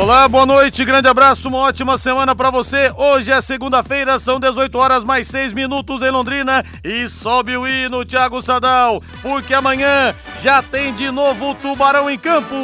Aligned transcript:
Olá, 0.00 0.28
boa 0.28 0.46
noite, 0.46 0.84
grande 0.84 1.08
abraço, 1.08 1.48
uma 1.48 1.58
ótima 1.58 1.98
semana 1.98 2.32
para 2.32 2.52
você. 2.52 2.92
Hoje 2.96 3.32
é 3.32 3.40
segunda-feira, 3.40 4.20
são 4.20 4.38
18 4.38 4.78
horas 4.78 5.02
mais 5.02 5.26
6 5.26 5.52
minutos 5.52 6.02
em 6.02 6.10
Londrina 6.10 6.64
e 6.84 7.08
sobe 7.08 7.56
o 7.56 7.66
hino 7.66 8.04
Thiago 8.04 8.40
Sadal, 8.40 9.02
porque 9.20 9.52
amanhã 9.52 10.14
já 10.40 10.62
tem 10.62 10.94
de 10.94 11.10
novo 11.10 11.50
o 11.50 11.54
Tubarão 11.56 12.08
em 12.08 12.16
campo. 12.16 12.54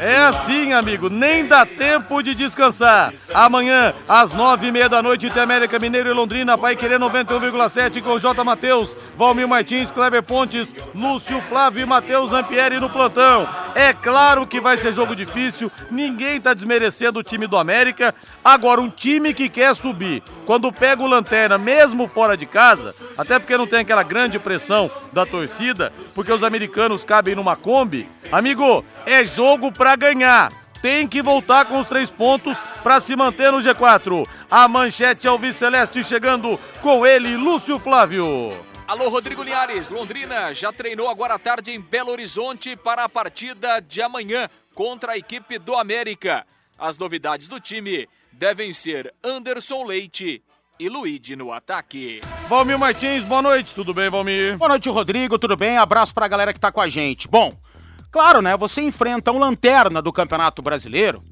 É 0.00 0.16
assim, 0.18 0.74
amigo, 0.74 1.08
nem 1.08 1.46
dá 1.46 1.64
tempo 1.64 2.22
de 2.22 2.34
descansar. 2.34 3.10
Amanhã, 3.32 3.94
às 4.06 4.34
nove 4.34 4.66
e 4.66 4.72
meia 4.72 4.86
da 4.86 5.02
noite, 5.02 5.30
América 5.40 5.78
Mineiro 5.78 6.10
e 6.10 6.12
Londrina, 6.12 6.58
vai 6.58 6.76
querer 6.76 7.00
91,7 7.00 8.02
com 8.02 8.18
J. 8.18 8.44
Matheus, 8.44 8.96
Valmir 9.16 9.48
Martins, 9.48 9.90
Kleber 9.90 10.22
Pontes, 10.22 10.74
Lúcio 10.94 11.40
Flávio 11.48 11.82
e 11.82 11.86
Matheus 11.86 12.34
Ampieri 12.34 12.78
no 12.78 12.90
plantão. 12.90 13.48
É 13.74 13.94
claro 13.94 14.46
que 14.46 14.60
vai 14.60 14.76
ser 14.76 14.92
jogo 14.92 15.16
difícil, 15.16 15.72
ninguém 15.90 16.38
tá 16.38 16.52
desmerecendo 16.52 17.20
o 17.20 17.22
time 17.22 17.46
do 17.46 17.56
América. 17.56 18.14
Agora, 18.44 18.80
um 18.80 18.90
time 18.90 19.32
que 19.32 19.48
quer 19.48 19.74
subir, 19.74 20.22
quando 20.44 20.70
pega 20.70 21.02
o 21.02 21.06
Lanterna, 21.06 21.56
mesmo 21.56 22.06
fora 22.08 22.36
de 22.36 22.44
casa, 22.44 22.94
até 23.16 23.38
porque 23.38 23.56
não 23.56 23.66
tem 23.66 23.80
aquela 23.80 24.02
grande 24.02 24.38
pressão 24.38 24.90
da 25.12 25.24
torcida, 25.24 25.92
porque 26.14 26.32
os 26.32 26.42
americanos 26.42 27.04
cabem 27.04 27.34
numa 27.34 27.56
Kombi, 27.56 28.08
amigo, 28.30 28.49
é 29.06 29.24
jogo 29.24 29.72
para 29.72 29.96
ganhar. 29.96 30.52
Tem 30.82 31.06
que 31.06 31.20
voltar 31.20 31.66
com 31.66 31.78
os 31.78 31.86
três 31.86 32.10
pontos 32.10 32.56
para 32.82 33.00
se 33.00 33.14
manter 33.14 33.52
no 33.52 33.58
G4. 33.58 34.26
A 34.50 34.66
manchete 34.66 35.28
Alves 35.28 35.56
Celeste 35.56 36.02
chegando 36.02 36.58
com 36.80 37.06
ele, 37.06 37.36
Lúcio 37.36 37.78
Flávio. 37.78 38.52
Alô, 38.88 39.08
Rodrigo 39.08 39.42
Linhares. 39.42 39.88
Londrina 39.88 40.52
já 40.54 40.72
treinou 40.72 41.08
agora 41.08 41.34
à 41.34 41.38
tarde 41.38 41.70
em 41.70 41.80
Belo 41.80 42.10
Horizonte 42.10 42.74
para 42.76 43.04
a 43.04 43.08
partida 43.08 43.80
de 43.80 44.02
amanhã 44.02 44.48
contra 44.74 45.12
a 45.12 45.16
equipe 45.18 45.58
do 45.58 45.76
América. 45.76 46.46
As 46.78 46.96
novidades 46.96 47.46
do 47.46 47.60
time 47.60 48.08
devem 48.32 48.72
ser 48.72 49.14
Anderson 49.22 49.84
Leite 49.84 50.42
e 50.78 50.88
Luigi 50.88 51.36
no 51.36 51.52
ataque. 51.52 52.22
Valmir 52.48 52.78
Martins, 52.78 53.22
boa 53.22 53.42
noite. 53.42 53.74
Tudo 53.74 53.92
bem, 53.92 54.08
Valmir? 54.08 54.56
Boa 54.56 54.70
noite, 54.70 54.88
Rodrigo. 54.88 55.38
Tudo 55.38 55.56
bem? 55.56 55.76
Abraço 55.76 56.14
para 56.14 56.24
a 56.24 56.28
galera 56.28 56.54
que 56.54 56.58
tá 56.58 56.72
com 56.72 56.80
a 56.80 56.88
gente. 56.88 57.28
Bom, 57.28 57.54
claro, 58.10 58.42
né? 58.42 58.56
Você 58.56 58.82
enfrenta 58.82 59.32
um 59.32 59.38
lanterna 59.38 60.00
do 60.02 60.12
Campeonato 60.12 60.62
Brasileiro. 60.62 61.22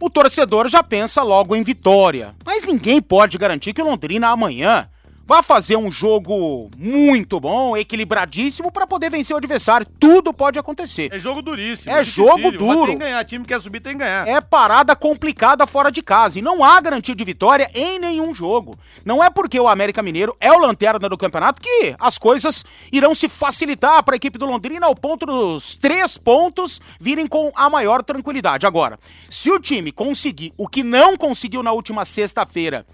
O 0.00 0.08
torcedor 0.08 0.68
já 0.68 0.82
pensa 0.82 1.22
logo 1.22 1.56
em 1.56 1.62
vitória. 1.62 2.34
Mas 2.44 2.62
ninguém 2.62 3.02
pode 3.02 3.36
garantir 3.36 3.72
que 3.72 3.82
o 3.82 3.84
Londrina 3.84 4.28
amanhã 4.28 4.88
vai 5.28 5.42
fazer 5.42 5.76
um 5.76 5.92
jogo 5.92 6.70
muito 6.74 7.38
bom, 7.38 7.76
equilibradíssimo 7.76 8.72
para 8.72 8.86
poder 8.86 9.10
vencer 9.10 9.34
o 9.34 9.36
adversário. 9.36 9.86
Tudo 10.00 10.32
pode 10.32 10.58
acontecer. 10.58 11.10
É 11.12 11.18
jogo 11.18 11.42
duríssimo. 11.42 11.94
É 11.94 12.02
jogo 12.02 12.50
duro. 12.50 12.86
tem 12.86 12.96
que 12.96 13.04
ganhar, 13.04 13.24
time 13.26 13.44
que 13.44 13.52
quer 13.52 13.60
subir 13.60 13.80
tem 13.80 13.92
que 13.92 13.98
ganhar. 13.98 14.26
É 14.26 14.40
parada 14.40 14.96
complicada 14.96 15.66
fora 15.66 15.92
de 15.92 16.00
casa 16.00 16.38
e 16.38 16.42
não 16.42 16.64
há 16.64 16.80
garantia 16.80 17.14
de 17.14 17.22
vitória 17.24 17.70
em 17.74 17.98
nenhum 17.98 18.34
jogo. 18.34 18.78
Não 19.04 19.22
é 19.22 19.28
porque 19.28 19.60
o 19.60 19.68
América 19.68 20.02
Mineiro 20.02 20.34
é 20.40 20.50
o 20.50 20.58
lanterna 20.58 21.10
do 21.10 21.18
campeonato 21.18 21.60
que 21.60 21.94
as 21.98 22.16
coisas 22.16 22.64
irão 22.90 23.14
se 23.14 23.28
facilitar 23.28 24.02
para 24.02 24.14
a 24.14 24.16
equipe 24.16 24.38
do 24.38 24.46
Londrina 24.46 24.86
ao 24.86 24.94
ponto 24.94 25.26
dos 25.26 25.76
três 25.76 26.16
pontos 26.16 26.80
virem 26.98 27.26
com 27.26 27.52
a 27.54 27.68
maior 27.68 28.02
tranquilidade. 28.02 28.66
Agora, 28.66 28.98
se 29.28 29.50
o 29.50 29.60
time 29.60 29.92
conseguir 29.92 30.54
o 30.56 30.66
que 30.66 30.82
não 30.82 31.18
conseguiu 31.18 31.62
na 31.62 31.72
última 31.72 32.06
sexta-feira, 32.06 32.86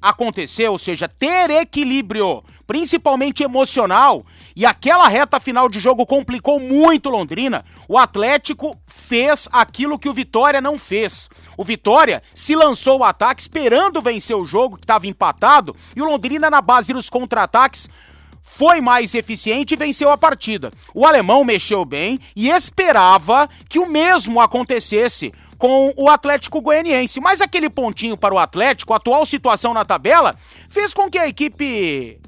acontecer, 0.00 0.68
ou 0.68 0.78
seja, 0.78 1.08
ter 1.08 1.50
equilíbrio, 1.50 2.42
principalmente 2.66 3.42
emocional, 3.42 4.24
e 4.54 4.64
aquela 4.66 5.08
reta 5.08 5.40
final 5.40 5.68
de 5.68 5.78
jogo 5.78 6.06
complicou 6.06 6.60
muito 6.60 7.10
Londrina, 7.10 7.64
o 7.88 7.98
Atlético 7.98 8.76
fez 8.86 9.48
aquilo 9.52 9.98
que 9.98 10.08
o 10.08 10.14
Vitória 10.14 10.60
não 10.60 10.78
fez. 10.78 11.28
O 11.56 11.64
Vitória 11.64 12.22
se 12.34 12.54
lançou 12.54 13.00
o 13.00 13.04
ataque 13.04 13.42
esperando 13.42 14.00
vencer 14.00 14.36
o 14.36 14.44
jogo, 14.44 14.76
que 14.76 14.84
estava 14.84 15.06
empatado, 15.06 15.74
e 15.94 16.02
o 16.02 16.04
Londrina, 16.04 16.50
na 16.50 16.60
base 16.60 16.92
dos 16.92 17.08
contra-ataques, 17.08 17.88
foi 18.42 18.80
mais 18.80 19.14
eficiente 19.14 19.74
e 19.74 19.76
venceu 19.76 20.08
a 20.08 20.16
partida. 20.16 20.70
O 20.94 21.04
alemão 21.04 21.44
mexeu 21.44 21.84
bem 21.84 22.18
e 22.34 22.48
esperava 22.48 23.48
que 23.68 23.78
o 23.78 23.86
mesmo 23.86 24.40
acontecesse 24.40 25.32
com 25.66 25.92
o 25.96 26.08
Atlético 26.08 26.60
Goianiense. 26.60 27.20
Mas 27.20 27.40
aquele 27.40 27.68
pontinho 27.68 28.16
para 28.16 28.32
o 28.32 28.38
Atlético, 28.38 28.92
a 28.92 28.98
atual 28.98 29.26
situação 29.26 29.74
na 29.74 29.84
tabela, 29.84 30.36
fez 30.68 30.94
com 30.94 31.10
que 31.10 31.18
a 31.18 31.26
equipe 31.26 32.20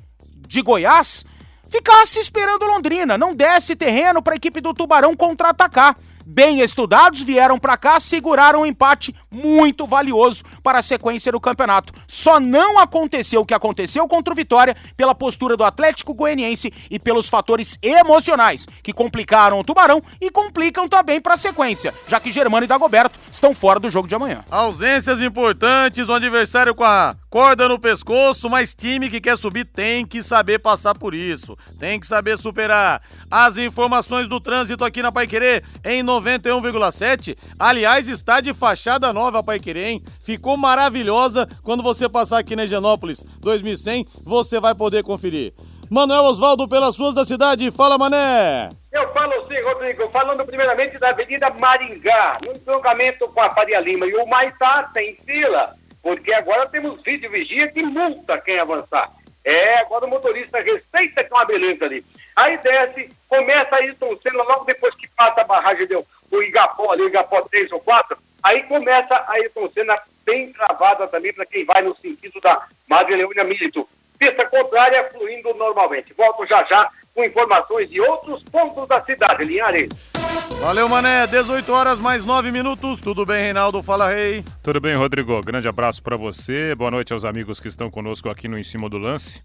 de 0.49 0.61
Goiás 0.61 1.25
ficasse 1.71 2.19
esperando 2.19 2.67
Londrina, 2.67 3.17
não 3.17 3.33
desse 3.33 3.77
terreno 3.77 4.21
para 4.21 4.33
a 4.33 4.37
equipe 4.37 4.61
do 4.61 4.75
Tubarão 4.75 5.15
contra-atacar 5.15 5.95
bem 6.29 6.61
estudados, 6.61 7.23
vieram 7.23 7.59
para 7.59 7.79
cá, 7.79 7.99
seguraram 7.99 8.61
um 8.61 8.67
empate 8.67 9.15
muito 9.31 9.87
valioso 9.87 10.45
para 10.63 10.79
a 10.79 10.83
sequência 10.83 11.33
do 11.33 11.41
campeonato. 11.41 11.93
Só 12.07 12.39
não 12.39 12.79
aconteceu 12.79 13.41
o 13.41 13.47
que 13.47 13.55
aconteceu 13.55 14.07
contra 14.07 14.35
o 14.35 14.37
Vitória 14.37 14.77
pela 14.95 15.15
postura 15.15 15.57
do 15.57 15.65
Atlético 15.65 16.13
Goianiense 16.13 16.71
e 16.91 16.99
pelos 16.99 17.31
fatores 17.31 17.79
emocionais 17.83 18.67
que 18.83 18.93
complicaram 18.93 19.59
o 19.59 19.65
Tubarão 19.65 20.03
e 20.21 20.31
complicam 20.31 20.87
também 20.87 21.19
para 21.19 21.33
a 21.33 21.39
sequência, 21.39 21.95
já 22.07 22.21
que 22.21 22.31
Germano 22.31 22.65
e 22.65 22.69
Dagoberto 22.69 23.19
estão 23.33 23.55
fora 23.55 23.81
do 23.81 23.91
jogo 23.91 24.07
de 24.07 24.15
amanhã. 24.15 24.45
Ausências 24.51 25.23
importantes, 25.23 26.09
o 26.09 26.13
adversário 26.13 26.75
com 26.75 26.85
a 26.85 27.17
corda 27.31 27.69
no 27.69 27.79
pescoço, 27.79 28.49
mas 28.49 28.75
time 28.75 29.11
que 29.11 29.21
quer 29.21 29.37
subir 29.37 29.65
tem 29.65 30.07
que 30.07 30.23
saber 30.23 30.59
passar 30.59 30.95
por 30.95 31.15
isso, 31.15 31.55
tem 31.79 32.01
que 32.01 32.07
saber 32.07 32.39
superar. 32.39 33.03
As 33.31 33.59
informações 33.59 34.29
do 34.29 34.41
trânsito 34.41 34.85
aqui 34.85 35.03
na 35.03 35.13
Paiquerê 35.13 35.63
em 35.85 36.03
91,7. 36.03 37.37
Aliás, 37.59 38.09
está 38.09 38.41
de 38.41 38.55
fachada 38.55 39.13
nova 39.13 39.41
a 39.41 39.43
Paiquerê, 39.43 39.91
hein? 39.91 40.03
Ficou 40.23 40.57
maravilhosa. 40.57 41.47
Quando 41.63 41.83
você 41.83 42.09
passar 42.09 42.39
aqui 42.39 42.57
na 42.57 42.65
Higienópolis 42.65 43.23
2100, 43.41 44.07
você 44.25 44.59
vai 44.59 44.75
poder 44.75 45.03
conferir. 45.03 45.53
Manuel 45.91 46.25
Osvaldo 46.25 46.69
pelas 46.69 46.95
suas 46.95 47.15
da 47.15 47.25
cidade. 47.25 47.71
Fala, 47.71 47.97
Mané! 47.97 48.69
Eu 48.93 49.09
falo 49.13 49.33
sim, 49.45 49.61
Rodrigo. 49.63 50.09
Falando 50.11 50.45
primeiramente 50.45 50.99
da 50.99 51.09
Avenida 51.09 51.49
Maringá, 51.59 52.39
no 52.43 52.53
entroncamento 52.53 53.27
com 53.27 53.41
a 53.41 53.51
Faria 53.51 53.81
Lima 53.81 54.07
e 54.07 54.15
o 54.15 54.27
Maitá 54.27 54.91
tem 54.93 55.17
fila 55.25 55.75
porque 56.03 56.33
agora 56.33 56.69
temos 56.69 57.03
vídeo 57.03 57.31
vigia 57.31 57.69
que 57.69 57.83
multa 57.83 58.41
quem 58.41 58.59
avançar. 58.59 59.11
É, 59.45 59.79
agora 59.79 60.07
o 60.07 60.11
motorista 60.11 60.61
respeita 60.61 61.25
que 61.25 61.33
é 61.33 61.37
uma 61.37 61.45
beleza 61.45 61.85
ali. 61.85 62.05
Aí 62.37 62.59
desce, 62.59 63.09
começa 63.29 63.75
a 63.75 63.79
Ayrton 63.79 64.17
Senna 64.23 64.43
logo 64.43 64.65
depois 64.65 64.95
que 64.95 65.09
passa 65.17 65.41
a 65.41 65.45
barragem 65.45 65.87
do 65.87 66.43
Igapó, 66.43 66.93
ali, 66.93 67.05
Igapó 67.05 67.41
3 67.43 67.73
ou 67.73 67.81
4, 67.81 68.17
aí 68.43 68.63
começa 68.65 69.15
a 69.15 69.33
Ayrton 69.33 69.71
Senna 69.71 69.99
bem 70.25 70.53
travada 70.53 71.09
também 71.09 71.33
para 71.33 71.47
quem 71.47 71.65
vai 71.65 71.83
no 71.83 71.97
sentido 71.97 72.41
da 72.41 72.67
Madre 72.87 73.17
Leônia 73.17 73.45
Milito. 73.45 73.89
Pista 74.19 74.45
contrária 74.47 75.09
fluindo 75.11 75.55
normalmente. 75.55 76.13
Volto 76.13 76.45
já 76.47 76.63
já 76.65 76.91
com 77.15 77.25
informações 77.25 77.89
de 77.89 78.01
outros 78.01 78.43
pontos 78.45 78.87
da 78.87 79.03
cidade, 79.05 79.45
Linhares. 79.45 80.18
Valeu, 80.61 80.89
Mané. 80.89 81.27
18 81.27 81.73
horas 81.73 81.99
mais 81.99 82.25
9 82.25 82.51
minutos. 82.51 83.01
Tudo 83.01 83.25
bem, 83.25 83.45
Reinaldo? 83.45 83.83
Fala, 83.83 84.13
Rei. 84.13 84.45
Tudo 84.63 84.81
bem, 84.81 84.95
Rodrigo. 84.97 85.41
Grande 85.41 85.69
abraço 85.69 86.03
para 86.03 86.17
você. 86.17 86.75
Boa 86.75 86.91
noite 86.91 87.13
aos 87.13 87.25
amigos 87.25 87.61
que 87.61 87.69
estão 87.69 87.91
conosco 87.91 88.29
aqui 88.29 88.49
no 88.49 88.59
Em 88.59 88.65
Cima 88.65 88.89
do 88.89 88.99
Lance. 88.99 89.43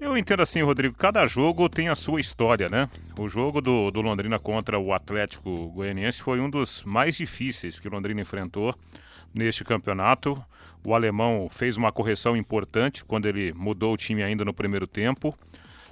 Eu 0.00 0.16
entendo 0.16 0.42
assim, 0.42 0.62
Rodrigo, 0.62 0.94
cada 0.96 1.26
jogo 1.26 1.68
tem 1.68 1.88
a 1.88 1.94
sua 1.94 2.20
história, 2.20 2.68
né? 2.68 2.88
O 3.18 3.28
jogo 3.28 3.60
do, 3.60 3.90
do 3.90 4.00
Londrina 4.00 4.38
contra 4.38 4.78
o 4.78 4.92
Atlético 4.92 5.68
Goianiense 5.68 6.22
foi 6.22 6.40
um 6.40 6.50
dos 6.50 6.82
mais 6.82 7.16
difíceis 7.16 7.78
que 7.78 7.86
o 7.86 7.90
Londrina 7.90 8.20
enfrentou 8.20 8.74
neste 9.32 9.64
campeonato. 9.64 10.42
O 10.82 10.94
alemão 10.94 11.48
fez 11.50 11.76
uma 11.76 11.92
correção 11.92 12.36
importante 12.36 13.04
quando 13.04 13.26
ele 13.26 13.52
mudou 13.52 13.94
o 13.94 13.96
time 13.96 14.22
ainda 14.22 14.44
no 14.44 14.52
primeiro 14.52 14.86
tempo 14.86 15.38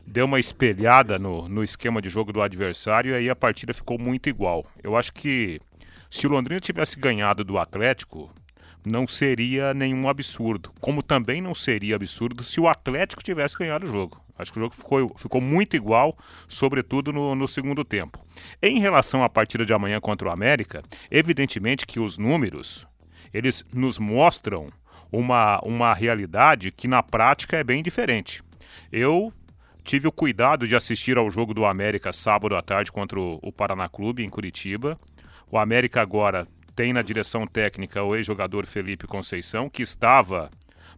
deu 0.06 0.26
uma 0.26 0.40
espelhada 0.40 1.18
no, 1.18 1.48
no 1.48 1.62
esquema 1.62 2.00
de 2.02 2.08
jogo 2.08 2.32
do 2.32 2.42
adversário 2.42 3.12
e 3.12 3.14
aí 3.14 3.30
a 3.30 3.36
partida 3.36 3.72
ficou 3.72 3.98
muito 3.98 4.28
igual. 4.28 4.66
Eu 4.82 4.96
acho 4.96 5.12
que 5.12 5.60
se 6.10 6.26
o 6.26 6.30
Londrina 6.30 6.60
tivesse 6.60 6.98
ganhado 6.98 7.44
do 7.44 7.58
Atlético, 7.58 8.30
não 8.84 9.06
seria 9.06 9.72
nenhum 9.72 10.08
absurdo. 10.08 10.72
Como 10.80 11.02
também 11.02 11.40
não 11.40 11.54
seria 11.54 11.96
absurdo 11.96 12.42
se 12.42 12.60
o 12.60 12.68
Atlético 12.68 13.22
tivesse 13.22 13.56
ganhado 13.56 13.86
o 13.86 13.88
jogo. 13.88 14.20
Acho 14.36 14.52
que 14.52 14.58
o 14.58 14.62
jogo 14.62 14.74
ficou, 14.74 15.14
ficou 15.16 15.40
muito 15.40 15.76
igual, 15.76 16.16
sobretudo 16.48 17.12
no, 17.12 17.34
no 17.34 17.46
segundo 17.46 17.84
tempo. 17.84 18.18
Em 18.60 18.80
relação 18.80 19.22
à 19.22 19.28
partida 19.28 19.64
de 19.64 19.72
amanhã 19.72 20.00
contra 20.00 20.28
o 20.28 20.32
América, 20.32 20.82
evidentemente 21.10 21.86
que 21.86 22.00
os 22.00 22.18
números 22.18 22.86
eles 23.32 23.64
nos 23.72 23.98
mostram 23.98 24.68
uma, 25.10 25.60
uma 25.60 25.94
realidade 25.94 26.70
que 26.70 26.88
na 26.88 27.02
prática 27.02 27.56
é 27.56 27.64
bem 27.64 27.82
diferente. 27.82 28.42
Eu 28.90 29.32
tive 29.84 30.08
o 30.08 30.12
cuidado 30.12 30.66
de 30.66 30.76
assistir 30.76 31.16
ao 31.18 31.30
jogo 31.30 31.52
do 31.52 31.64
América 31.64 32.12
sábado 32.12 32.56
à 32.56 32.62
tarde 32.62 32.92
contra 32.92 33.20
o, 33.20 33.52
Paraná 33.52 33.88
Clube 33.88 34.24
em 34.24 34.30
Curitiba. 34.30 34.98
O 35.50 35.58
América 35.58 36.00
agora 36.00 36.46
tem 36.74 36.92
na 36.92 37.02
direção 37.02 37.46
técnica 37.46 38.02
o 38.02 38.16
ex-jogador 38.16 38.66
Felipe 38.66 39.06
Conceição, 39.06 39.68
que 39.68 39.82
estava 39.82 40.50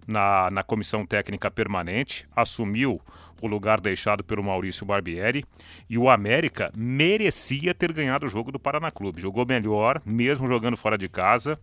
na, 0.07 0.51
na 0.51 0.63
comissão 0.63 1.05
técnica 1.05 1.51
permanente, 1.51 2.27
assumiu 2.35 3.01
o 3.41 3.47
lugar 3.47 3.81
deixado 3.81 4.23
pelo 4.23 4.43
Maurício 4.43 4.87
Barbieri. 4.87 5.45
E 5.89 5.99
o 5.99 6.09
América 6.09 6.71
merecia 6.75 7.75
ter 7.75 7.93
ganhado 7.93 8.27
o 8.27 8.29
jogo 8.29 8.53
do 8.53 8.59
Paraná 8.59 8.91
Clube. 8.91 9.21
Jogou 9.21 9.45
melhor, 9.47 10.01
mesmo 10.05 10.49
jogando 10.49 10.77
fora 10.77 10.97
de 10.97 11.09
casa. 11.09 11.59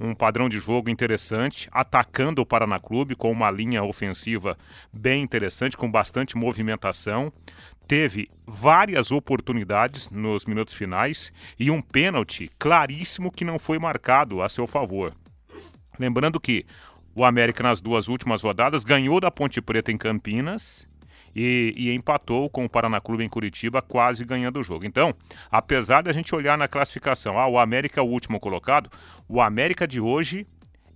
Um 0.00 0.14
padrão 0.14 0.48
de 0.48 0.58
jogo 0.58 0.90
interessante, 0.90 1.68
atacando 1.70 2.42
o 2.42 2.46
Paraná 2.46 2.78
Clube 2.78 3.14
com 3.14 3.30
uma 3.30 3.50
linha 3.50 3.82
ofensiva 3.82 4.56
bem 4.92 5.22
interessante, 5.22 5.76
com 5.76 5.90
bastante 5.90 6.36
movimentação. 6.36 7.32
Teve 7.86 8.28
várias 8.46 9.12
oportunidades 9.12 10.10
nos 10.10 10.44
minutos 10.44 10.74
finais 10.74 11.32
e 11.58 11.70
um 11.70 11.80
pênalti 11.80 12.50
claríssimo 12.58 13.30
que 13.30 13.44
não 13.44 13.58
foi 13.58 13.78
marcado 13.78 14.42
a 14.42 14.48
seu 14.48 14.66
favor. 14.66 15.14
Lembrando 15.98 16.40
que 16.40 16.64
o 17.14 17.24
América, 17.24 17.62
nas 17.62 17.80
duas 17.80 18.08
últimas 18.08 18.42
rodadas, 18.42 18.84
ganhou 18.84 19.20
da 19.20 19.30
Ponte 19.30 19.60
Preta 19.60 19.92
em 19.92 19.98
Campinas 19.98 20.88
e, 21.34 21.74
e, 21.76 21.94
empatou 21.94 22.48
com 22.50 22.64
o 22.64 22.68
Paraná 22.68 23.00
Clube 23.00 23.24
em 23.24 23.28
Curitiba, 23.28 23.80
quase 23.80 24.24
ganhando 24.24 24.60
o 24.60 24.62
jogo. 24.62 24.84
Então, 24.84 25.14
apesar 25.50 26.02
de 26.02 26.10
a 26.10 26.12
gente 26.12 26.34
olhar 26.34 26.58
na 26.58 26.68
classificação, 26.68 27.38
ah, 27.38 27.46
o 27.46 27.58
América 27.58 28.00
é 28.00 28.02
o 28.02 28.06
último 28.06 28.38
colocado, 28.38 28.90
o 29.28 29.40
América 29.40 29.86
de 29.86 30.00
hoje 30.00 30.46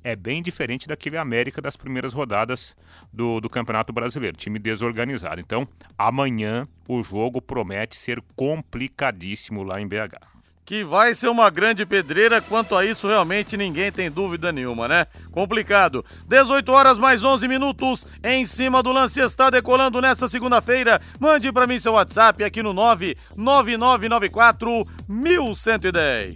é 0.05 0.15
bem 0.15 0.41
diferente 0.41 0.87
daquele 0.87 1.17
América 1.17 1.61
das 1.61 1.77
primeiras 1.77 2.13
rodadas 2.13 2.77
do, 3.13 3.41
do 3.41 3.51
Campeonato 3.51 3.93
Brasileiro, 3.93 4.37
time 4.37 4.59
desorganizado. 4.59 5.41
Então, 5.41 5.67
amanhã 5.99 6.69
o 6.87 7.03
jogo 7.03 7.43
promete 7.43 7.97
ser 7.97 8.23
complicadíssimo 8.37 9.65
lá 9.65 9.81
em 9.81 9.89
BH 9.89 10.36
que 10.67 10.85
vai 10.85 11.15
ser 11.15 11.29
uma 11.29 11.49
grande 11.49 11.87
pedreira. 11.87 12.43
Quanto 12.43 12.75
a 12.75 12.85
isso, 12.85 13.07
realmente 13.07 13.57
ninguém 13.57 13.93
tem 13.93 14.11
dúvida 14.11 14.51
nenhuma, 14.51 14.89
né? 14.89 15.07
Complicado. 15.31 16.05
18 16.29 16.73
horas 16.73 16.99
mais 16.99 17.23
11 17.23 17.47
minutos. 17.47 18.05
Em 18.23 18.45
cima 18.45 18.83
do 18.83 18.91
lance 18.91 19.21
está 19.21 19.49
decolando 19.49 20.03
nesta 20.03 20.27
segunda-feira. 20.27 21.01
Mande 21.21 21.53
para 21.53 21.69
mim 21.69 21.79
seu 21.79 21.93
WhatsApp 21.93 22.43
aqui 22.43 22.65
no 22.65 22.73
99994 22.73 24.85
1110. 25.09 26.35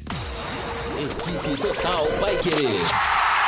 Equipe 1.01 1.57
Total 1.61 2.07
vai 2.21 2.37
querer. 2.37 2.81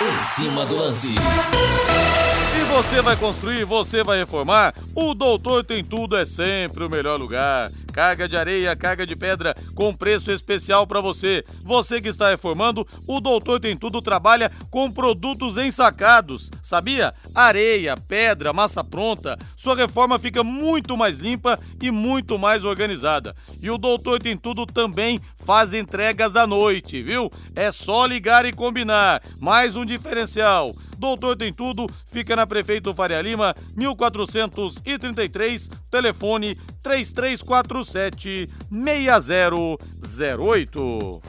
Em 0.02 0.22
cima 0.22 0.66
do 0.66 0.76
lance. 0.76 1.14
E 1.14 2.64
você 2.64 3.00
vai 3.00 3.16
construir, 3.16 3.64
você 3.64 4.02
vai 4.02 4.18
reformar? 4.18 4.74
O 4.94 5.14
Doutor 5.14 5.64
Tem 5.64 5.84
Tudo 5.84 6.16
é 6.16 6.24
sempre 6.24 6.82
o 6.84 6.90
melhor 6.90 7.20
lugar. 7.20 7.70
Carga 7.92 8.28
de 8.28 8.36
areia, 8.36 8.74
carga 8.74 9.06
de 9.06 9.14
pedra 9.14 9.54
com 9.74 9.94
preço 9.94 10.32
especial 10.32 10.86
para 10.86 11.00
você. 11.00 11.44
Você 11.62 12.00
que 12.00 12.08
está 12.08 12.30
reformando, 12.30 12.86
o 13.06 13.20
Doutor 13.20 13.60
Tem 13.60 13.76
Tudo 13.76 14.00
trabalha 14.00 14.50
com 14.70 14.90
produtos 14.90 15.58
ensacados. 15.58 16.50
Sabia? 16.62 17.12
Areia, 17.34 17.94
pedra, 17.96 18.52
massa 18.52 18.82
pronta. 18.82 19.38
Sua 19.56 19.76
reforma 19.76 20.18
fica 20.18 20.42
muito 20.42 20.96
mais 20.96 21.18
limpa 21.18 21.58
e 21.80 21.90
muito 21.90 22.38
mais 22.38 22.64
organizada. 22.64 23.36
E 23.60 23.70
o 23.70 23.76
Doutor 23.76 24.18
Tem 24.20 24.36
Tudo 24.36 24.64
também 24.64 25.20
faz 25.44 25.74
entregas 25.74 26.34
à 26.36 26.46
noite, 26.46 27.02
viu? 27.02 27.30
É 27.54 27.70
só 27.70 28.06
ligar 28.06 28.46
e 28.46 28.52
combinar. 28.52 29.22
Mais 29.40 29.76
um 29.76 29.84
diferencial. 29.84 30.74
Doutor 30.98 31.36
Tem 31.36 31.52
Tudo 31.52 31.86
fica 32.06 32.36
na 32.36 32.46
Prefeito 32.46 32.94
Faria 32.94 33.20
Lima, 33.20 33.54
1433, 33.76 35.68
telefone 35.90 36.56
3347 36.82 38.48
6008. 38.70 41.22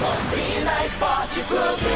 Londrina 0.00 0.84
Esporte 0.84 1.40
Clube. 1.44 1.86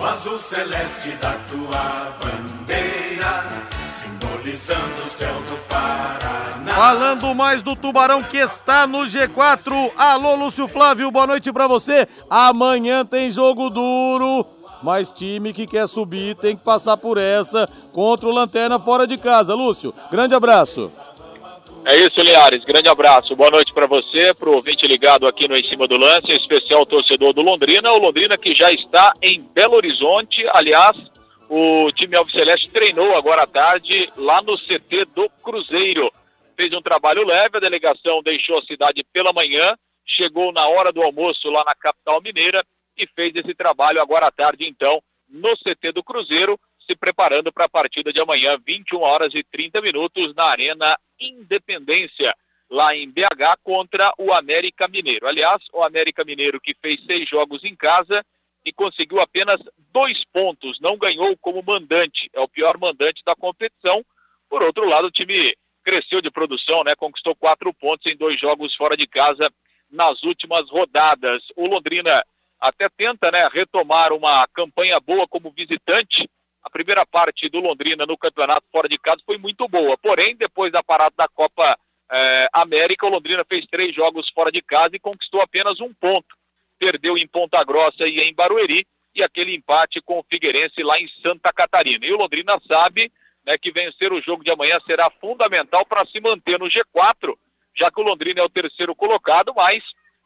O 0.00 0.04
azul 0.04 0.38
celeste 0.38 1.10
da 1.20 1.32
tua 1.50 2.16
bandeira 2.22 3.44
simbolizando 4.00 5.02
o 5.04 5.08
céu 5.08 5.34
do 5.42 5.56
Paraná. 5.68 6.74
Falando 6.74 7.34
mais 7.34 7.60
do 7.62 7.74
Tubarão 7.76 8.22
que 8.22 8.38
está 8.38 8.86
no 8.86 9.00
G4. 9.04 9.92
Alô, 9.96 10.34
Lúcio 10.36 10.68
Flávio, 10.68 11.10
boa 11.10 11.26
noite 11.26 11.52
para 11.52 11.66
você. 11.66 12.06
Amanhã 12.28 13.04
tem 13.04 13.30
jogo 13.30 13.70
duro. 13.70 14.46
Mas 14.84 15.10
time 15.10 15.54
que 15.54 15.66
quer 15.66 15.88
subir 15.88 16.36
tem 16.36 16.54
que 16.54 16.62
passar 16.62 16.98
por 16.98 17.16
essa 17.16 17.66
contra 17.90 18.28
o 18.28 18.30
Lanterna 18.30 18.78
fora 18.78 19.06
de 19.06 19.16
casa. 19.16 19.54
Lúcio, 19.54 19.94
grande 20.10 20.34
abraço. 20.34 20.92
É 21.86 21.96
isso, 21.96 22.20
Liares. 22.20 22.62
Grande 22.64 22.86
abraço. 22.86 23.34
Boa 23.34 23.50
noite 23.50 23.72
para 23.72 23.86
você, 23.86 24.34
para 24.34 24.50
o 24.50 24.56
ouvinte 24.56 24.86
ligado 24.86 25.26
aqui 25.26 25.48
no 25.48 25.56
Em 25.56 25.64
Cima 25.64 25.88
do 25.88 25.96
Lance, 25.96 26.30
em 26.30 26.36
especial 26.36 26.84
torcedor 26.84 27.32
do 27.32 27.40
Londrina. 27.40 27.92
O 27.92 27.98
Londrina 27.98 28.36
que 28.36 28.54
já 28.54 28.70
está 28.72 29.10
em 29.22 29.40
Belo 29.54 29.76
Horizonte. 29.76 30.46
Aliás, 30.52 30.94
o 31.48 31.88
time 31.92 32.14
Alves 32.18 32.34
Celeste 32.34 32.70
treinou 32.70 33.16
agora 33.16 33.44
à 33.44 33.46
tarde 33.46 34.12
lá 34.18 34.42
no 34.42 34.54
CT 34.58 35.06
do 35.14 35.30
Cruzeiro. 35.42 36.12
Fez 36.58 36.74
um 36.74 36.82
trabalho 36.82 37.26
leve, 37.26 37.56
a 37.56 37.60
delegação 37.60 38.22
deixou 38.22 38.58
a 38.58 38.62
cidade 38.62 39.02
pela 39.14 39.32
manhã, 39.32 39.74
chegou 40.06 40.52
na 40.52 40.68
hora 40.68 40.92
do 40.92 41.02
almoço 41.02 41.48
lá 41.48 41.64
na 41.66 41.74
capital 41.74 42.20
mineira 42.20 42.62
e 42.96 43.06
fez 43.08 43.34
esse 43.34 43.54
trabalho 43.54 44.00
agora 44.00 44.26
à 44.26 44.30
tarde, 44.30 44.66
então, 44.66 45.02
no 45.28 45.56
CT 45.56 45.92
do 45.92 46.02
Cruzeiro, 46.02 46.58
se 46.86 46.94
preparando 46.94 47.52
para 47.52 47.64
a 47.64 47.68
partida 47.68 48.12
de 48.12 48.20
amanhã, 48.20 48.56
21 48.64 49.00
horas 49.00 49.34
e 49.34 49.42
30 49.42 49.80
minutos, 49.80 50.34
na 50.34 50.44
Arena 50.44 50.96
Independência, 51.18 52.30
lá 52.70 52.94
em 52.94 53.10
BH, 53.10 53.58
contra 53.62 54.12
o 54.18 54.32
América 54.32 54.86
Mineiro. 54.88 55.26
Aliás, 55.26 55.62
o 55.72 55.84
América 55.84 56.24
Mineiro 56.24 56.60
que 56.60 56.74
fez 56.74 57.02
seis 57.04 57.28
jogos 57.28 57.64
em 57.64 57.74
casa 57.74 58.24
e 58.64 58.72
conseguiu 58.72 59.20
apenas 59.20 59.60
dois 59.92 60.24
pontos, 60.32 60.78
não 60.80 60.96
ganhou 60.96 61.36
como 61.38 61.62
mandante, 61.62 62.30
é 62.32 62.40
o 62.40 62.48
pior 62.48 62.78
mandante 62.78 63.22
da 63.24 63.34
competição. 63.34 64.04
Por 64.48 64.62
outro 64.62 64.86
lado, 64.88 65.06
o 65.06 65.10
time 65.10 65.54
cresceu 65.84 66.20
de 66.20 66.30
produção, 66.30 66.82
né? 66.82 66.94
Conquistou 66.96 67.36
quatro 67.36 67.72
pontos 67.74 68.06
em 68.06 68.16
dois 68.16 68.40
jogos 68.40 68.74
fora 68.74 68.96
de 68.96 69.06
casa 69.06 69.50
nas 69.90 70.22
últimas 70.22 70.68
rodadas. 70.70 71.42
O 71.56 71.66
Londrina 71.66 72.22
até 72.68 72.88
tenta, 72.88 73.30
né, 73.30 73.46
retomar 73.52 74.12
uma 74.12 74.46
campanha 74.48 74.98
boa 75.00 75.26
como 75.28 75.50
visitante. 75.50 76.28
A 76.62 76.70
primeira 76.70 77.04
parte 77.04 77.48
do 77.48 77.60
Londrina 77.60 78.06
no 78.06 78.16
campeonato 78.16 78.64
fora 78.72 78.88
de 78.88 78.98
casa 78.98 79.18
foi 79.26 79.36
muito 79.38 79.68
boa. 79.68 79.98
Porém, 79.98 80.34
depois 80.36 80.72
da 80.72 80.82
parada 80.82 81.14
da 81.16 81.28
Copa 81.28 81.78
eh, 82.10 82.46
América, 82.52 83.06
o 83.06 83.10
Londrina 83.10 83.44
fez 83.44 83.66
três 83.66 83.94
jogos 83.94 84.30
fora 84.30 84.50
de 84.50 84.62
casa 84.62 84.90
e 84.94 84.98
conquistou 84.98 85.42
apenas 85.42 85.78
um 85.80 85.92
ponto 85.92 86.34
perdeu 86.78 87.16
em 87.16 87.26
Ponta 87.26 87.62
Grossa 87.64 88.04
e 88.06 88.18
em 88.18 88.34
Barueri, 88.34 88.86
e 89.14 89.22
aquele 89.22 89.54
empate 89.54 90.00
com 90.02 90.18
o 90.18 90.24
Figueirense 90.28 90.82
lá 90.82 90.98
em 90.98 91.08
Santa 91.22 91.52
Catarina. 91.52 92.04
E 92.04 92.12
o 92.12 92.16
Londrina 92.16 92.60
sabe 92.70 93.12
né, 93.46 93.56
que 93.56 93.70
vencer 93.70 94.12
o 94.12 94.20
jogo 94.20 94.42
de 94.42 94.52
amanhã 94.52 94.76
será 94.86 95.08
fundamental 95.20 95.86
para 95.86 96.04
se 96.06 96.20
manter 96.20 96.58
no 96.58 96.66
G4, 96.66 97.34
já 97.76 97.90
que 97.90 98.00
o 98.00 98.04
Londrina 98.04 98.40
é 98.40 98.44
o 98.44 98.50
terceiro 98.50 98.94
colocado, 98.94 99.54
mas 99.56 99.82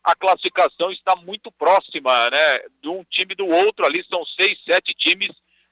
a 0.09 0.15
classificação 0.15 0.91
está 0.91 1.15
muito 1.17 1.53
próxima 1.53 2.31
né, 2.31 2.61
de 2.81 2.89
um 2.89 3.05
time 3.11 3.35
do 3.35 3.47
outro, 3.47 3.85
ali 3.85 4.03
são 4.05 4.25
seis, 4.25 4.59
sete 4.65 4.95
times, 4.95 5.29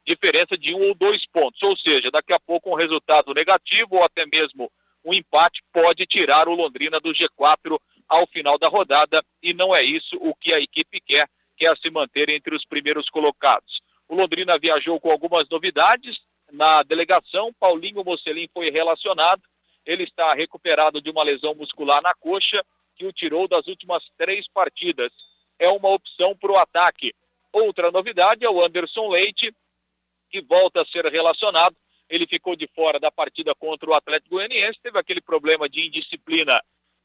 diferença 0.06 0.58
de 0.58 0.74
um 0.74 0.88
ou 0.88 0.94
dois 0.94 1.24
pontos. 1.28 1.62
Ou 1.62 1.74
seja, 1.78 2.10
daqui 2.10 2.34
a 2.34 2.38
pouco 2.38 2.70
um 2.70 2.74
resultado 2.74 3.32
negativo 3.32 3.96
ou 3.96 4.04
até 4.04 4.26
mesmo 4.26 4.70
um 5.02 5.14
empate 5.14 5.62
pode 5.72 6.04
tirar 6.04 6.50
o 6.50 6.54
Londrina 6.54 7.00
do 7.00 7.14
G4 7.14 7.80
ao 8.06 8.26
final 8.26 8.58
da 8.58 8.68
rodada 8.68 9.24
e 9.42 9.54
não 9.54 9.74
é 9.74 9.82
isso 9.82 10.16
o 10.20 10.34
que 10.34 10.52
a 10.52 10.60
equipe 10.60 11.00
quer, 11.00 11.26
quer 11.56 11.74
se 11.78 11.88
manter 11.88 12.28
entre 12.28 12.54
os 12.54 12.64
primeiros 12.66 13.08
colocados. 13.08 13.80
O 14.06 14.14
Londrina 14.14 14.58
viajou 14.60 15.00
com 15.00 15.10
algumas 15.10 15.48
novidades 15.48 16.18
na 16.52 16.82
delegação, 16.82 17.54
Paulinho 17.58 18.04
Mocelin 18.04 18.48
foi 18.52 18.70
relacionado, 18.70 19.40
ele 19.86 20.04
está 20.04 20.30
recuperado 20.34 21.00
de 21.00 21.08
uma 21.08 21.24
lesão 21.24 21.54
muscular 21.54 22.02
na 22.02 22.12
coxa 22.20 22.62
que 22.96 23.06
o 23.06 23.12
tirou 23.12 23.46
das 23.46 23.66
últimas 23.66 24.02
três 24.16 24.48
partidas. 24.48 25.12
É 25.58 25.68
uma 25.68 25.90
opção 25.90 26.36
para 26.36 26.52
o 26.52 26.58
ataque. 26.58 27.14
Outra 27.52 27.90
novidade 27.90 28.44
é 28.44 28.50
o 28.50 28.64
Anderson 28.64 29.08
Leite, 29.08 29.54
que 30.30 30.40
volta 30.40 30.82
a 30.82 30.86
ser 30.86 31.04
relacionado. 31.06 31.76
Ele 32.08 32.26
ficou 32.26 32.56
de 32.56 32.66
fora 32.68 32.98
da 32.98 33.10
partida 33.10 33.54
contra 33.54 33.88
o 33.88 33.94
Atlético 33.94 34.36
Goianiense, 34.36 34.80
teve 34.82 34.98
aquele 34.98 35.20
problema 35.20 35.68
de 35.68 35.86
indisciplina 35.86 36.60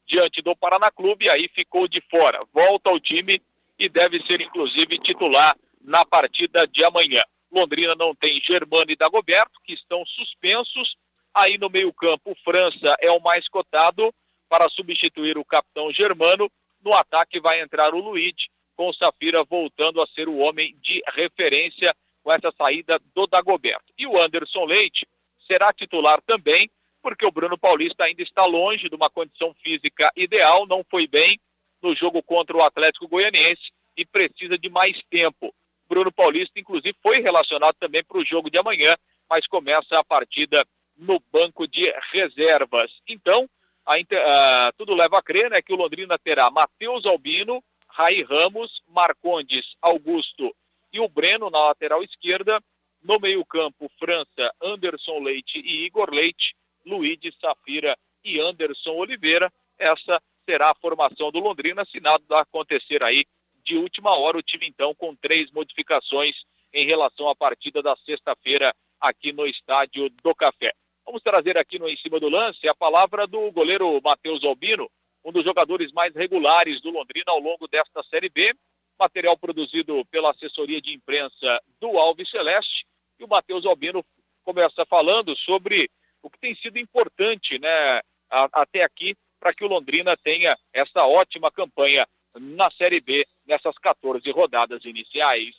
diante 0.06 0.42
do 0.42 0.54
Paraná 0.56 0.90
Clube, 0.90 1.30
aí 1.30 1.48
ficou 1.48 1.88
de 1.88 2.00
fora. 2.10 2.44
Volta 2.52 2.90
ao 2.90 3.00
time 3.00 3.40
e 3.78 3.88
deve 3.88 4.22
ser 4.26 4.40
inclusive 4.40 4.98
titular 4.98 5.56
na 5.80 6.04
partida 6.04 6.66
de 6.66 6.84
amanhã. 6.84 7.22
Londrina 7.50 7.94
não 7.94 8.14
tem 8.14 8.40
Germano 8.40 8.90
e 8.90 8.96
Dagoberto, 8.96 9.60
que 9.64 9.74
estão 9.74 10.04
suspensos. 10.06 10.94
Aí 11.34 11.58
no 11.58 11.68
meio-campo, 11.68 12.36
França 12.44 12.94
é 13.00 13.10
o 13.10 13.20
mais 13.20 13.48
cotado 13.48 14.12
para 14.52 14.68
substituir 14.68 15.38
o 15.38 15.44
capitão 15.46 15.90
Germano. 15.90 16.52
No 16.84 16.92
ataque 16.92 17.40
vai 17.40 17.62
entrar 17.62 17.94
o 17.94 17.98
Luiz, 17.98 18.34
com 18.76 18.90
o 18.90 18.92
Safira 18.92 19.42
voltando 19.44 20.02
a 20.02 20.06
ser 20.08 20.28
o 20.28 20.36
homem 20.36 20.76
de 20.82 21.02
referência 21.14 21.90
com 22.22 22.30
essa 22.30 22.52
saída 22.52 23.00
do 23.14 23.26
Dagoberto. 23.26 23.94
E 23.96 24.06
o 24.06 24.20
Anderson 24.20 24.66
Leite 24.66 25.08
será 25.46 25.72
titular 25.72 26.20
também, 26.26 26.70
porque 27.02 27.26
o 27.26 27.30
Bruno 27.30 27.56
Paulista 27.56 28.04
ainda 28.04 28.20
está 28.20 28.44
longe 28.44 28.90
de 28.90 28.94
uma 28.94 29.08
condição 29.08 29.54
física 29.54 30.12
ideal, 30.14 30.66
não 30.66 30.84
foi 30.90 31.06
bem 31.06 31.40
no 31.82 31.96
jogo 31.96 32.22
contra 32.22 32.54
o 32.54 32.62
Atlético 32.62 33.08
Goianiense 33.08 33.72
e 33.96 34.04
precisa 34.04 34.58
de 34.58 34.68
mais 34.68 35.00
tempo. 35.08 35.54
Bruno 35.88 36.12
Paulista, 36.12 36.60
inclusive, 36.60 36.94
foi 37.02 37.22
relacionado 37.22 37.76
também 37.80 38.04
para 38.04 38.18
o 38.18 38.24
jogo 38.24 38.50
de 38.50 38.58
amanhã, 38.58 38.94
mas 39.30 39.46
começa 39.46 39.96
a 39.96 40.04
partida 40.04 40.62
no 40.94 41.18
banco 41.32 41.66
de 41.66 41.90
reservas. 42.12 42.92
Então, 43.08 43.48
a, 43.86 43.96
uh, 43.98 44.72
tudo 44.76 44.94
leva 44.94 45.18
a 45.18 45.22
crer 45.22 45.50
né, 45.50 45.60
que 45.60 45.72
o 45.72 45.76
Londrina 45.76 46.18
terá 46.18 46.50
Matheus 46.50 47.04
Albino, 47.04 47.62
Raí 47.88 48.22
Ramos, 48.22 48.82
Marcondes, 48.88 49.66
Augusto 49.80 50.54
e 50.92 51.00
o 51.00 51.08
Breno 51.08 51.50
na 51.50 51.60
lateral 51.60 52.02
esquerda. 52.02 52.60
No 53.02 53.18
meio-campo, 53.18 53.90
França, 53.98 54.54
Anderson 54.62 55.18
Leite 55.18 55.58
e 55.58 55.84
Igor 55.86 56.10
Leite, 56.10 56.54
Luiz 56.86 57.18
Safira 57.40 57.96
e 58.24 58.38
Anderson 58.40 58.92
Oliveira. 58.92 59.52
Essa 59.78 60.22
será 60.48 60.70
a 60.70 60.74
formação 60.80 61.32
do 61.32 61.40
Londrina, 61.40 61.84
se 61.84 62.00
nada 62.00 62.22
acontecer 62.30 63.02
aí 63.02 63.24
de 63.64 63.76
última 63.76 64.16
hora. 64.16 64.38
O 64.38 64.42
time, 64.42 64.68
então, 64.68 64.94
com 64.94 65.16
três 65.16 65.50
modificações 65.50 66.36
em 66.72 66.86
relação 66.86 67.28
à 67.28 67.34
partida 67.34 67.82
da 67.82 67.96
sexta-feira 67.96 68.72
aqui 69.00 69.32
no 69.32 69.46
Estádio 69.46 70.08
do 70.22 70.34
Café. 70.34 70.72
Vamos 71.04 71.22
trazer 71.22 71.58
aqui 71.58 71.78
no 71.78 71.88
Em 71.88 71.96
Cima 71.96 72.20
do 72.20 72.28
Lance 72.28 72.66
a 72.68 72.74
palavra 72.74 73.26
do 73.26 73.50
goleiro 73.50 74.00
Matheus 74.02 74.42
Albino, 74.44 74.88
um 75.24 75.32
dos 75.32 75.44
jogadores 75.44 75.92
mais 75.92 76.14
regulares 76.14 76.80
do 76.80 76.90
Londrina 76.90 77.26
ao 77.28 77.40
longo 77.40 77.66
desta 77.66 78.02
Série 78.04 78.28
B. 78.28 78.54
Material 78.98 79.36
produzido 79.36 80.04
pela 80.06 80.30
assessoria 80.30 80.80
de 80.80 80.94
imprensa 80.94 81.60
do 81.80 81.98
Alves 81.98 82.30
Celeste. 82.30 82.86
E 83.18 83.24
o 83.24 83.28
Matheus 83.28 83.66
Albino 83.66 84.04
começa 84.44 84.86
falando 84.86 85.36
sobre 85.38 85.90
o 86.22 86.30
que 86.30 86.38
tem 86.38 86.54
sido 86.56 86.78
importante 86.78 87.58
né, 87.58 88.00
até 88.30 88.84
aqui 88.84 89.16
para 89.40 89.52
que 89.52 89.64
o 89.64 89.68
Londrina 89.68 90.16
tenha 90.16 90.56
essa 90.72 91.04
ótima 91.04 91.50
campanha 91.50 92.06
na 92.38 92.70
Série 92.70 93.00
B 93.00 93.26
nessas 93.44 93.76
14 93.78 94.30
rodadas 94.30 94.84
iniciais. 94.84 95.54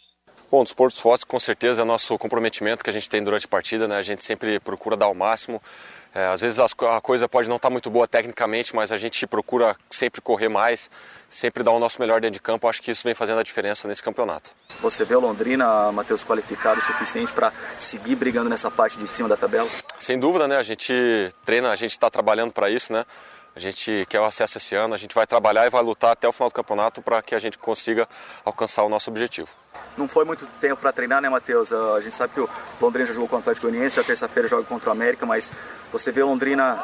Bom, 0.53 0.61
o 0.61 0.63
Desportos 0.63 0.99
Fortes 0.99 1.23
com 1.23 1.39
certeza 1.39 1.81
é 1.81 1.83
nosso 1.83 2.15
comprometimento 2.19 2.83
que 2.83 2.89
a 2.91 2.93
gente 2.93 3.09
tem 3.09 3.23
durante 3.23 3.47
a 3.47 3.49
partida, 3.49 3.87
né? 3.87 3.97
A 3.97 4.03
gente 4.03 4.23
sempre 4.23 4.59
procura 4.59 4.95
dar 4.95 5.07
o 5.07 5.15
máximo. 5.15 5.59
É, 6.13 6.27
às 6.27 6.41
vezes 6.41 6.59
a 6.59 7.01
coisa 7.01 7.27
pode 7.27 7.49
não 7.49 7.55
estar 7.55 7.69
tá 7.69 7.71
muito 7.71 7.89
boa 7.89 8.07
tecnicamente, 8.07 8.75
mas 8.75 8.91
a 8.91 8.97
gente 8.97 9.25
procura 9.25 9.75
sempre 9.89 10.21
correr 10.21 10.49
mais, 10.49 10.91
sempre 11.27 11.63
dar 11.63 11.71
o 11.71 11.79
nosso 11.79 11.99
melhor 11.99 12.21
dentro 12.21 12.35
de 12.35 12.39
campo. 12.39 12.67
Acho 12.67 12.83
que 12.83 12.91
isso 12.91 13.03
vem 13.03 13.15
fazendo 13.15 13.39
a 13.39 13.43
diferença 13.43 13.87
nesse 13.87 14.03
campeonato. 14.03 14.51
Você 14.79 15.03
vê 15.03 15.15
o 15.15 15.19
Londrina, 15.19 15.91
Matheus, 15.91 16.23
qualificado 16.23 16.79
o 16.79 16.83
suficiente 16.83 17.33
para 17.33 17.51
seguir 17.79 18.13
brigando 18.13 18.47
nessa 18.47 18.69
parte 18.69 18.95
de 18.99 19.07
cima 19.07 19.27
da 19.27 19.35
tabela? 19.35 19.67
Sem 19.97 20.19
dúvida, 20.19 20.47
né? 20.47 20.57
A 20.57 20.63
gente 20.63 20.93
treina, 21.43 21.71
a 21.71 21.75
gente 21.75 21.93
está 21.93 22.11
trabalhando 22.11 22.51
para 22.51 22.69
isso, 22.69 22.93
né? 22.93 23.07
A 23.55 23.59
gente 23.59 24.05
quer 24.09 24.19
o 24.19 24.25
acesso 24.25 24.57
esse 24.57 24.75
ano, 24.75 24.95
a 24.95 24.97
gente 24.97 25.13
vai 25.13 25.27
trabalhar 25.27 25.65
e 25.67 25.69
vai 25.69 25.83
lutar 25.83 26.11
até 26.11 26.27
o 26.27 26.31
final 26.31 26.49
do 26.49 26.55
campeonato 26.55 27.01
para 27.01 27.21
que 27.21 27.35
a 27.35 27.39
gente 27.39 27.57
consiga 27.57 28.07
alcançar 28.43 28.83
o 28.83 28.89
nosso 28.89 29.11
objetivo. 29.11 29.49
Não 29.95 30.07
foi 30.07 30.25
muito 30.25 30.47
tempo 30.59 30.77
para 30.77 30.91
treinar, 30.91 31.21
né, 31.21 31.29
Matheus? 31.29 31.71
Ah, 31.71 31.93
a 31.95 32.01
gente 32.01 32.15
sabe 32.15 32.33
que 32.33 32.39
o 32.39 32.49
Londrina 32.81 33.05
já 33.05 33.13
jogou 33.13 33.27
contra 33.27 33.37
o 33.37 33.51
Atlético 33.51 33.67
Goianiense, 33.67 33.99
a 33.99 34.03
terça-feira 34.03 34.47
joga 34.47 34.63
contra 34.63 34.89
o 34.89 34.91
América, 34.91 35.25
mas 35.25 35.51
você 35.91 36.11
vê 36.11 36.23
o 36.23 36.27
Londrina 36.27 36.79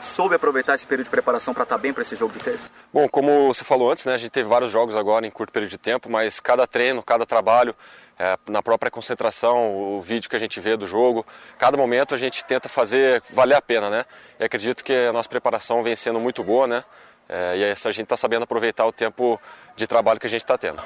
soube 0.00 0.34
aproveitar 0.34 0.74
esse 0.74 0.86
período 0.86 1.04
de 1.04 1.10
preparação 1.10 1.54
para 1.54 1.62
estar 1.62 1.76
tá 1.76 1.80
bem 1.80 1.92
para 1.92 2.02
esse 2.02 2.14
jogo 2.14 2.32
de 2.32 2.38
terça? 2.38 2.70
Bom, 2.92 3.08
como 3.08 3.48
você 3.48 3.64
falou 3.64 3.90
antes, 3.90 4.04
né, 4.04 4.14
a 4.14 4.18
gente 4.18 4.30
teve 4.30 4.48
vários 4.48 4.70
jogos 4.70 4.94
agora 4.94 5.26
em 5.26 5.30
curto 5.30 5.52
período 5.52 5.70
de 5.70 5.78
tempo, 5.78 6.10
mas 6.10 6.40
cada 6.40 6.66
treino, 6.66 7.02
cada 7.02 7.26
trabalho, 7.26 7.74
é, 8.18 8.38
na 8.48 8.62
própria 8.62 8.90
concentração, 8.90 9.96
o 9.96 10.00
vídeo 10.00 10.30
que 10.30 10.36
a 10.36 10.38
gente 10.38 10.60
vê 10.60 10.76
do 10.76 10.86
jogo, 10.86 11.26
cada 11.58 11.76
momento 11.76 12.14
a 12.14 12.18
gente 12.18 12.44
tenta 12.44 12.68
fazer 12.68 13.22
valer 13.30 13.56
a 13.56 13.62
pena, 13.62 13.90
né? 13.90 14.04
E 14.38 14.44
acredito 14.44 14.84
que 14.84 14.92
a 14.92 15.12
nossa 15.12 15.28
preparação 15.28 15.82
vem 15.82 15.96
sendo 15.96 16.20
muito 16.20 16.42
boa, 16.44 16.66
né? 16.66 16.84
É, 17.28 17.56
e 17.56 17.64
a 17.64 17.74
gente 17.74 18.02
está 18.02 18.16
sabendo 18.16 18.42
aproveitar 18.42 18.84
o 18.84 18.92
tempo 18.92 19.40
de 19.74 19.86
trabalho 19.86 20.20
que 20.20 20.26
a 20.26 20.30
gente 20.30 20.42
está 20.42 20.58
tendo. 20.58 20.82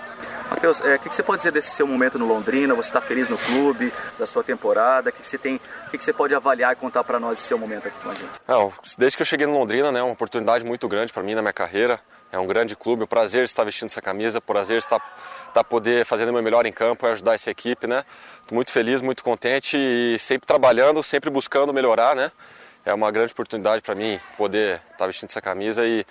Matheus, 0.48 0.80
é, 0.80 0.94
o 0.94 0.98
que, 0.98 1.08
que, 1.08 1.14
você 1.14 1.22
pode 1.22 1.38
dizer 1.38 1.50
desse 1.50 1.70
seu 1.70 1.86
momento 1.86 2.18
no 2.18 2.26
Londrina? 2.26 2.74
Você 2.74 2.88
está 2.88 3.00
feliz 3.00 3.28
no 3.28 3.36
clube, 3.36 3.92
da 4.18 4.26
sua 4.26 4.42
temporada? 4.42 5.10
O 5.10 5.12
que, 5.12 5.20
que, 5.20 5.26
você 5.26 5.36
tem, 5.36 5.60
que, 5.90 5.98
que 5.98 6.04
você 6.04 6.12
pode 6.12 6.34
avaliar 6.34 6.72
e 6.72 6.76
contar 6.76 7.04
para 7.04 7.20
nós 7.20 7.38
esse 7.38 7.48
seu 7.48 7.58
momento 7.58 7.88
aqui 7.88 7.98
com 8.00 8.10
a 8.10 8.14
gente? 8.14 8.30
É, 8.46 8.54
desde 8.96 9.16
que 9.16 9.22
eu 9.22 9.26
cheguei 9.26 9.46
no 9.46 9.58
Londrina, 9.58 9.90
né, 9.92 10.00
é 10.00 10.02
uma 10.02 10.12
oportunidade 10.12 10.64
muito 10.64 10.88
grande 10.88 11.12
para 11.12 11.22
mim 11.22 11.34
na 11.34 11.42
minha 11.42 11.52
carreira. 11.52 12.00
É 12.30 12.38
um 12.38 12.46
grande 12.46 12.76
clube, 12.76 13.04
o 13.04 13.06
prazer 13.06 13.44
de 13.44 13.48
estar 13.48 13.64
vestindo 13.64 13.88
essa 13.88 14.02
camisa, 14.02 14.38
o 14.38 14.42
prazer 14.42 14.78
de 14.78 14.84
estar, 14.84 15.00
estar 15.48 15.64
poder 15.64 16.04
fazendo 16.04 16.28
o 16.28 16.32
meu 16.32 16.42
melhor 16.42 16.66
em 16.66 16.72
campo 16.72 17.06
e 17.06 17.10
ajudar 17.10 17.34
essa 17.34 17.50
equipe, 17.50 17.86
né? 17.86 18.04
Tô 18.46 18.54
muito 18.54 18.70
feliz, 18.70 19.00
muito 19.00 19.24
contente 19.24 19.78
e 19.78 20.18
sempre 20.18 20.46
trabalhando, 20.46 21.02
sempre 21.02 21.30
buscando 21.30 21.72
melhorar, 21.72 22.14
né? 22.14 22.30
É 22.84 22.92
uma 22.92 23.10
grande 23.10 23.32
oportunidade 23.32 23.82
para 23.82 23.94
mim 23.94 24.20
poder 24.36 24.80
estar 24.92 25.06
vestindo 25.06 25.30
essa 25.30 25.40
camisa 25.40 25.86
e 25.86 26.04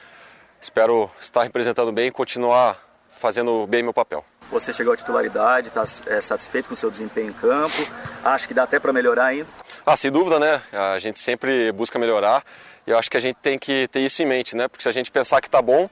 espero 0.59 1.09
estar 1.21 1.43
representando 1.43 1.91
bem 1.91 2.07
e 2.07 2.11
continuar 2.11 2.77
fazendo 3.09 3.67
bem 3.67 3.83
meu 3.83 3.93
papel. 3.93 4.25
Você 4.51 4.71
chegou 4.71 4.93
à 4.93 4.97
titularidade, 4.97 5.67
está 5.67 5.83
é, 6.07 6.21
satisfeito 6.21 6.67
com 6.67 6.73
o 6.73 6.77
seu 6.77 6.89
desempenho 6.89 7.29
em 7.29 7.33
campo? 7.33 7.75
Acha 8.23 8.47
que 8.47 8.53
dá 8.53 8.63
até 8.63 8.79
para 8.79 8.91
melhorar 8.93 9.25
ainda? 9.25 9.47
Ah, 9.85 9.95
sem 9.97 10.11
dúvida, 10.11 10.39
né? 10.39 10.61
A 10.71 10.97
gente 10.97 11.19
sempre 11.19 11.71
busca 11.71 11.99
melhorar 11.99 12.43
e 12.85 12.91
eu 12.91 12.97
acho 12.97 13.09
que 13.09 13.17
a 13.17 13.19
gente 13.19 13.35
tem 13.35 13.59
que 13.59 13.87
ter 13.89 13.99
isso 13.99 14.21
em 14.23 14.25
mente, 14.25 14.55
né? 14.55 14.67
Porque 14.67 14.81
se 14.83 14.89
a 14.89 14.91
gente 14.91 15.11
pensar 15.11 15.41
que 15.41 15.47
está 15.47 15.61
bom, 15.61 15.89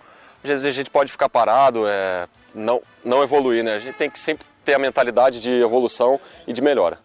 às 0.52 0.62
vezes 0.62 0.78
a 0.78 0.82
gente 0.82 0.90
pode 0.90 1.12
ficar 1.12 1.30
parado, 1.30 1.88
é, 1.88 2.28
não, 2.54 2.82
não 3.04 3.24
evoluir, 3.24 3.64
né? 3.64 3.74
A 3.74 3.80
gente 3.80 3.96
tem 3.96 4.10
que 4.10 4.20
sempre 4.20 4.46
ter 4.64 4.74
a 4.74 4.80
mentalidade 4.80 5.40
de 5.40 5.52
evolução 5.62 6.20
e 6.48 6.54
de 6.54 6.62
melhora. 6.62 6.98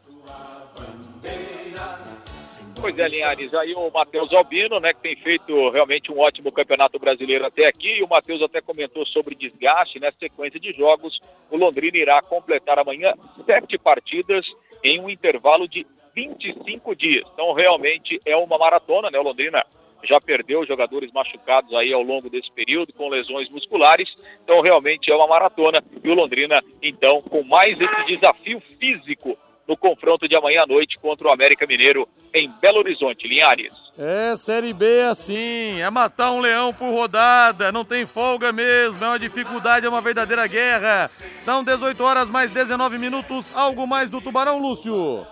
Pois 2.80 2.98
é, 2.98 3.06
Linhares, 3.06 3.52
aí 3.52 3.74
o 3.74 3.90
Matheus 3.90 4.32
Albino, 4.32 4.80
né, 4.80 4.94
que 4.94 5.00
tem 5.00 5.14
feito 5.14 5.68
realmente 5.68 6.10
um 6.10 6.18
ótimo 6.18 6.50
campeonato 6.50 6.98
brasileiro 6.98 7.44
até 7.44 7.66
aqui, 7.66 7.98
e 7.98 8.02
o 8.02 8.08
Matheus 8.08 8.40
até 8.40 8.62
comentou 8.62 9.04
sobre 9.04 9.34
desgaste, 9.34 10.00
né, 10.00 10.10
sequência 10.18 10.58
de 10.58 10.72
jogos, 10.72 11.20
o 11.50 11.58
Londrina 11.58 11.98
irá 11.98 12.22
completar 12.22 12.78
amanhã 12.78 13.12
sete 13.44 13.76
partidas 13.76 14.46
em 14.82 14.98
um 14.98 15.10
intervalo 15.10 15.68
de 15.68 15.86
25 16.14 16.96
dias, 16.96 17.26
então 17.34 17.52
realmente 17.52 18.18
é 18.24 18.34
uma 18.34 18.56
maratona, 18.56 19.10
né, 19.10 19.18
o 19.18 19.24
Londrina 19.24 19.62
já 20.04 20.20
perdeu 20.20 20.66
jogadores 20.66 21.12
machucados 21.12 21.72
aí 21.74 21.92
ao 21.92 22.02
longo 22.02 22.28
desse 22.28 22.50
período, 22.52 22.92
com 22.92 23.08
lesões 23.08 23.48
musculares. 23.48 24.08
Então, 24.44 24.60
realmente 24.60 25.10
é 25.10 25.14
uma 25.14 25.26
maratona. 25.26 25.82
E 26.02 26.08
o 26.08 26.14
Londrina, 26.14 26.62
então, 26.82 27.20
com 27.20 27.42
mais 27.42 27.78
esse 27.80 28.04
desafio 28.06 28.60
físico 28.78 29.36
no 29.70 29.76
confronto 29.76 30.26
de 30.28 30.34
amanhã 30.34 30.62
à 30.62 30.66
noite 30.66 30.98
contra 30.98 31.28
o 31.28 31.32
América 31.32 31.64
Mineiro 31.64 32.08
em 32.34 32.50
Belo 32.60 32.78
Horizonte, 32.78 33.28
Linhares. 33.28 33.72
É, 33.96 34.34
Série 34.34 34.72
B 34.72 34.84
é 34.84 35.04
assim, 35.04 35.80
é 35.80 35.88
matar 35.88 36.32
um 36.32 36.40
leão 36.40 36.74
por 36.74 36.90
rodada, 36.90 37.70
não 37.70 37.84
tem 37.84 38.04
folga 38.04 38.50
mesmo, 38.50 39.04
é 39.04 39.08
uma 39.08 39.18
dificuldade, 39.18 39.86
é 39.86 39.88
uma 39.88 40.00
verdadeira 40.00 40.44
guerra. 40.48 41.08
São 41.38 41.62
18 41.62 42.02
horas 42.02 42.28
mais 42.28 42.50
19 42.50 42.98
minutos, 42.98 43.52
algo 43.54 43.86
mais 43.86 44.08
do 44.08 44.20
Tubarão, 44.20 44.58
Lúcio. 44.58 45.24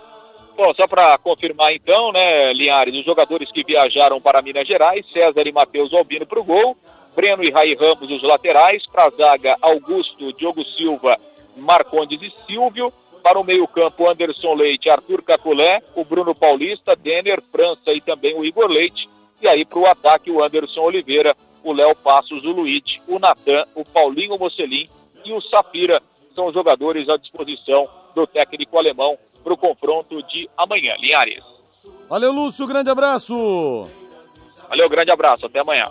Bom, 0.59 0.73
só 0.73 0.85
para 0.89 1.17
confirmar 1.19 1.73
então, 1.73 2.11
né, 2.11 2.51
Linhares, 2.51 2.93
os 2.93 3.05
jogadores 3.05 3.49
que 3.49 3.63
viajaram 3.63 4.19
para 4.19 4.41
Minas 4.41 4.67
Gerais, 4.67 5.05
César 5.09 5.47
e 5.47 5.53
Matheus 5.53 5.93
Albino 5.93 6.25
para 6.25 6.41
o 6.41 6.43
gol, 6.43 6.75
Breno 7.15 7.45
e 7.45 7.49
Rai 7.49 7.73
Ramos 7.75 8.11
os 8.11 8.21
laterais, 8.21 8.83
para 8.91 9.05
a 9.05 9.09
zaga 9.09 9.55
Augusto, 9.61 10.33
Diogo 10.33 10.65
Silva, 10.65 11.17
Marcondes 11.55 12.21
e 12.21 12.33
Silvio, 12.45 12.91
para 13.23 13.39
o 13.39 13.43
meio-campo 13.45 14.09
Anderson 14.09 14.53
Leite, 14.53 14.89
Arthur 14.89 15.23
Caculé, 15.23 15.81
o 15.95 16.03
Bruno 16.03 16.35
Paulista, 16.35 16.93
Denner, 16.93 17.41
França 17.41 17.93
e 17.93 18.01
também 18.01 18.37
o 18.37 18.43
Igor 18.43 18.67
Leite, 18.67 19.07
e 19.41 19.47
aí 19.47 19.63
para 19.63 19.79
o 19.79 19.87
ataque 19.87 20.29
o 20.29 20.43
Anderson 20.43 20.81
Oliveira, 20.81 21.33
o 21.63 21.71
Léo 21.71 21.95
Passos, 21.95 22.43
o 22.43 22.51
Luiz, 22.51 22.99
o 23.07 23.17
Natan, 23.17 23.63
o 23.75 23.85
Paulinho 23.85 24.37
Mocelin 24.37 24.89
e 25.23 25.31
o 25.31 25.39
Safira. 25.39 26.01
São 26.35 26.47
os 26.47 26.53
jogadores 26.53 27.07
à 27.07 27.15
disposição 27.15 27.87
do 28.13 28.27
técnico 28.27 28.77
alemão 28.77 29.17
para 29.49 29.53
o 29.53 29.57
confronto 29.57 30.21
de 30.23 30.47
amanhã. 30.55 30.95
Linhares. 30.99 31.43
Valeu, 32.07 32.31
Lúcio, 32.31 32.67
grande 32.67 32.89
abraço. 32.89 33.89
Valeu, 34.67 34.87
grande 34.87 35.11
abraço, 35.11 35.45
até 35.47 35.59
amanhã. 35.59 35.85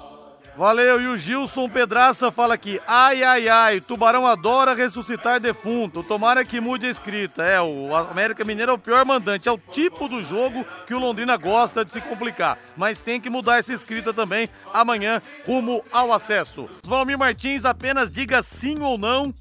Valeu, 0.56 1.00
e 1.00 1.06
o 1.06 1.16
Gilson 1.16 1.68
Pedraça 1.68 2.32
fala 2.32 2.54
aqui, 2.54 2.80
ai, 2.84 3.22
ai, 3.22 3.48
ai, 3.48 3.80
Tubarão 3.80 4.26
adora 4.26 4.74
ressuscitar 4.74 5.38
defunto, 5.38 6.02
tomara 6.02 6.44
que 6.44 6.60
mude 6.60 6.84
a 6.84 6.90
escrita, 6.90 7.44
é, 7.44 7.60
o 7.60 7.94
América 7.94 8.44
Mineiro 8.44 8.72
é 8.72 8.74
o 8.74 8.78
pior 8.78 9.04
mandante, 9.04 9.48
é 9.48 9.52
o 9.52 9.58
tipo 9.58 10.08
do 10.08 10.20
jogo 10.20 10.66
que 10.84 10.92
o 10.92 10.98
Londrina 10.98 11.36
gosta 11.36 11.84
de 11.84 11.92
se 11.92 12.00
complicar, 12.00 12.58
mas 12.76 12.98
tem 12.98 13.20
que 13.20 13.30
mudar 13.30 13.58
essa 13.58 13.72
escrita 13.72 14.12
também, 14.12 14.48
amanhã, 14.74 15.22
rumo 15.46 15.84
ao 15.92 16.12
acesso. 16.12 16.68
Valmir 16.82 17.16
Martins, 17.16 17.64
apenas 17.64 18.10
diga 18.10 18.42
sim 18.42 18.80
ou 18.80 18.98
não 18.98 19.32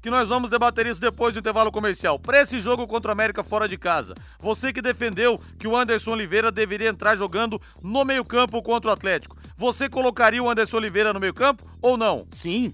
que 0.00 0.10
nós 0.10 0.28
vamos 0.28 0.50
debater 0.50 0.86
isso 0.86 1.00
depois 1.00 1.32
do 1.34 1.40
intervalo 1.40 1.70
comercial. 1.70 2.18
Para 2.18 2.40
esse 2.40 2.60
jogo 2.60 2.86
contra 2.86 3.10
o 3.10 3.12
América 3.12 3.44
fora 3.44 3.68
de 3.68 3.76
casa, 3.76 4.14
você 4.38 4.72
que 4.72 4.82
defendeu 4.82 5.40
que 5.58 5.68
o 5.68 5.76
Anderson 5.76 6.12
Oliveira 6.12 6.50
deveria 6.50 6.88
entrar 6.88 7.16
jogando 7.16 7.60
no 7.82 8.04
meio-campo 8.04 8.62
contra 8.62 8.90
o 8.90 8.92
Atlético, 8.92 9.36
você 9.56 9.88
colocaria 9.88 10.42
o 10.42 10.48
Anderson 10.48 10.78
Oliveira 10.78 11.12
no 11.12 11.20
meio-campo 11.20 11.64
ou 11.82 11.96
não? 11.96 12.26
Sim. 12.32 12.72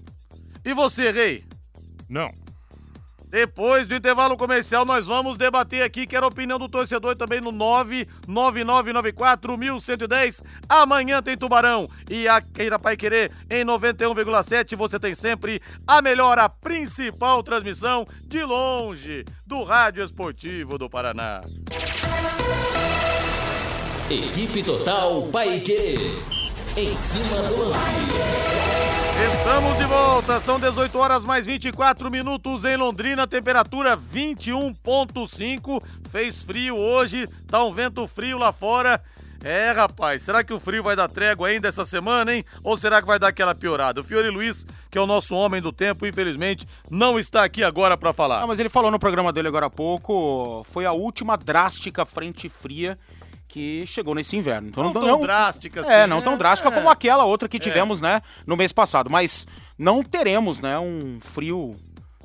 E 0.63 0.73
você, 0.73 1.11
Rei? 1.11 1.43
Não. 2.09 2.46
Depois 3.29 3.85
do 3.85 3.95
intervalo 3.95 4.37
comercial, 4.37 4.85
nós 4.85 5.05
vamos 5.05 5.37
debater 5.37 5.83
aqui, 5.83 6.07
quero 6.07 6.25
a 6.25 6.29
opinião 6.29 6.57
do 6.57 6.69
torcedor 6.69 7.15
também 7.15 7.41
no 7.41 7.51
99994-1110. 7.51 10.41
Amanhã 10.69 11.21
tem 11.21 11.37
Tubarão 11.37 11.89
e 12.09 12.25
a 12.27 12.41
Queira 12.41 12.79
Pai 12.79 12.95
Querer 12.95 13.31
em 13.49 13.65
91,7. 13.65 14.77
Você 14.77 14.99
tem 14.99 15.13
sempre 15.13 15.61
a 15.85 16.01
melhor, 16.01 16.39
a 16.39 16.47
principal 16.47 17.43
transmissão 17.43 18.05
de 18.23 18.41
longe 18.43 19.25
do 19.45 19.63
Rádio 19.63 20.03
Esportivo 20.03 20.77
do 20.77 20.89
Paraná. 20.89 21.41
Equipe 24.09 24.63
Total 24.63 25.23
Paique. 25.23 26.36
Em 26.77 26.95
cima 26.95 27.41
do 27.41 27.69
lance. 27.69 27.97
Estamos 29.33 29.77
de 29.79 29.85
volta, 29.85 30.39
são 30.39 30.59
18 30.59 30.95
horas 30.99 31.23
mais 31.23 31.43
24 31.43 32.11
minutos 32.11 32.63
em 32.65 32.77
Londrina, 32.77 33.25
temperatura 33.25 33.97
21.5. 33.97 35.83
Fez 36.11 36.43
frio 36.43 36.77
hoje, 36.77 37.27
tá 37.47 37.63
um 37.63 37.73
vento 37.73 38.05
frio 38.05 38.37
lá 38.37 38.51
fora. 38.51 39.01
É, 39.43 39.71
rapaz, 39.71 40.21
será 40.21 40.43
que 40.43 40.53
o 40.53 40.59
frio 40.59 40.83
vai 40.83 40.95
dar 40.95 41.07
trégua 41.07 41.47
ainda 41.47 41.67
essa 41.67 41.83
semana, 41.83 42.35
hein? 42.35 42.45
Ou 42.63 42.77
será 42.77 43.01
que 43.01 43.07
vai 43.07 43.17
dar 43.17 43.29
aquela 43.29 43.55
piorada? 43.55 44.01
O 44.01 44.03
Fiore 44.03 44.29
Luiz, 44.29 44.63
que 44.91 44.99
é 44.99 45.01
o 45.01 45.07
nosso 45.07 45.33
homem 45.33 45.59
do 45.59 45.71
tempo, 45.71 46.05
infelizmente, 46.05 46.67
não 46.91 47.17
está 47.17 47.43
aqui 47.43 47.63
agora 47.63 47.97
para 47.97 48.13
falar. 48.13 48.43
Ah, 48.43 48.47
mas 48.47 48.59
ele 48.59 48.69
falou 48.69 48.91
no 48.91 48.99
programa 48.99 49.33
dele 49.33 49.47
agora 49.47 49.65
há 49.65 49.69
pouco, 49.69 50.63
foi 50.69 50.85
a 50.85 50.91
última 50.91 51.37
drástica 51.37 52.05
frente 52.05 52.47
fria 52.47 52.99
que 53.57 53.87
chegou 53.87 54.13
nesse 54.13 54.37
inverno. 54.37 54.67
Então, 54.67 54.83
não, 54.83 54.93
não 54.93 55.01
tão 55.01 55.21
drástica 55.21 55.81
assim. 55.81 55.91
É, 55.91 56.05
não 56.05 56.21
tão 56.21 56.37
drástica 56.37 56.69
é. 56.69 56.71
como 56.71 56.87
aquela 56.89 57.25
outra 57.25 57.49
que 57.49 57.57
tivemos, 57.57 57.99
é. 57.99 58.03
né, 58.03 58.21
no 58.45 58.55
mês 58.55 58.71
passado. 58.71 59.09
Mas 59.09 59.47
não 59.75 60.03
teremos, 60.03 60.59
né, 60.59 60.77
um 60.77 61.19
frio 61.19 61.75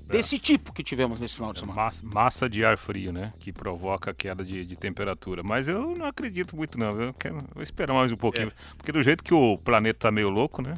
desse 0.07 0.39
tipo 0.39 0.75
que 0.75 0.83
tivemos 0.83 1.19
nesse 1.19 1.37
final 1.37 1.55
de 1.55 1.61
semana. 1.61 1.81
Massa, 1.81 2.03
massa 2.05 2.51
de 2.51 2.63
ar 2.63 2.77
frio, 2.77 3.15
né? 3.15 3.33
Que 3.39 3.51
provoca 3.51 4.13
queda 4.13 4.45
de, 4.45 4.67
de, 4.67 4.77
temperatura. 4.77 5.43
Mas 5.43 5.69
eu 5.69 5.95
não 5.97 6.05
acredito 6.05 6.55
muito, 6.55 6.79
não. 6.79 6.91
Eu 7.01 7.15
quero 7.15 7.39
vou 7.55 7.63
esperar 7.63 7.95
mais 7.95 8.13
um 8.13 8.17
pouquinho. 8.17 8.49
É. 8.49 8.75
Porque 8.77 8.93
do 8.93 9.03
jeito 9.03 9.25
que 9.25 9.33
o 9.33 9.57
planeta 9.57 10.01
tá 10.01 10.11
meio 10.11 10.29
louco, 10.29 10.61
né? 10.61 10.75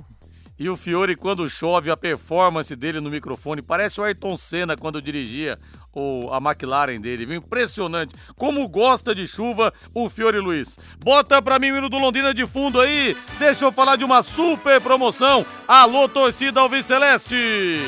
E 0.56 0.68
o 0.68 0.76
Fiore, 0.76 1.16
quando 1.16 1.48
chove, 1.48 1.90
a 1.90 1.96
performance 1.96 2.76
dele 2.76 3.00
no 3.00 3.10
microfone 3.10 3.60
parece 3.60 4.00
o 4.00 4.04
Ayrton 4.04 4.36
Senna 4.36 4.76
quando 4.76 5.02
dirigia 5.02 5.58
o, 5.94 6.30
a 6.32 6.38
McLaren 6.38 7.00
dele, 7.00 7.26
viu? 7.26 7.36
Impressionante. 7.36 8.14
Como 8.36 8.68
gosta 8.68 9.14
de 9.14 9.26
chuva 9.26 9.72
o 9.94 10.10
Fiore 10.10 10.38
Luiz. 10.38 10.78
Bota 11.02 11.40
pra 11.40 11.58
mim 11.58 11.70
o 11.70 11.78
hino 11.78 11.88
do 11.88 11.98
Londrina 11.98 12.34
de 12.34 12.46
fundo 12.46 12.80
aí. 12.80 13.16
Deixa 13.38 13.64
eu 13.64 13.72
falar 13.72 13.96
de 13.96 14.04
uma 14.04 14.22
super 14.22 14.80
promoção. 14.80 15.44
Alô, 15.66 16.08
torcida 16.08 16.60
Alves 16.60 16.86
Celeste. 16.86 17.78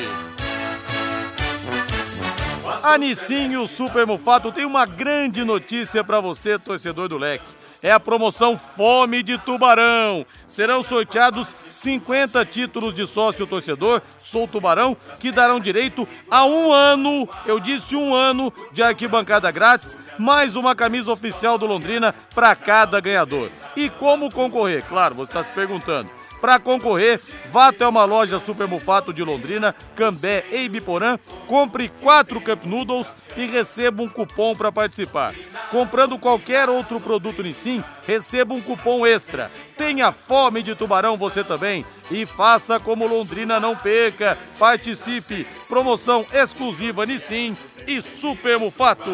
Anicinho 2.83 3.67
Super 3.67 4.05
Mufato 4.05 4.51
tem 4.51 4.65
uma 4.65 4.85
grande 4.85 5.43
notícia 5.43 6.03
para 6.03 6.21
você, 6.21 6.57
torcedor 6.59 7.09
do 7.09 7.17
Leque 7.17 7.56
é 7.81 7.91
a 7.91 7.99
promoção 7.99 8.57
Fome 8.57 9.21
de 9.23 9.37
Tubarão. 9.37 10.25
Serão 10.45 10.81
sorteados 10.81 11.55
50 11.69 12.45
títulos 12.45 12.93
de 12.93 13.05
sócio 13.05 13.45
torcedor 13.45 14.01
Sou 14.17 14.47
Tubarão, 14.47 14.95
que 15.19 15.31
darão 15.31 15.59
direito 15.59 16.07
a 16.29 16.45
um 16.45 16.71
ano, 16.71 17.27
eu 17.45 17.59
disse 17.59 17.95
um 17.95 18.13
ano, 18.13 18.51
de 18.71 18.81
arquibancada 18.81 19.51
grátis, 19.51 19.97
mais 20.17 20.55
uma 20.55 20.75
camisa 20.75 21.11
oficial 21.11 21.57
do 21.57 21.65
Londrina 21.65 22.13
para 22.33 22.55
cada 22.55 22.99
ganhador. 22.99 23.49
E 23.75 23.89
como 23.89 24.31
concorrer? 24.31 24.83
Claro, 24.85 25.15
você 25.15 25.31
está 25.31 25.43
se 25.43 25.51
perguntando. 25.51 26.16
Para 26.39 26.59
concorrer, 26.59 27.19
vá 27.51 27.69
até 27.69 27.87
uma 27.87 28.05
loja 28.05 28.39
Super 28.39 28.67
Mufato 28.67 29.13
de 29.13 29.23
Londrina, 29.23 29.75
Cambé 29.95 30.45
e 30.51 30.63
Ibiporã, 30.63 31.17
compre 31.47 31.89
quatro 32.01 32.39
Cup 32.39 32.63
Noodles 32.63 33.15
e 33.35 33.45
receba 33.45 34.03
um 34.03 34.09
cupom 34.09 34.53
para 34.53 34.71
participar. 34.71 35.33
Comprando 35.71 36.17
qualquer 36.19 36.69
outro 36.69 36.99
produto 36.99 37.43
Nissin, 37.43 37.83
receba 38.05 38.53
um 38.53 38.61
cupom 38.61 39.05
extra. 39.05 39.49
Tenha 39.75 40.11
fome 40.11 40.61
de 40.61 40.75
tubarão 40.75 41.17
você 41.17 41.43
também 41.43 41.85
e 42.09 42.25
faça 42.25 42.79
como 42.79 43.07
Londrina 43.07 43.59
não 43.59 43.75
perca. 43.75 44.37
Participe! 44.59 45.47
Promoção 45.67 46.25
exclusiva 46.31 47.05
Nissin 47.05 47.57
e 47.87 48.01
Super 48.01 48.59
Mufato. 48.59 49.11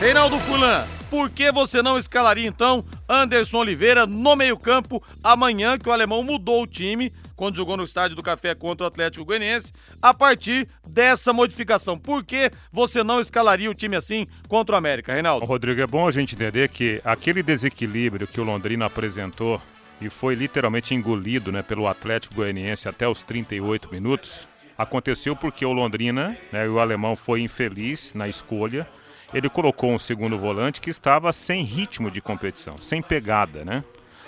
Reinaldo 0.00 0.38
Fulan, 0.40 0.84
por 1.14 1.30
que 1.30 1.52
você 1.52 1.80
não 1.80 1.96
escalaria 1.96 2.44
então 2.44 2.84
Anderson 3.08 3.58
Oliveira 3.58 4.04
no 4.04 4.34
meio-campo 4.34 5.00
amanhã 5.22 5.78
que 5.78 5.88
o 5.88 5.92
alemão 5.92 6.24
mudou 6.24 6.64
o 6.64 6.66
time 6.66 7.12
quando 7.36 7.54
jogou 7.54 7.76
no 7.76 7.84
estádio 7.84 8.16
do 8.16 8.22
Café 8.22 8.52
contra 8.52 8.82
o 8.82 8.88
Atlético 8.88 9.24
Goianiense 9.24 9.72
a 10.02 10.12
partir 10.12 10.66
dessa 10.84 11.32
modificação? 11.32 11.96
Por 11.96 12.24
que 12.24 12.50
você 12.72 13.04
não 13.04 13.20
escalaria 13.20 13.70
o 13.70 13.74
time 13.74 13.94
assim 13.94 14.26
contra 14.48 14.74
o 14.74 14.78
América, 14.78 15.12
Reinaldo? 15.12 15.46
Rodrigo, 15.46 15.80
é 15.80 15.86
bom 15.86 16.08
a 16.08 16.10
gente 16.10 16.34
entender 16.34 16.68
que 16.68 17.00
aquele 17.04 17.44
desequilíbrio 17.44 18.26
que 18.26 18.40
o 18.40 18.44
Londrina 18.44 18.86
apresentou 18.86 19.62
e 20.00 20.10
foi 20.10 20.34
literalmente 20.34 20.96
engolido 20.96 21.52
né, 21.52 21.62
pelo 21.62 21.86
Atlético 21.86 22.34
Goianiense 22.34 22.88
até 22.88 23.06
os 23.06 23.22
38 23.22 23.88
minutos, 23.92 24.48
aconteceu 24.76 25.36
porque 25.36 25.64
o 25.64 25.72
Londrina, 25.72 26.36
né, 26.50 26.68
o 26.68 26.80
alemão 26.80 27.14
foi 27.14 27.40
infeliz 27.40 28.12
na 28.14 28.26
escolha 28.26 28.84
ele 29.34 29.50
colocou 29.50 29.92
um 29.92 29.98
segundo 29.98 30.38
volante 30.38 30.80
que 30.80 30.88
estava 30.88 31.32
sem 31.32 31.64
ritmo 31.64 32.10
de 32.10 32.20
competição, 32.20 32.78
sem 32.78 33.02
pegada, 33.02 33.64
né? 33.64 33.82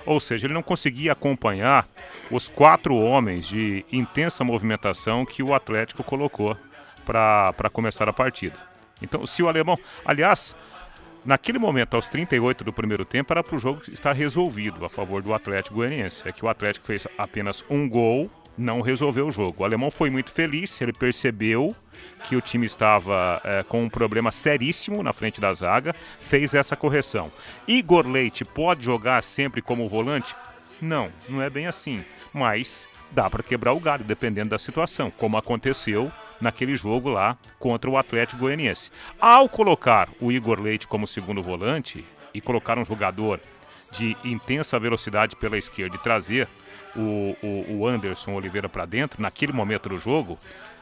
Ou 0.04 0.20
seja, 0.20 0.46
ele 0.46 0.54
não 0.54 0.62
conseguia 0.62 1.12
acompanhar 1.12 1.86
os 2.30 2.48
quatro 2.48 2.94
homens 2.96 3.46
de 3.46 3.84
intensa 3.90 4.44
movimentação 4.44 5.24
que 5.24 5.42
o 5.42 5.54
Atlético 5.54 6.02
colocou 6.02 6.56
para 7.04 7.70
começar 7.72 8.08
a 8.08 8.12
partida. 8.12 8.56
Então, 9.00 9.24
se 9.26 9.42
o 9.42 9.48
alemão. 9.48 9.78
Aliás, 10.04 10.54
naquele 11.24 11.58
momento, 11.58 11.94
aos 11.94 12.08
38 12.08 12.64
do 12.64 12.72
primeiro 12.72 13.04
tempo, 13.04 13.32
era 13.32 13.42
para 13.42 13.56
o 13.56 13.58
jogo 13.58 13.82
estar 13.88 14.12
resolvido 14.12 14.84
a 14.84 14.88
favor 14.88 15.22
do 15.22 15.34
Atlético 15.34 15.76
Goianiense. 15.76 16.28
É 16.28 16.32
que 16.32 16.44
o 16.44 16.48
Atlético 16.48 16.86
fez 16.86 17.06
apenas 17.16 17.64
um 17.68 17.88
gol 17.88 18.30
não 18.56 18.80
resolveu 18.80 19.28
o 19.28 19.32
jogo. 19.32 19.62
O 19.62 19.64
alemão 19.64 19.90
foi 19.90 20.10
muito 20.10 20.30
feliz, 20.30 20.80
ele 20.80 20.92
percebeu 20.92 21.74
que 22.28 22.36
o 22.36 22.40
time 22.40 22.66
estava 22.66 23.40
é, 23.44 23.62
com 23.62 23.84
um 23.84 23.88
problema 23.88 24.32
seríssimo 24.32 25.02
na 25.02 25.12
frente 25.12 25.40
da 25.40 25.52
zaga, 25.52 25.94
fez 26.28 26.54
essa 26.54 26.76
correção. 26.76 27.30
Igor 27.66 28.06
Leite 28.06 28.44
pode 28.44 28.84
jogar 28.84 29.22
sempre 29.22 29.60
como 29.62 29.88
volante? 29.88 30.34
Não, 30.80 31.10
não 31.28 31.42
é 31.42 31.48
bem 31.48 31.66
assim. 31.66 32.04
Mas 32.32 32.88
dá 33.12 33.30
para 33.30 33.42
quebrar 33.42 33.72
o 33.72 33.80
galho, 33.80 34.04
dependendo 34.04 34.50
da 34.50 34.58
situação, 34.58 35.10
como 35.10 35.36
aconteceu 35.36 36.10
naquele 36.40 36.76
jogo 36.76 37.08
lá 37.08 37.36
contra 37.58 37.88
o 37.88 37.96
Atlético 37.96 38.42
Goianiense. 38.42 38.90
Ao 39.18 39.48
colocar 39.48 40.08
o 40.20 40.30
Igor 40.30 40.60
Leite 40.60 40.86
como 40.86 41.06
segundo 41.06 41.42
volante 41.42 42.04
e 42.34 42.40
colocar 42.40 42.78
um 42.78 42.84
jogador 42.84 43.40
de 43.92 44.16
intensa 44.24 44.78
velocidade 44.78 45.36
pela 45.36 45.56
esquerda 45.56 45.96
e 45.96 46.00
trazer 46.00 46.48
o, 46.96 47.36
o, 47.42 47.78
o 47.78 47.86
Anderson 47.86 48.34
Oliveira 48.34 48.68
para 48.68 48.86
dentro, 48.86 49.20
naquele 49.20 49.52
momento 49.52 49.88
do 49.88 49.98
jogo, 49.98 50.38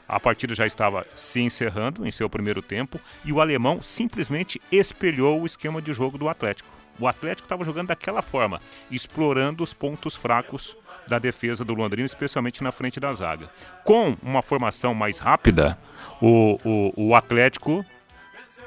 a 0.08 0.20
partida 0.20 0.54
já 0.54 0.66
estava 0.66 1.06
se 1.14 1.40
encerrando 1.40 2.06
em 2.06 2.10
seu 2.10 2.28
primeiro 2.28 2.62
tempo 2.62 3.00
e 3.24 3.32
o 3.32 3.40
alemão 3.40 3.82
simplesmente 3.82 4.60
espelhou 4.70 5.40
o 5.40 5.46
esquema 5.46 5.80
de 5.80 5.92
jogo 5.92 6.18
do 6.18 6.28
Atlético. 6.28 6.68
O 6.98 7.08
Atlético 7.08 7.46
estava 7.46 7.64
jogando 7.64 7.88
daquela 7.88 8.22
forma, 8.22 8.60
explorando 8.90 9.64
os 9.64 9.74
pontos 9.74 10.14
fracos 10.14 10.76
da 11.08 11.18
defesa 11.18 11.64
do 11.64 11.74
Londrina, 11.74 12.06
especialmente 12.06 12.62
na 12.62 12.70
frente 12.70 13.00
da 13.00 13.12
zaga. 13.12 13.50
Com 13.82 14.16
uma 14.22 14.42
formação 14.42 14.94
mais 14.94 15.18
rápida, 15.18 15.76
o, 16.20 16.58
o, 16.64 17.08
o 17.08 17.14
Atlético 17.14 17.84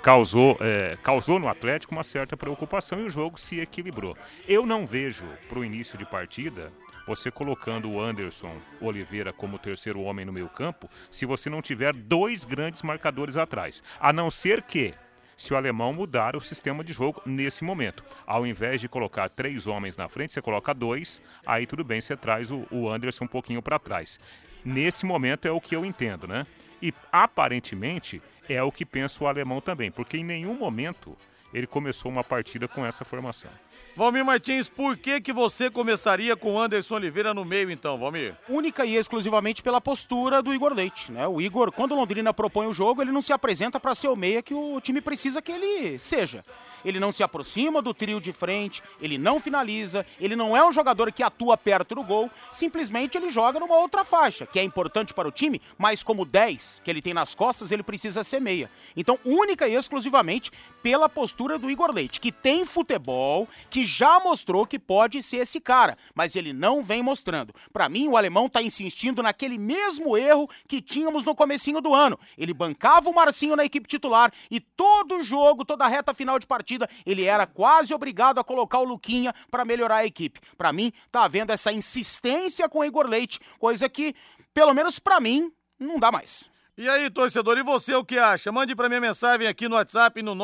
causou, 0.01 0.57
é, 0.60 0.97
causou 1.01 1.39
no 1.39 1.47
Atlético 1.47 1.93
uma 1.93 2.03
certa 2.03 2.36
preocupação 2.36 2.99
e 2.99 3.05
o 3.05 3.10
jogo 3.10 3.39
se 3.39 3.60
equilibrou. 3.60 4.17
Eu 4.47 4.65
não 4.65 4.86
vejo 4.86 5.25
para 5.47 5.60
o 5.60 5.65
início 5.65 5.97
de 5.97 6.05
partida 6.05 6.71
você 7.07 7.31
colocando 7.31 7.89
o 7.89 8.01
Anderson 8.01 8.53
Oliveira 8.81 9.31
como 9.31 9.57
terceiro 9.57 10.01
homem 10.01 10.25
no 10.25 10.33
meio 10.33 10.49
campo, 10.49 10.89
se 11.09 11.25
você 11.25 11.49
não 11.49 11.61
tiver 11.61 11.93
dois 11.93 12.43
grandes 12.43 12.81
marcadores 12.81 13.37
atrás. 13.37 13.81
A 13.99 14.11
não 14.11 14.29
ser 14.29 14.61
que 14.61 14.93
se 15.37 15.53
o 15.53 15.57
alemão 15.57 15.93
mudar 15.93 16.35
o 16.35 16.41
sistema 16.41 16.83
de 16.83 16.91
jogo 16.91 17.21
nesse 17.25 17.63
momento. 17.63 18.03
Ao 18.25 18.45
invés 18.45 18.81
de 18.81 18.89
colocar 18.89 19.29
três 19.29 19.67
homens 19.67 19.95
na 19.95 20.09
frente, 20.09 20.33
você 20.33 20.41
coloca 20.41 20.73
dois, 20.73 21.21
aí 21.45 21.67
tudo 21.67 21.83
bem, 21.83 22.01
você 22.01 22.17
traz 22.17 22.51
o, 22.51 22.89
Anderson 22.89 23.25
um 23.25 23.27
pouquinho 23.27 23.61
para 23.61 23.77
trás. 23.77 24.19
Nesse 24.65 25.05
momento 25.05 25.47
é 25.47 25.51
o 25.51 25.61
que 25.61 25.75
eu 25.75 25.85
entendo, 25.85 26.27
né? 26.27 26.45
E 26.81 26.93
aparentemente 27.11 28.21
é 28.49 28.61
o 28.63 28.71
que 28.71 28.85
pensa 28.85 29.23
o 29.23 29.27
alemão 29.27 29.61
também, 29.61 29.91
porque 29.91 30.17
em 30.17 30.23
nenhum 30.23 30.55
momento 30.55 31.15
ele 31.53 31.67
começou 31.67 32.11
uma 32.11 32.23
partida 32.23 32.67
com 32.67 32.85
essa 32.85 33.05
formação. 33.05 33.51
Valmir 33.97 34.23
Martins, 34.23 34.69
por 34.69 34.95
que, 34.95 35.19
que 35.19 35.33
você 35.33 35.71
começaria 35.71 36.35
com 36.35 36.59
Anderson 36.59 36.95
Oliveira 36.95 37.33
no 37.33 37.43
meio, 37.43 37.71
então, 37.71 37.97
Valmir? 37.97 38.35
Única 38.47 38.85
e 38.85 38.95
exclusivamente 38.95 39.63
pela 39.63 39.81
postura 39.81 40.39
do 40.39 40.53
Igor 40.53 40.71
Leite, 40.71 41.11
né? 41.11 41.27
O 41.27 41.41
Igor, 41.41 41.71
quando 41.71 41.93
o 41.93 41.95
Londrina 41.95 42.31
propõe 42.31 42.67
o 42.67 42.73
jogo, 42.73 43.01
ele 43.01 43.11
não 43.11 43.23
se 43.23 43.33
apresenta 43.33 43.79
para 43.79 43.95
ser 43.95 44.07
o 44.07 44.15
meia 44.15 44.43
que 44.43 44.53
o 44.53 44.79
time 44.81 45.01
precisa 45.01 45.41
que 45.41 45.51
ele 45.51 45.97
seja 45.97 46.43
ele 46.83 46.99
não 46.99 47.11
se 47.11 47.23
aproxima 47.23 47.81
do 47.81 47.93
trio 47.93 48.19
de 48.19 48.31
frente, 48.31 48.81
ele 49.01 49.17
não 49.17 49.39
finaliza, 49.39 50.05
ele 50.19 50.35
não 50.35 50.55
é 50.55 50.65
um 50.65 50.71
jogador 50.71 51.11
que 51.11 51.23
atua 51.23 51.57
perto 51.57 51.95
do 51.95 52.03
gol, 52.03 52.29
simplesmente 52.51 53.17
ele 53.17 53.29
joga 53.29 53.59
numa 53.59 53.77
outra 53.77 54.03
faixa, 54.03 54.45
que 54.45 54.59
é 54.59 54.63
importante 54.63 55.13
para 55.13 55.27
o 55.27 55.31
time, 55.31 55.61
mas 55.77 56.01
como 56.01 56.25
10 56.25 56.81
que 56.83 56.89
ele 56.89 57.01
tem 57.01 57.13
nas 57.13 57.35
costas, 57.35 57.71
ele 57.71 57.83
precisa 57.83 58.23
ser 58.23 58.39
meia. 58.39 58.69
Então, 58.95 59.19
única 59.25 59.67
e 59.67 59.75
exclusivamente 59.75 60.51
pela 60.81 61.09
postura 61.09 61.57
do 61.57 61.69
Igor 61.69 61.91
Leite, 61.91 62.19
que 62.19 62.31
tem 62.31 62.65
futebol, 62.65 63.47
que 63.69 63.86
já 63.86 64.19
mostrou 64.19 64.65
que 64.65 64.77
pode 64.77 65.23
ser 65.23 65.38
esse 65.38 65.60
cara, 65.60 65.97
mas 66.13 66.36
ele 66.36 66.53
não 66.53 66.82
vem 66.84 67.01
mostrando. 67.01 67.53
Para 67.71 67.89
mim, 67.89 68.08
o 68.08 68.17
alemão 68.17 68.47
está 68.47 68.62
insistindo 68.62 69.23
naquele 69.23 69.58
mesmo 69.58 70.17
erro 70.17 70.49
que 70.67 70.82
tínhamos 70.82 71.23
no 71.23 71.34
comecinho 71.34 71.82
do 71.82 71.93
ano. 71.93 72.19
Ele 72.38 72.53
bancava 72.53 73.10
o 73.10 73.13
Marcinho 73.13 73.56
na 73.56 73.65
equipe 73.65 73.88
titular 73.88 74.32
e 74.51 74.60
todo 74.60 75.23
jogo, 75.23 75.65
toda 75.65 75.88
reta 75.88 76.13
final 76.13 76.38
de 76.38 76.45
partida 76.45 76.58
partida, 76.58 76.89
ele 77.06 77.23
era 77.23 77.45
quase 77.45 77.93
obrigado 77.93 78.39
a 78.39 78.43
colocar 78.43 78.80
o 78.80 78.84
Luquinha 78.84 79.34
para 79.49 79.63
melhorar 79.63 79.97
a 79.97 80.06
equipe. 80.06 80.39
Para 80.58 80.73
mim, 80.73 80.91
tá 81.12 81.23
havendo 81.23 81.51
essa 81.51 81.71
insistência 81.71 82.67
com 82.67 82.80
o 82.80 82.86
Igor 82.86 83.08
Leite, 83.08 83.39
coisa 83.58 83.88
que, 83.88 84.15
pelo 84.53 84.73
menos 84.73 84.99
para 84.99 85.19
mim, 85.19 85.51
não 85.80 85.99
dá 85.99 86.12
mais. 86.12 86.49
E 86.77 86.87
aí, 86.87 87.09
torcedor, 87.09 87.57
e 87.57 87.63
você 87.63 87.95
o 87.95 88.05
que 88.05 88.19
acha? 88.19 88.51
Mande 88.51 88.75
para 88.75 88.87
minha 88.87 89.01
mensagem 89.01 89.47
aqui 89.47 89.67
no 89.67 89.73
WhatsApp 89.73 90.21
no 90.21 90.35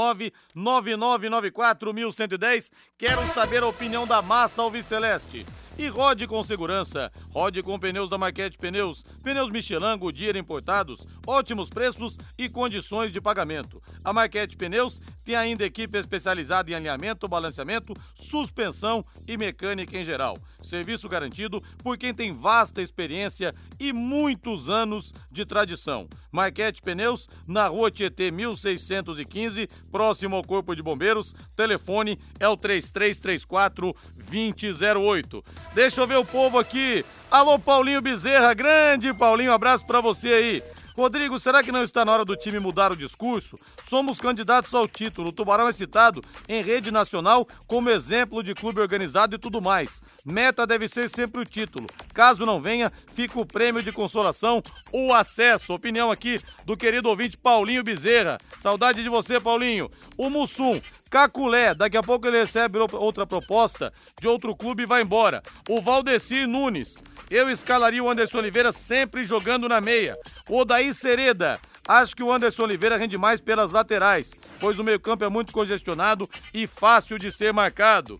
999941110. 0.55 2.71
Quero 2.97 3.21
saber 3.27 3.61
a 3.61 3.67
opinião 3.67 4.07
da 4.07 4.19
massa 4.19 4.63
alviceleste. 4.63 5.45
E 5.77 5.87
rode 5.87 6.27
com 6.27 6.43
segurança. 6.43 7.11
Rode 7.31 7.63
com 7.63 7.79
pneus 7.79 8.09
da 8.09 8.17
Marquete 8.17 8.57
Pneus. 8.57 9.03
Pneus 9.23 9.49
Michelin, 9.49 9.97
Goodyear 9.97 10.37
importados. 10.37 11.07
Ótimos 11.25 11.67
preços 11.67 12.17
e 12.37 12.47
condições 12.47 13.11
de 13.11 13.19
pagamento. 13.19 13.81
A 14.03 14.13
Marquete 14.13 14.55
Pneus 14.55 15.01
tem 15.25 15.35
ainda 15.35 15.65
equipe 15.65 15.97
especializada 15.97 16.69
em 16.69 16.75
alinhamento, 16.75 17.27
balanceamento, 17.27 17.93
suspensão 18.13 19.03
e 19.27 19.35
mecânica 19.35 19.97
em 19.97 20.05
geral. 20.05 20.37
Serviço 20.61 21.09
garantido 21.09 21.61
por 21.79 21.97
quem 21.97 22.13
tem 22.13 22.33
vasta 22.33 22.81
experiência 22.81 23.55
e 23.79 23.91
muitos 23.91 24.69
anos 24.69 25.13
de 25.31 25.43
tradição. 25.45 26.07
Marquete 26.31 26.81
Pneus, 26.81 27.27
na 27.47 27.67
rua 27.67 27.89
Tietê 27.89 28.31
1615, 28.31 29.67
próximo 29.91 30.35
ao 30.35 30.43
Corpo 30.43 30.75
de 30.75 30.83
Bombeiros. 30.83 31.33
Telefone 31.55 32.19
é 32.39 32.47
o 32.47 32.55
3334 32.55 33.95
2008. 34.15 35.43
Deixa 35.73 36.01
eu 36.01 36.07
ver 36.07 36.17
o 36.17 36.25
povo 36.25 36.59
aqui. 36.59 37.05
Alô, 37.31 37.57
Paulinho 37.57 38.01
Bezerra, 38.01 38.53
grande 38.53 39.13
Paulinho, 39.13 39.51
abraço 39.51 39.85
para 39.85 40.01
você 40.01 40.29
aí. 40.29 40.63
Rodrigo, 40.95 41.39
será 41.39 41.63
que 41.63 41.71
não 41.71 41.81
está 41.81 42.05
na 42.05 42.11
hora 42.11 42.23
do 42.23 42.35
time 42.35 42.59
mudar 42.59 42.91
o 42.91 42.95
discurso? 42.95 43.57
Somos 43.83 44.19
candidatos 44.19 44.73
ao 44.75 44.87
título. 44.87 45.29
O 45.29 45.33
Tubarão 45.33 45.67
é 45.67 45.71
citado 45.71 46.21
em 46.47 46.61
rede 46.61 46.91
nacional 46.91 47.47
como 47.65 47.89
exemplo 47.89 48.43
de 48.43 48.53
clube 48.53 48.79
organizado 48.79 49.35
e 49.35 49.39
tudo 49.39 49.59
mais. 49.59 50.03
Meta 50.23 50.67
deve 50.67 50.87
ser 50.87 51.09
sempre 51.09 51.41
o 51.41 51.45
título. 51.45 51.87
Caso 52.13 52.45
não 52.45 52.61
venha, 52.61 52.91
fica 53.15 53.39
o 53.39 53.45
prêmio 53.45 53.81
de 53.81 53.91
consolação, 53.91 54.61
o 54.91 55.11
acesso. 55.11 55.73
Opinião 55.73 56.11
aqui 56.11 56.39
do 56.63 56.77
querido 56.77 57.09
ouvinte 57.09 57.37
Paulinho 57.37 57.83
Bezerra. 57.83 58.37
Saudade 58.59 59.01
de 59.01 59.09
você, 59.09 59.39
Paulinho. 59.39 59.89
O 60.15 60.29
Mussum, 60.29 60.79
Caculé, 61.13 61.75
daqui 61.75 61.95
a 61.95 62.01
pouco 62.01 62.25
ele 62.25 62.39
recebe 62.39 62.79
outra 62.79 63.23
proposta 63.23 63.93
de 64.19 64.27
outro 64.27 64.55
clube 64.55 64.81
e 64.81 64.85
vai 64.87 65.03
embora. 65.03 65.43
O 65.69 65.79
Valdecir 65.79 66.47
Nunes, 66.47 67.03
eu 67.29 67.51
escalaria 67.51 68.03
o 68.03 68.09
Anderson 68.09 68.39
Oliveira 68.39 68.71
sempre 68.71 69.23
jogando 69.23 69.69
na 69.69 69.79
meia. 69.79 70.17
O 70.49 70.57
Odaí 70.57 70.91
Sereda. 70.91 71.59
Acho 71.87 72.15
que 72.15 72.23
o 72.23 72.33
Anderson 72.33 72.63
Oliveira 72.63 72.97
rende 72.97 73.15
mais 73.15 73.39
pelas 73.39 73.71
laterais, 73.71 74.33
pois 74.59 74.79
o 74.79 74.83
meio-campo 74.83 75.23
é 75.23 75.29
muito 75.29 75.53
congestionado 75.53 76.27
e 76.51 76.65
fácil 76.65 77.19
de 77.19 77.31
ser 77.31 77.53
marcado. 77.53 78.19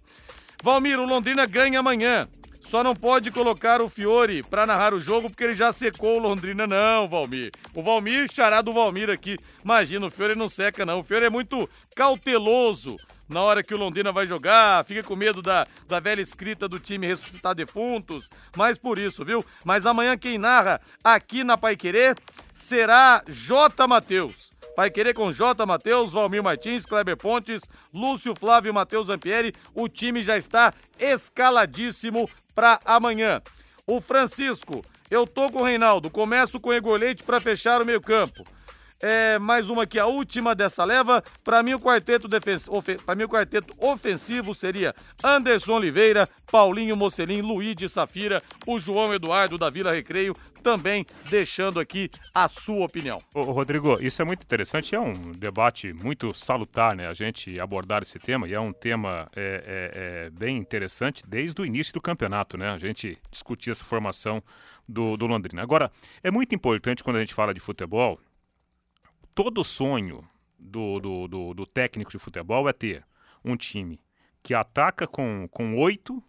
Valmir, 0.62 1.00
o 1.00 1.06
Londrina 1.08 1.48
ganha 1.48 1.80
amanhã. 1.80 2.28
Só 2.64 2.84
não 2.84 2.96
pode 2.96 3.30
colocar 3.30 3.82
o 3.82 3.90
Fiore 3.90 4.42
para 4.42 4.66
narrar 4.66 4.94
o 4.94 5.00
jogo 5.00 5.30
porque 5.30 5.44
ele 5.44 5.54
já 5.54 5.72
secou 5.72 6.18
o 6.18 6.22
Londrina, 6.22 6.66
não, 6.66 7.08
Valmir. 7.08 7.52
O 7.74 7.84
Valmir, 7.84 8.32
chará 8.34 8.62
do 8.62 8.74
Valmir 8.74 9.10
aqui. 9.10 9.38
Imagina, 9.64 10.08
o 10.08 10.10
Fiore 10.10 10.36
não 10.36 10.50
seca, 10.50 10.86
não. 10.86 11.00
O 11.00 11.04
Fiore 11.04 11.26
é 11.26 11.30
muito 11.30 11.70
cauteloso 11.96 12.98
na 13.30 13.42
hora 13.42 13.64
que 13.64 13.74
o 13.74 13.78
Londrina 13.78 14.12
vai 14.12 14.28
jogar, 14.28 14.84
fica 14.86 15.04
com 15.04 15.16
medo 15.16 15.42
da, 15.42 15.66
da 15.88 16.00
velha 16.00 16.22
escrita 16.22 16.68
do 16.68 16.80
time 16.80 17.08
ressuscitar 17.08 17.56
defuntos, 17.56 18.30
mas 18.56 18.78
por 18.78 19.00
isso, 19.00 19.26
viu? 19.26 19.44
Mas 19.64 19.86
amanhã 19.86 20.18
quem 20.18 20.38
narra 20.38 20.80
aqui 21.04 21.44
na 21.44 21.58
Pai 21.58 21.76
Querer 21.76 22.18
será 22.54 23.24
J. 23.28 23.88
Matheus. 23.88 24.53
Pai 24.76 24.90
Querer 24.90 25.14
com 25.14 25.32
J. 25.32 25.66
Matheus, 25.66 26.14
Valmir 26.14 26.42
Martins, 26.42 26.86
Kleber 26.86 27.16
Pontes, 27.16 27.64
Lúcio 27.94 28.36
Flávio 28.36 28.74
Matheus 28.74 29.10
Ampieri. 29.10 29.54
O 29.74 29.88
time 29.88 30.24
já 30.24 30.38
está 30.38 30.74
escaladíssimo 31.00 32.30
para 32.56 32.80
amanhã. 32.84 33.42
O 33.86 34.02
Francisco, 34.02 34.84
eu 35.12 35.28
tô 35.28 35.52
com 35.52 35.60
o 35.60 35.64
Reinaldo, 35.64 36.10
começo 36.10 36.60
com 36.60 36.70
o 36.70 36.74
Egor 36.74 37.00
Leite 37.00 37.24
para 37.24 37.40
fechar 37.40 37.82
o 37.82 37.86
meio 37.86 38.02
campo. 38.02 38.44
É, 39.06 39.38
mais 39.38 39.70
uma 39.70 39.84
aqui, 39.84 40.00
a 40.00 40.06
última 40.06 40.56
dessa 40.56 40.86
leva. 40.86 41.22
Para 41.44 41.62
mim, 41.62 41.74
o 41.74 41.80
quarteto 41.80 42.26
defens... 42.26 42.70
para 43.06 43.16
mim, 43.16 43.24
o 43.24 43.28
quarteto 43.28 43.76
ofensivo 43.78 44.56
seria 44.56 44.96
Anderson 45.22 45.74
Oliveira, 45.74 46.26
Paulinho 46.50 46.96
Mocelin, 46.96 47.42
Luiz 47.42 47.76
de 47.76 47.90
Safira, 47.90 48.42
o 48.66 48.80
João 48.80 49.14
Eduardo 49.14 49.58
da 49.58 49.70
Vila 49.70 49.92
Recreio, 49.92 50.34
também 50.64 51.06
deixando 51.30 51.82
aqui 51.82 52.10
a 52.34 52.48
sua 52.48 52.86
opinião. 52.86 53.22
Ô, 53.34 53.42
Rodrigo, 53.42 54.02
isso 54.02 54.22
é 54.22 54.26
muito 54.26 54.44
interessante, 54.44 54.96
é 54.96 55.00
um 55.02 55.34
debate 55.34 55.92
muito 55.92 56.34
salutar, 56.34 56.96
né? 56.96 57.06
A 57.10 57.14
gente 57.14 57.60
abordar 57.60 58.04
esse 58.04 58.18
tema, 58.18 58.48
e 58.48 58.54
é 58.54 58.60
um 58.62 58.72
tema 58.72 59.28
é, 59.36 59.42
é, 59.68 60.28
é 60.28 60.30
bem 60.30 60.56
interessante 60.56 61.24
desde 61.28 61.62
o 61.62 61.66
início 61.66 61.94
do 61.94 62.00
campeonato, 62.00 62.58
né? 62.58 62.70
A 62.70 62.78
gente 62.78 63.18
discutir 63.30 63.72
essa 63.72 63.84
formação 63.84 64.42
do, 64.88 65.18
do 65.18 65.26
Londrina. 65.28 65.62
Agora, 65.62 65.92
é 66.24 66.32
muito 66.32 66.56
importante 66.56 67.04
quando 67.04 67.18
a 67.18 67.20
gente 67.20 67.34
fala 67.34 67.54
de 67.54 67.60
futebol 67.60 68.18
todo 69.34 69.64
sonho 69.64 70.28
do, 70.58 71.00
do, 71.00 71.28
do, 71.28 71.54
do, 71.54 71.66
técnico 71.66 72.12
de 72.12 72.20
futebol 72.20 72.70
é 72.70 72.74
ter 72.74 73.06
um 73.44 73.56
time 73.56 74.00
que 74.42 74.54
ataca 74.54 75.08
com, 75.08 75.48
com 75.52 75.78
8 75.78 76.22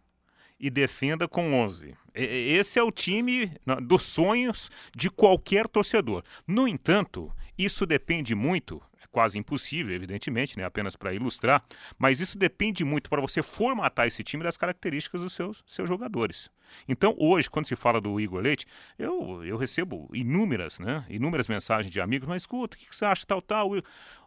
e 0.59 0.71
defenda 0.71 1.29
com 1.29 1.55
11. 1.55 1.95
Esse 2.15 2.79
é 2.79 2.83
o 2.83 2.93
time 2.93 3.53
dos 3.83 4.05
sonhos 4.05 4.71
de 4.95 5.11
qualquer 5.11 5.69
torcedor. 5.69 6.25
No 6.47 6.67
entanto, 6.67 7.33
isso 7.59 7.85
depende 7.85 8.35
muito 8.35 8.81
quase 9.15 9.39
impossível, 9.39 9.95
evidentemente, 9.95 10.59
né? 10.59 10.65
apenas 10.65 10.97
para 10.97 11.15
ilustrar, 11.15 11.65
mas 11.97 12.21
isso 12.21 12.37
depende 12.37 12.85
muito 12.85 13.09
para 13.09 13.21
você 13.21 13.45
formatar 13.45 14.09
esse 14.09 14.25
time 14.25 14.43
das 14.43 14.57
características 14.57 15.21
dos 15.21 15.33
seus, 15.33 15.63
seus 15.65 15.89
jogadores. 15.89 16.51
Então, 16.89 17.15
hoje, 17.17 17.49
quando 17.49 17.67
se 17.67 17.77
fala 17.77 18.01
do 18.01 18.19
Igor 18.21 18.43
Leite, 18.43 18.67
eu, 18.99 19.45
eu 19.45 19.57
recebo 19.57 20.11
inúmeras, 20.13 20.81
né? 20.81 21.07
inúmeras 21.09 21.47
mensagens 21.47 21.93
de 21.93 22.01
amigos, 22.01 22.27
mas 22.29 22.43
escuta, 22.43 22.77
o 22.77 22.81
que 22.81 22.95
você 22.95 23.05
acha 23.05 23.25
tal, 23.25 23.41
tal? 23.41 23.71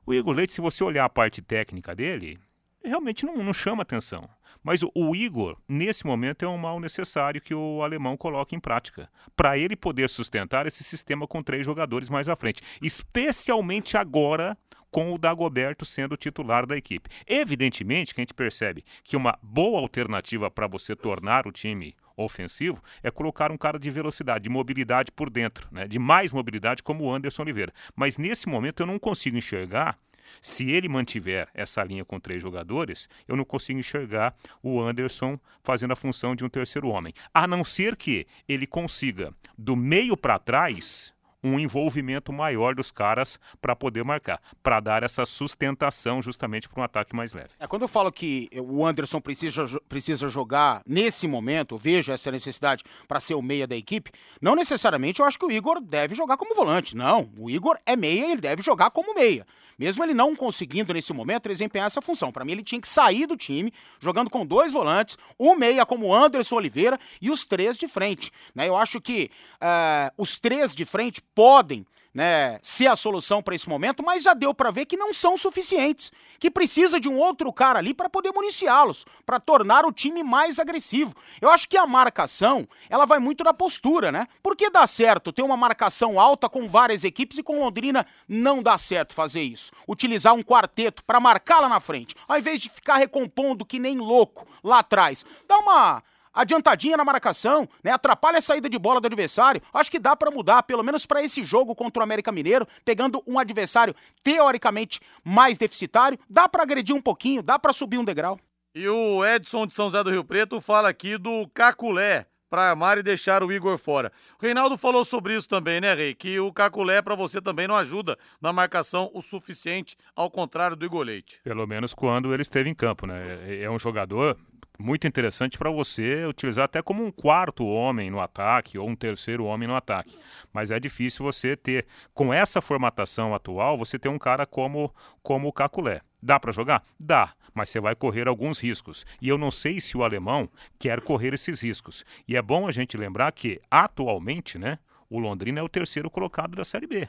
O 0.05 0.13
Igor 0.13 0.33
Leite, 0.33 0.53
se 0.53 0.61
você 0.61 0.85
olhar 0.85 1.03
a 1.03 1.09
parte 1.09 1.41
técnica 1.41 1.93
dele, 1.93 2.39
realmente 2.81 3.25
não, 3.25 3.43
não 3.43 3.53
chama 3.53 3.81
atenção. 3.81 4.29
Mas 4.63 4.81
o, 4.83 4.91
o, 4.93 5.15
Igor, 5.15 5.57
nesse 5.67 6.05
momento, 6.05 6.43
é 6.43 6.47
um 6.47 6.57
mal 6.57 6.79
necessário 6.79 7.41
que 7.41 7.53
o 7.53 7.81
alemão 7.83 8.17
coloque 8.17 8.55
em 8.55 8.59
prática. 8.59 9.09
Para 9.35 9.57
ele 9.57 9.75
poder 9.75 10.09
sustentar 10.09 10.65
esse 10.65 10.83
sistema 10.83 11.27
com 11.27 11.43
três 11.43 11.65
jogadores 11.65 12.09
mais 12.09 12.27
à 12.27 12.35
frente. 12.35 12.61
Especialmente 12.81 13.97
agora 13.97 14.57
com 14.97 15.13
o 15.13 15.17
Dagoberto 15.19 15.85
sendo 15.85 16.17
titular 16.17 16.65
da 16.65 16.75
equipe. 16.75 17.07
Evidentemente 17.27 18.15
que 18.15 18.19
a 18.19 18.23
gente 18.23 18.33
percebe 18.33 18.83
que 19.03 19.15
uma 19.15 19.37
boa 19.43 19.79
alternativa 19.79 20.49
para 20.49 20.65
você 20.65 20.95
tornar 20.95 21.45
o 21.45 21.51
time 21.51 21.95
ofensivo 22.15 22.81
é 23.03 23.11
colocar 23.11 23.51
um 23.51 23.57
cara 23.57 23.77
de 23.77 23.91
velocidade, 23.91 24.45
de 24.45 24.49
mobilidade 24.49 25.11
por 25.11 25.29
dentro, 25.29 25.67
né? 25.71 25.87
de 25.87 25.99
mais 25.99 26.31
mobilidade 26.31 26.81
como 26.81 27.03
o 27.03 27.13
Anderson 27.13 27.43
Oliveira. 27.43 27.71
Mas 27.95 28.17
nesse 28.17 28.49
momento 28.49 28.81
eu 28.81 28.87
não 28.87 28.97
consigo 28.97 29.37
enxergar 29.37 29.99
se 30.41 30.71
ele 30.71 30.89
mantiver 30.89 31.47
essa 31.53 31.83
linha 31.83 32.03
com 32.03 32.19
três 32.19 32.41
jogadores, 32.41 33.07
eu 33.27 33.35
não 33.35 33.45
consigo 33.45 33.79
enxergar 33.79 34.35
o 34.63 34.81
Anderson 34.81 35.39
fazendo 35.63 35.93
a 35.93 35.95
função 35.95 36.35
de 36.35 36.43
um 36.43 36.49
terceiro 36.49 36.87
homem. 36.87 37.13
A 37.31 37.45
não 37.45 37.63
ser 37.63 37.95
que 37.95 38.25
ele 38.49 38.65
consiga, 38.65 39.31
do 39.55 39.75
meio 39.75 40.17
para 40.17 40.39
trás, 40.39 41.13
um 41.43 41.59
envolvimento 41.59 42.33
maior 42.33 42.73
dos 42.73 42.91
caras 42.91 43.39
para 43.61 43.75
poder 43.75 44.03
marcar, 44.03 44.41
para 44.61 44.79
dar 44.79 45.03
essa 45.03 45.25
sustentação 45.25 46.21
justamente 46.21 46.67
para 46.67 46.81
um 46.81 46.83
ataque 46.83 47.15
mais 47.15 47.33
leve. 47.33 47.49
É, 47.59 47.67
quando 47.67 47.83
eu 47.83 47.87
falo 47.87 48.11
que 48.11 48.49
o 48.55 48.85
Anderson 48.85 49.21
precisa, 49.21 49.65
precisa 49.87 50.29
jogar 50.29 50.81
nesse 50.85 51.27
momento, 51.27 51.77
vejo 51.77 52.11
essa 52.11 52.31
necessidade 52.31 52.83
para 53.07 53.19
ser 53.19 53.35
o 53.35 53.41
meia 53.41 53.67
da 53.67 53.75
equipe, 53.75 54.11
não 54.41 54.55
necessariamente 54.55 55.19
eu 55.19 55.25
acho 55.25 55.37
que 55.37 55.45
o 55.45 55.51
Igor 55.51 55.79
deve 55.79 56.15
jogar 56.15 56.37
como 56.37 56.55
volante. 56.55 56.95
Não, 56.95 57.29
o 57.37 57.49
Igor 57.49 57.77
é 57.85 57.95
meia 57.95 58.25
e 58.27 58.31
ele 58.31 58.41
deve 58.41 58.61
jogar 58.61 58.89
como 58.91 59.13
meia. 59.13 59.45
Mesmo 59.77 60.03
ele 60.03 60.13
não 60.13 60.35
conseguindo 60.35 60.93
nesse 60.93 61.13
momento 61.13 61.49
desempenhar 61.49 61.85
essa 61.85 62.01
função. 62.01 62.31
Para 62.31 62.43
mim, 62.43 62.53
ele 62.53 62.63
tinha 62.63 62.81
que 62.81 62.87
sair 62.87 63.27
do 63.27 63.37
time 63.37 63.71
jogando 63.99 64.29
com 64.29 64.45
dois 64.45 64.71
volantes, 64.71 65.17
o 65.37 65.55
meia 65.55 65.85
como 65.85 66.13
Anderson 66.13 66.55
Oliveira 66.55 66.99
e 67.21 67.29
os 67.29 67.45
três 67.45 67.77
de 67.77 67.87
frente. 67.87 68.31
Né? 68.55 68.67
Eu 68.67 68.75
acho 68.75 68.99
que 68.99 69.29
uh, 69.61 70.11
os 70.17 70.39
três 70.39 70.73
de 70.73 70.83
frente 70.83 71.21
podem 71.37 71.85
né, 72.11 72.57
ser 72.63 72.87
a 72.87 72.95
solução 72.95 73.43
para 73.43 73.53
esse 73.53 73.69
momento, 73.69 74.03
mas 74.03 74.23
já 74.23 74.33
deu 74.33 74.51
para 74.51 74.71
ver 74.71 74.87
que 74.87 74.97
não 74.97 75.13
são 75.13 75.37
suficientes, 75.37 76.11
que 76.39 76.49
precisa 76.49 76.99
de 76.99 77.07
um 77.07 77.15
outro 77.15 77.53
cara 77.53 77.77
ali 77.77 77.93
para 77.93 78.09
poder 78.09 78.31
municiá-los, 78.33 79.05
para 79.23 79.39
tornar 79.39 79.85
o 79.85 79.91
time 79.91 80.23
mais 80.23 80.57
agressivo. 80.57 81.13
Eu 81.39 81.51
acho 81.51 81.69
que 81.69 81.77
a 81.77 81.85
marcação, 81.85 82.67
ela 82.89 83.05
vai 83.05 83.19
muito 83.19 83.43
da 83.43 83.53
postura, 83.53 84.11
né? 84.11 84.27
Porque 84.41 84.71
dá 84.71 84.87
certo 84.87 85.31
ter 85.31 85.43
uma 85.43 85.55
marcação 85.55 86.19
alta 86.19 86.49
com 86.49 86.67
várias 86.67 87.03
equipes 87.03 87.37
e 87.37 87.43
com 87.43 87.59
Londrina 87.59 88.03
não 88.27 88.63
dá 88.63 88.79
certo 88.79 89.13
fazer 89.13 89.41
isso. 89.41 89.71
Utilizar 89.87 90.33
um 90.33 90.41
quarteto 90.41 91.03
para 91.05 91.19
marcar 91.19 91.59
lá 91.59 91.69
na 91.69 91.79
frente, 91.79 92.15
ao 92.27 92.39
invés 92.39 92.59
de 92.59 92.67
ficar 92.67 92.97
recompondo 92.97 93.63
que 93.63 93.77
nem 93.77 93.99
louco 93.99 94.47
lá 94.63 94.79
atrás. 94.79 95.23
Dá 95.47 95.59
uma 95.59 96.01
adiantadinha 96.37 96.95
na 96.95 97.03
marcação, 97.03 97.67
né? 97.83 97.91
Atrapalha 97.91 98.37
a 98.37 98.41
saída 98.41 98.69
de 98.69 98.77
bola 98.77 99.01
do 99.01 99.07
adversário. 99.07 99.61
Acho 99.73 99.89
que 99.89 99.99
dá 99.99 100.15
para 100.15 100.31
mudar, 100.31 100.63
pelo 100.63 100.83
menos 100.83 101.05
para 101.05 101.21
esse 101.23 101.43
jogo 101.43 101.75
contra 101.75 101.99
o 101.99 102.03
América 102.03 102.31
Mineiro, 102.31 102.67
pegando 102.85 103.23
um 103.25 103.39
adversário 103.39 103.95
teoricamente 104.23 104.99
mais 105.23 105.57
deficitário, 105.57 106.19
dá 106.29 106.47
para 106.47 106.63
agredir 106.63 106.95
um 106.95 107.01
pouquinho, 107.01 107.41
dá 107.41 107.57
para 107.57 107.73
subir 107.73 107.97
um 107.97 108.05
degrau. 108.05 108.39
E 108.75 108.87
o 108.87 109.25
Edson 109.25 109.65
de 109.65 109.73
São 109.73 109.85
José 109.85 110.03
do 110.03 110.11
Rio 110.11 110.23
Preto 110.23 110.61
fala 110.61 110.87
aqui 110.87 111.17
do 111.17 111.47
Caculé 111.53 112.27
para 112.49 112.69
armar 112.69 112.97
e 112.97 113.03
deixar 113.03 113.43
o 113.43 113.51
Igor 113.51 113.77
fora. 113.77 114.11
O 114.39 114.45
Reinaldo 114.45 114.77
falou 114.77 115.03
sobre 115.03 115.35
isso 115.35 115.47
também, 115.47 115.81
né, 115.81 115.93
Rei? 115.93 116.15
Que 116.15 116.39
o 116.39 116.51
Caculé 116.53 117.01
para 117.01 117.15
você 117.15 117.41
também 117.41 117.67
não 117.67 117.75
ajuda 117.75 118.17
na 118.41 118.53
marcação 118.53 119.09
o 119.13 119.21
suficiente, 119.21 119.97
ao 120.15 120.29
contrário 120.31 120.75
do 120.75 120.85
Igor 120.85 121.03
Leite. 121.03 121.41
Pelo 121.43 121.67
menos 121.67 121.93
quando 121.93 122.33
ele 122.33 122.41
esteve 122.41 122.69
em 122.69 122.75
campo, 122.75 123.05
né? 123.05 123.37
É, 123.47 123.63
é 123.63 123.69
um 123.69 123.79
jogador 123.79 124.37
muito 124.79 125.07
interessante 125.07 125.57
para 125.57 125.69
você 125.69 126.25
utilizar 126.25 126.65
até 126.65 126.81
como 126.81 127.03
um 127.03 127.11
quarto 127.11 127.65
homem 127.65 128.09
no 128.09 128.19
ataque 128.19 128.77
ou 128.77 128.87
um 128.87 128.95
terceiro 128.95 129.45
homem 129.45 129.67
no 129.67 129.75
ataque. 129.75 130.17
Mas 130.53 130.71
é 130.71 130.79
difícil 130.79 131.25
você 131.25 131.55
ter, 131.55 131.85
com 132.13 132.33
essa 132.33 132.61
formatação 132.61 133.33
atual, 133.33 133.77
você 133.77 133.97
ter 133.97 134.09
um 134.09 134.19
cara 134.19 134.45
como, 134.45 134.93
como 135.21 135.47
o 135.47 135.53
Caculé. 135.53 136.01
Dá 136.21 136.39
para 136.39 136.51
jogar? 136.51 136.83
Dá, 136.99 137.33
mas 137.53 137.69
você 137.69 137.79
vai 137.79 137.95
correr 137.95 138.27
alguns 138.27 138.59
riscos. 138.59 139.05
E 139.21 139.29
eu 139.29 139.37
não 139.37 139.51
sei 139.51 139.79
se 139.79 139.97
o 139.97 140.03
alemão 140.03 140.49
quer 140.77 141.01
correr 141.01 141.33
esses 141.33 141.61
riscos. 141.61 142.05
E 142.27 142.35
é 142.35 142.41
bom 142.41 142.67
a 142.67 142.71
gente 142.71 142.97
lembrar 142.97 143.31
que, 143.31 143.61
atualmente, 143.69 144.57
né, 144.57 144.79
o 145.09 145.19
Londrina 145.19 145.59
é 145.59 145.63
o 145.63 145.69
terceiro 145.69 146.09
colocado 146.09 146.55
da 146.55 146.65
Série 146.65 146.87
B. 146.87 147.07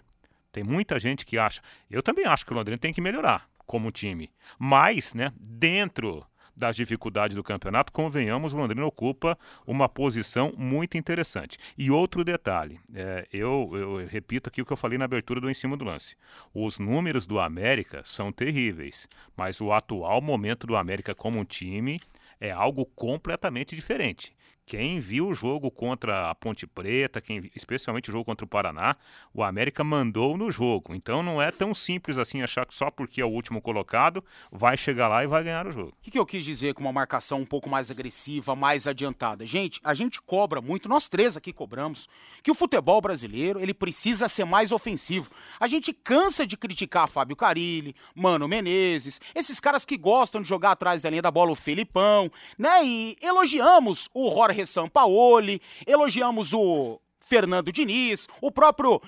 Tem 0.53 0.65
muita 0.65 0.99
gente 0.99 1.27
que 1.27 1.39
acha. 1.39 1.61
Eu 1.91 2.03
também 2.03 2.25
acho 2.25 2.47
que 2.47 2.53
o 2.53 2.57
Londrina 2.57 2.79
tem 2.79 2.93
que 2.93 3.01
melhorar 3.01 3.49
como 3.67 3.91
time. 3.91 4.31
Mas, 4.59 5.13
né, 5.13 5.33
dentro 5.39 6.27
das 6.59 6.75
dificuldades 6.75 7.37
do 7.37 7.43
campeonato, 7.43 7.93
convenhamos, 7.93 8.53
o 8.53 8.57
Londrina 8.57 8.85
ocupa 8.85 9.39
uma 9.67 9.89
posição 9.89 10.53
muito 10.57 10.99
interessante. 10.99 11.57
E 11.77 11.91
outro 11.91 12.25
detalhe, 12.25 12.81
é, 12.93 13.27
eu, 13.33 13.71
eu, 13.73 14.07
repito 14.07 14.49
aqui 14.49 14.61
o 14.61 14.67
que 14.67 14.73
eu 14.73 14.77
falei 14.77 14.99
na 14.99 15.05
abertura 15.05 15.41
do 15.41 15.49
Em 15.49 15.55
Cima 15.55 15.77
do 15.77 15.85
Lance. 15.85 16.17
Os 16.53 16.79
números 16.79 17.27
do 17.27 17.39
América 17.39 18.03
são 18.05 18.33
terríveis, 18.33 19.09
mas 19.37 19.61
o 19.61 19.73
atual 19.73 20.21
momento 20.21 20.67
do 20.67 20.77
América 20.77 21.15
como 21.15 21.39
um 21.39 21.45
time 21.45 22.01
é 22.41 22.51
algo 22.51 22.85
completamente 22.85 23.77
diferente. 23.77 24.35
Quem 24.69 25.01
viu 25.01 25.29
o 25.29 25.35
jogo 25.35 25.71
contra 25.71 26.29
a 26.29 26.35
Ponte 26.35 26.67
Preta, 26.67 27.23
quem, 27.23 27.51
especialmente 27.57 28.11
o 28.11 28.13
jogo 28.13 28.27
contra 28.27 28.45
o 28.45 28.49
Paraná, 28.49 28.97
o 29.33 29.43
América 29.43 29.83
mandou 29.83 30.37
no 30.37 30.51
jogo. 30.51 30.95
Então 30.95 31.23
não 31.23 31.41
é 31.41 31.51
tão 31.51 31.73
simples 31.73 32.19
assim 32.19 32.43
achar 32.43 32.67
que 32.67 32.75
só 32.75 32.91
porque 32.91 33.23
é 33.23 33.25
o 33.25 33.31
último 33.31 33.63
colocado 33.63 34.23
vai 34.53 34.77
chegar 34.77 35.09
lá 35.09 35.25
e 35.25 35.27
vai 35.27 35.43
ganhar 35.43 35.67
o 35.67 35.73
jogo. 35.73 35.95
O 35.99 36.03
que, 36.03 36.11
que 36.11 36.19
eu 36.19 36.27
quis 36.27 36.45
dizer 36.45 36.75
com 36.75 36.83
uma 36.83 36.93
marcação 36.93 37.41
um 37.41 37.47
pouco 37.47 37.67
mais 37.67 37.91
agressiva, 37.91 38.55
mais 38.55 38.87
adiantada? 38.87 39.47
Gente, 39.47 39.81
a 39.83 39.95
gente 39.95 40.21
cobra 40.21 40.61
muito, 40.61 40.87
nós 40.87 41.09
três 41.09 41.35
aqui 41.35 41.51
cobramos, 41.51 42.07
que 42.43 42.51
o 42.51 42.55
futebol 42.55 43.01
brasileiro 43.01 43.61
ele 43.61 43.73
precisa 43.73 44.29
ser 44.29 44.45
mais 44.45 44.71
ofensivo. 44.71 45.31
A 45.59 45.67
gente 45.67 45.95
cansa 45.95 46.47
de 46.47 46.59
criticar 46.59 47.09
Fábio 47.09 47.35
Carilli, 47.35 47.97
Mano 48.15 48.47
Menezes, 48.47 49.19
esses 49.35 49.61
caras 49.61 49.87
que 49.87 49.97
gostam 49.97 50.43
de 50.43 50.49
jogar 50.49 50.73
atrás 50.73 51.01
da 51.01 51.09
linha 51.09 51.23
da 51.23 51.31
bola, 51.31 51.53
o 51.53 51.57
Felipão, 51.57 52.31
né? 52.59 52.85
E 52.85 53.17
elogiamos 53.23 54.11
o 54.13 54.29
Jorge 54.31 54.58
Jorge 54.59 54.67
Sampaoli, 54.67 55.61
elogiamos 55.87 56.53
o 56.53 57.01
Fernando 57.21 57.71
Diniz, 57.71 58.29
o 58.41 58.51
próprio 58.51 59.01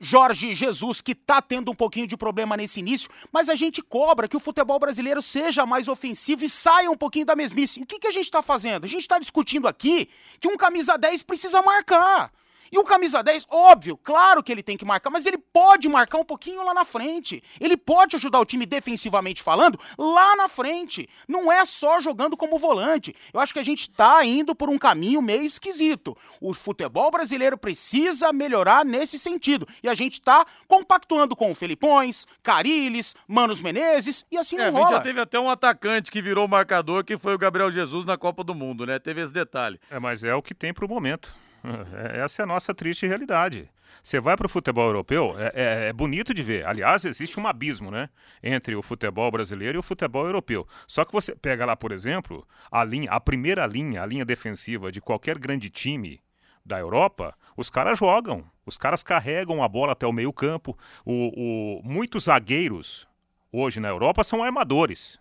Jorge 0.00 0.52
Jesus, 0.52 1.00
que 1.00 1.14
tá 1.14 1.42
tendo 1.42 1.72
um 1.72 1.74
pouquinho 1.74 2.06
de 2.06 2.16
problema 2.16 2.56
nesse 2.56 2.78
início, 2.78 3.10
mas 3.32 3.48
a 3.48 3.56
gente 3.56 3.82
cobra 3.82 4.28
que 4.28 4.36
o 4.36 4.40
futebol 4.40 4.78
brasileiro 4.78 5.20
seja 5.20 5.66
mais 5.66 5.88
ofensivo 5.88 6.44
e 6.44 6.48
saia 6.48 6.90
um 6.90 6.96
pouquinho 6.96 7.26
da 7.26 7.34
mesmice. 7.34 7.80
O 7.80 7.86
que, 7.86 7.98
que 7.98 8.06
a 8.06 8.12
gente 8.12 8.30
tá 8.30 8.42
fazendo? 8.42 8.84
A 8.84 8.88
gente 8.88 9.08
tá 9.08 9.18
discutindo 9.18 9.66
aqui 9.66 10.08
que 10.38 10.46
um 10.46 10.56
camisa 10.56 10.96
10 10.96 11.24
precisa 11.24 11.60
marcar. 11.62 12.32
E 12.72 12.78
o 12.78 12.84
camisa 12.84 13.22
10, 13.22 13.46
óbvio, 13.50 13.96
claro 13.96 14.42
que 14.42 14.52
ele 14.52 14.62
tem 14.62 14.76
que 14.76 14.84
marcar, 14.84 15.10
mas 15.10 15.26
ele 15.26 15.38
pode 15.38 15.88
marcar 15.88 16.18
um 16.18 16.24
pouquinho 16.24 16.64
lá 16.64 16.74
na 16.74 16.84
frente. 16.84 17.42
Ele 17.60 17.76
pode 17.76 18.16
ajudar 18.16 18.40
o 18.40 18.44
time 18.44 18.66
defensivamente 18.66 19.42
falando 19.42 19.78
lá 19.96 20.36
na 20.36 20.48
frente. 20.48 21.08
Não 21.26 21.50
é 21.50 21.64
só 21.64 22.00
jogando 22.00 22.36
como 22.36 22.58
volante. 22.58 23.14
Eu 23.32 23.40
acho 23.40 23.52
que 23.52 23.58
a 23.58 23.64
gente 23.64 23.82
está 23.82 24.24
indo 24.24 24.54
por 24.54 24.68
um 24.68 24.78
caminho 24.78 25.22
meio 25.22 25.44
esquisito. 25.44 26.16
O 26.40 26.52
futebol 26.54 27.10
brasileiro 27.10 27.56
precisa 27.56 28.32
melhorar 28.32 28.84
nesse 28.84 29.18
sentido. 29.18 29.66
E 29.82 29.88
a 29.88 29.94
gente 29.94 30.14
está 30.14 30.44
compactuando 30.66 31.34
com 31.34 31.50
o 31.50 31.54
Felipões, 31.54 32.26
Cariles, 32.42 33.14
Manos 33.26 33.60
Menezes 33.60 34.24
e 34.30 34.36
assim 34.36 34.56
é, 34.56 34.66
não 34.66 34.72
rola. 34.72 34.84
A 34.84 34.88
gente 34.88 34.96
já 34.98 35.02
teve 35.02 35.20
até 35.20 35.40
um 35.40 35.50
atacante 35.50 36.10
que 36.10 36.22
virou 36.22 36.46
marcador, 36.48 37.04
que 37.04 37.16
foi 37.16 37.34
o 37.34 37.38
Gabriel 37.38 37.70
Jesus 37.70 38.04
na 38.04 38.16
Copa 38.16 38.44
do 38.44 38.54
Mundo, 38.54 38.86
né? 38.86 38.98
Teve 38.98 39.22
esse 39.22 39.32
detalhe. 39.32 39.80
É, 39.90 39.98
mas 39.98 40.22
é 40.24 40.34
o 40.34 40.42
que 40.42 40.54
tem 40.54 40.72
pro 40.72 40.88
momento. 40.88 41.32
Essa 42.14 42.42
é 42.42 42.44
a 42.44 42.46
nossa 42.46 42.74
triste 42.74 43.06
realidade. 43.06 43.68
Você 44.02 44.20
vai 44.20 44.36
para 44.36 44.46
o 44.46 44.48
futebol 44.48 44.86
europeu, 44.86 45.34
é, 45.38 45.52
é, 45.54 45.88
é, 45.88 45.92
bonito 45.92 46.32
de 46.32 46.42
ver. 46.42 46.66
Aliás, 46.66 47.04
existe 47.04 47.38
um 47.38 47.46
abismo, 47.46 47.90
né? 47.90 48.08
Entre 48.42 48.74
o 48.76 48.82
futebol 48.82 49.30
brasileiro 49.30 49.78
e 49.78 49.80
o 49.80 49.82
futebol 49.82 50.24
europeu. 50.24 50.66
Só 50.86 51.04
que 51.04 51.12
você 51.12 51.34
pega 51.34 51.66
lá, 51.66 51.76
por 51.76 51.92
exemplo, 51.92 52.46
a, 52.70 52.84
linha, 52.84 53.10
a 53.10 53.20
primeira 53.20 53.66
linha, 53.66 54.02
a 54.02 54.06
linha 54.06 54.24
defensiva 54.24 54.92
de 54.92 55.00
qualquer 55.00 55.38
grande 55.38 55.68
time 55.68 56.20
da 56.64 56.78
Europa, 56.78 57.34
os 57.56 57.68
caras 57.70 57.98
jogam. 57.98 58.44
Os 58.64 58.76
caras 58.76 59.02
carregam 59.02 59.62
a 59.62 59.68
bola 59.68 59.92
até 59.92 60.06
o 60.06 60.12
meio-campo. 60.12 60.78
O, 61.04 61.80
o, 61.80 61.82
muitos 61.82 62.24
zagueiros 62.24 63.08
hoje 63.50 63.80
na 63.80 63.88
Europa 63.88 64.22
são 64.22 64.42
armadores. 64.42 65.18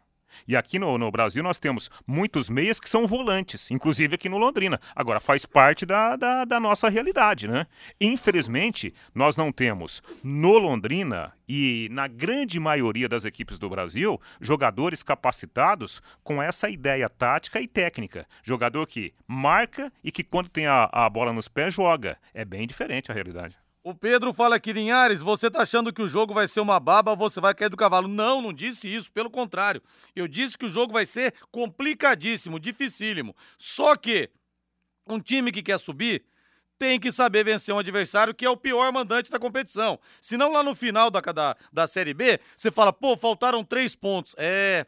E 0.48 0.56
aqui 0.56 0.78
no, 0.80 0.98
no, 0.98 1.12
Brasil 1.12 1.42
nós 1.44 1.60
temos 1.60 1.90
muitos 2.06 2.50
meias 2.50 2.80
que 2.80 2.90
são 2.90 3.08
volantes, 3.08 3.72
inclusive 3.72 4.16
aqui 4.16 4.28
no 4.28 4.38
Londrina. 4.38 4.80
Agora, 4.96 5.20
faz 5.20 5.46
parte 5.46 5.86
da, 5.86 6.16
da, 6.16 6.46
da, 6.46 6.60
nossa 6.60 6.90
realidade, 6.90 7.48
né? 7.48 7.68
Infelizmente, 8.00 8.94
nós 9.14 9.38
não 9.38 9.52
temos 9.52 10.02
no 10.24 10.58
Londrina 10.58 11.34
e 11.48 11.88
na 11.92 12.08
grande 12.08 12.60
maioria 12.60 13.08
das 13.08 13.26
equipes 13.26 13.58
do 13.58 13.70
Brasil 13.70 14.20
jogadores 14.42 15.02
capacitados 15.02 16.02
com 16.24 16.42
essa 16.42 16.70
ideia 16.70 17.10
tática 17.10 17.62
e 17.62 17.68
técnica. 17.68 18.28
Jogador 18.44 18.86
que 18.86 19.14
marca 19.28 19.92
e 20.04 20.12
que 20.12 20.24
quando 20.24 20.50
tem 20.50 20.68
a, 20.68 20.90
a 20.92 21.10
bola 21.10 21.32
nos 21.32 21.48
pés 21.48 21.74
joga. 21.74 22.18
É 22.34 22.44
bem 22.44 22.68
diferente 22.68 23.12
a 23.12 23.14
realidade. 23.14 23.58
O 23.88 23.96
Pedro 23.96 24.34
fala 24.34 24.58
aqui, 24.58 24.74
Linhares, 24.74 25.22
você 25.22 25.50
tá 25.50 25.62
achando 25.62 25.94
que 25.94 26.02
o 26.02 26.10
jogo 26.10 26.34
vai 26.34 26.46
ser 26.46 26.60
uma 26.60 26.78
baba, 26.78 27.16
você 27.16 27.40
vai 27.40 27.56
cair 27.56 27.70
do 27.70 27.78
cavalo. 27.78 28.06
Não, 28.06 28.42
não 28.42 28.52
disse 28.52 28.94
isso, 28.94 29.10
pelo 29.10 29.30
contrário. 29.30 29.82
Eu 30.14 30.28
disse 30.28 30.58
que 30.58 30.66
o 30.66 30.70
jogo 30.70 30.92
vai 30.92 31.06
ser 31.06 31.34
complicadíssimo, 31.54 32.60
dificílimo. 32.60 33.34
Só 33.58 33.96
que 33.96 34.30
um 35.08 35.22
time 35.22 35.54
que 35.54 35.64
quer 35.64 35.80
subir 35.80 36.26
tem 36.78 37.00
que 37.00 37.14
saber 37.14 37.46
vencer 37.46 37.74
um 37.74 37.80
adversário 37.80 38.36
que 38.36 38.46
é 38.46 38.50
o 38.50 38.58
pior 38.58 38.92
mandante 38.92 39.32
da 39.32 39.40
competição. 39.40 39.98
Senão 40.20 40.52
lá 40.52 40.62
no 40.62 40.76
final 40.76 41.10
da, 41.10 41.22
da, 41.22 41.56
da 41.72 41.88
Série 41.88 42.14
B, 42.14 42.42
você 42.58 42.70
fala, 42.70 42.92
pô, 42.92 43.16
faltaram 43.16 43.64
três 43.64 43.96
pontos. 43.96 44.36
É 44.38 44.86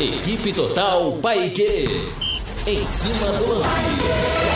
Equipe 0.00 0.52
Total 0.52 1.12
Paique. 1.18 1.88
Em 2.66 2.86
cima 2.86 3.32
do 3.38 3.58
lance. 3.58 4.52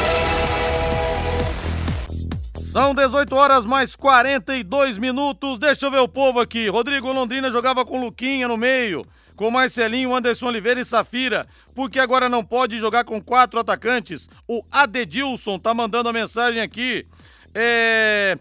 São 2.77 2.95
18 2.95 3.35
horas 3.35 3.65
mais 3.65 3.97
42 3.97 4.99
minutos. 4.99 5.59
Deixa 5.59 5.87
eu 5.87 5.91
ver 5.91 6.01
o 6.01 6.09
povo 6.09 6.41
aqui. 6.41 6.69
Rodrigo 6.69 7.11
Londrina 7.11 7.51
jogava 7.51 7.87
com 7.87 8.01
Luquinha 8.01 8.47
no 8.47 8.57
meio, 8.57 9.03
com 9.37 9.51
Marcelinho, 9.51 10.15
Anderson 10.15 10.47
Oliveira 10.47 10.81
e 10.81 10.85
Safira. 10.85 11.47
Porque 11.75 12.01
agora 12.01 12.29
não 12.29 12.43
pode 12.43 12.79
jogar 12.79 13.05
com 13.05 13.21
quatro 13.23 13.61
atacantes? 13.61 14.29
O 14.49 14.65
Adedilson 14.73 15.59
tá 15.59 15.75
mandando 15.75 16.09
a 16.09 16.13
mensagem 16.13 16.61
aqui. 16.61 17.07
É. 17.55 18.39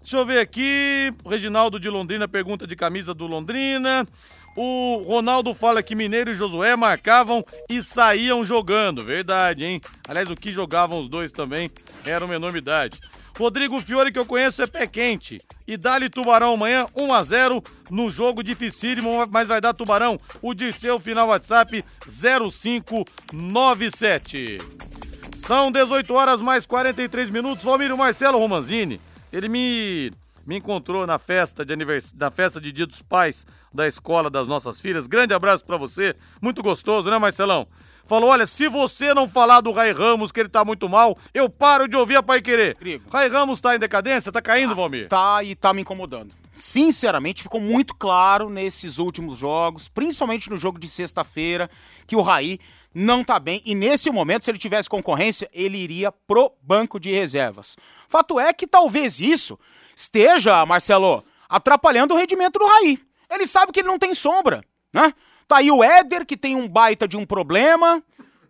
Deixa 0.00 0.16
eu 0.16 0.24
ver 0.24 0.38
aqui. 0.38 1.12
Reginaldo 1.26 1.78
de 1.78 1.88
Londrina 1.90 2.26
pergunta 2.26 2.66
de 2.66 2.74
camisa 2.74 3.12
do 3.12 3.26
Londrina. 3.26 4.06
O 4.56 5.04
Ronaldo 5.06 5.54
fala 5.54 5.82
que 5.84 5.94
Mineiro 5.94 6.32
e 6.32 6.34
Josué 6.34 6.74
marcavam 6.74 7.44
e 7.68 7.80
saíam 7.80 8.44
jogando. 8.44 9.04
Verdade, 9.04 9.64
hein? 9.64 9.80
Aliás, 10.08 10.28
o 10.30 10.34
que 10.34 10.50
jogavam 10.50 11.00
os 11.00 11.08
dois 11.08 11.30
também 11.30 11.70
era 12.04 12.24
uma 12.24 12.34
enormidade. 12.34 12.98
Rodrigo 13.38 13.80
Fiore, 13.80 14.10
que 14.10 14.18
eu 14.18 14.26
conheço, 14.26 14.60
é 14.62 14.66
pé 14.66 14.84
quente. 14.86 15.40
E 15.66 15.76
dá-lhe 15.76 16.08
Tubarão 16.10 16.54
amanhã, 16.54 16.86
1 16.94 17.12
a 17.12 17.22
0 17.22 17.62
no 17.88 18.10
jogo 18.10 18.42
dificílimo, 18.42 19.24
mas 19.30 19.46
vai 19.46 19.60
dar 19.60 19.72
Tubarão. 19.72 20.18
O 20.42 20.52
Dirceu, 20.52 20.98
final 20.98 21.28
WhatsApp 21.28 21.84
0597. 22.04 24.58
São 25.36 25.70
18 25.70 26.12
horas 26.12 26.40
mais 26.40 26.66
43 26.66 27.30
minutos. 27.30 27.64
Valmir 27.64 27.96
Marcelo 27.96 28.38
Romanzini, 28.38 29.00
ele 29.32 29.48
me, 29.48 30.10
me 30.44 30.56
encontrou 30.56 31.06
na 31.06 31.18
festa 31.18 31.64
de 31.64 31.72
anivers... 31.72 32.12
na 32.12 32.32
festa 32.32 32.60
de 32.60 32.72
Dia 32.72 32.86
dos 32.86 33.02
Pais 33.02 33.46
da 33.72 33.86
escola 33.86 34.28
das 34.28 34.48
nossas 34.48 34.80
filhas. 34.80 35.06
Grande 35.06 35.32
abraço 35.32 35.64
para 35.64 35.76
você. 35.76 36.16
Muito 36.42 36.60
gostoso, 36.60 37.08
né, 37.08 37.16
Marcelão? 37.18 37.68
Falou: 38.08 38.30
olha, 38.30 38.46
se 38.46 38.68
você 38.68 39.12
não 39.12 39.28
falar 39.28 39.60
do 39.60 39.70
Rai 39.70 39.92
Ramos, 39.92 40.32
que 40.32 40.40
ele 40.40 40.48
tá 40.48 40.64
muito 40.64 40.88
mal, 40.88 41.16
eu 41.34 41.46
paro 41.50 41.86
de 41.86 41.94
ouvir 41.94 42.16
a 42.16 42.22
Pai 42.22 42.40
Querer. 42.40 42.74
Rai 43.12 43.28
Ramos 43.28 43.60
tá 43.60 43.76
em 43.76 43.78
decadência? 43.78 44.32
Tá 44.32 44.40
caindo, 44.40 44.74
Valmir? 44.74 45.08
Tá 45.08 45.44
e 45.44 45.54
tá 45.54 45.74
me 45.74 45.82
incomodando. 45.82 46.34
Sinceramente, 46.54 47.42
ficou 47.42 47.60
muito 47.60 47.94
claro 47.94 48.48
nesses 48.48 48.96
últimos 48.96 49.36
jogos, 49.36 49.90
principalmente 49.90 50.48
no 50.48 50.56
jogo 50.56 50.78
de 50.78 50.88
sexta-feira, 50.88 51.70
que 52.06 52.16
o 52.16 52.22
Raí 52.22 52.58
não 52.94 53.22
tá 53.22 53.38
bem 53.38 53.60
e 53.66 53.74
nesse 53.74 54.10
momento, 54.10 54.46
se 54.46 54.50
ele 54.50 54.58
tivesse 54.58 54.88
concorrência, 54.88 55.48
ele 55.52 55.76
iria 55.76 56.10
pro 56.10 56.50
banco 56.62 56.98
de 56.98 57.12
reservas. 57.12 57.76
Fato 58.08 58.40
é 58.40 58.54
que 58.54 58.66
talvez 58.66 59.20
isso 59.20 59.58
esteja, 59.94 60.64
Marcelo, 60.64 61.22
atrapalhando 61.46 62.14
o 62.14 62.16
rendimento 62.16 62.58
do 62.58 62.66
Raí. 62.66 62.98
Ele 63.30 63.46
sabe 63.46 63.70
que 63.70 63.80
ele 63.80 63.88
não 63.88 63.98
tem 63.98 64.14
sombra, 64.14 64.64
né? 64.92 65.12
Tá 65.48 65.56
aí 65.56 65.70
o 65.70 65.82
Éder, 65.82 66.26
que 66.26 66.36
tem 66.36 66.54
um 66.54 66.68
baita 66.68 67.08
de 67.08 67.16
um 67.16 67.24
problema 67.24 68.04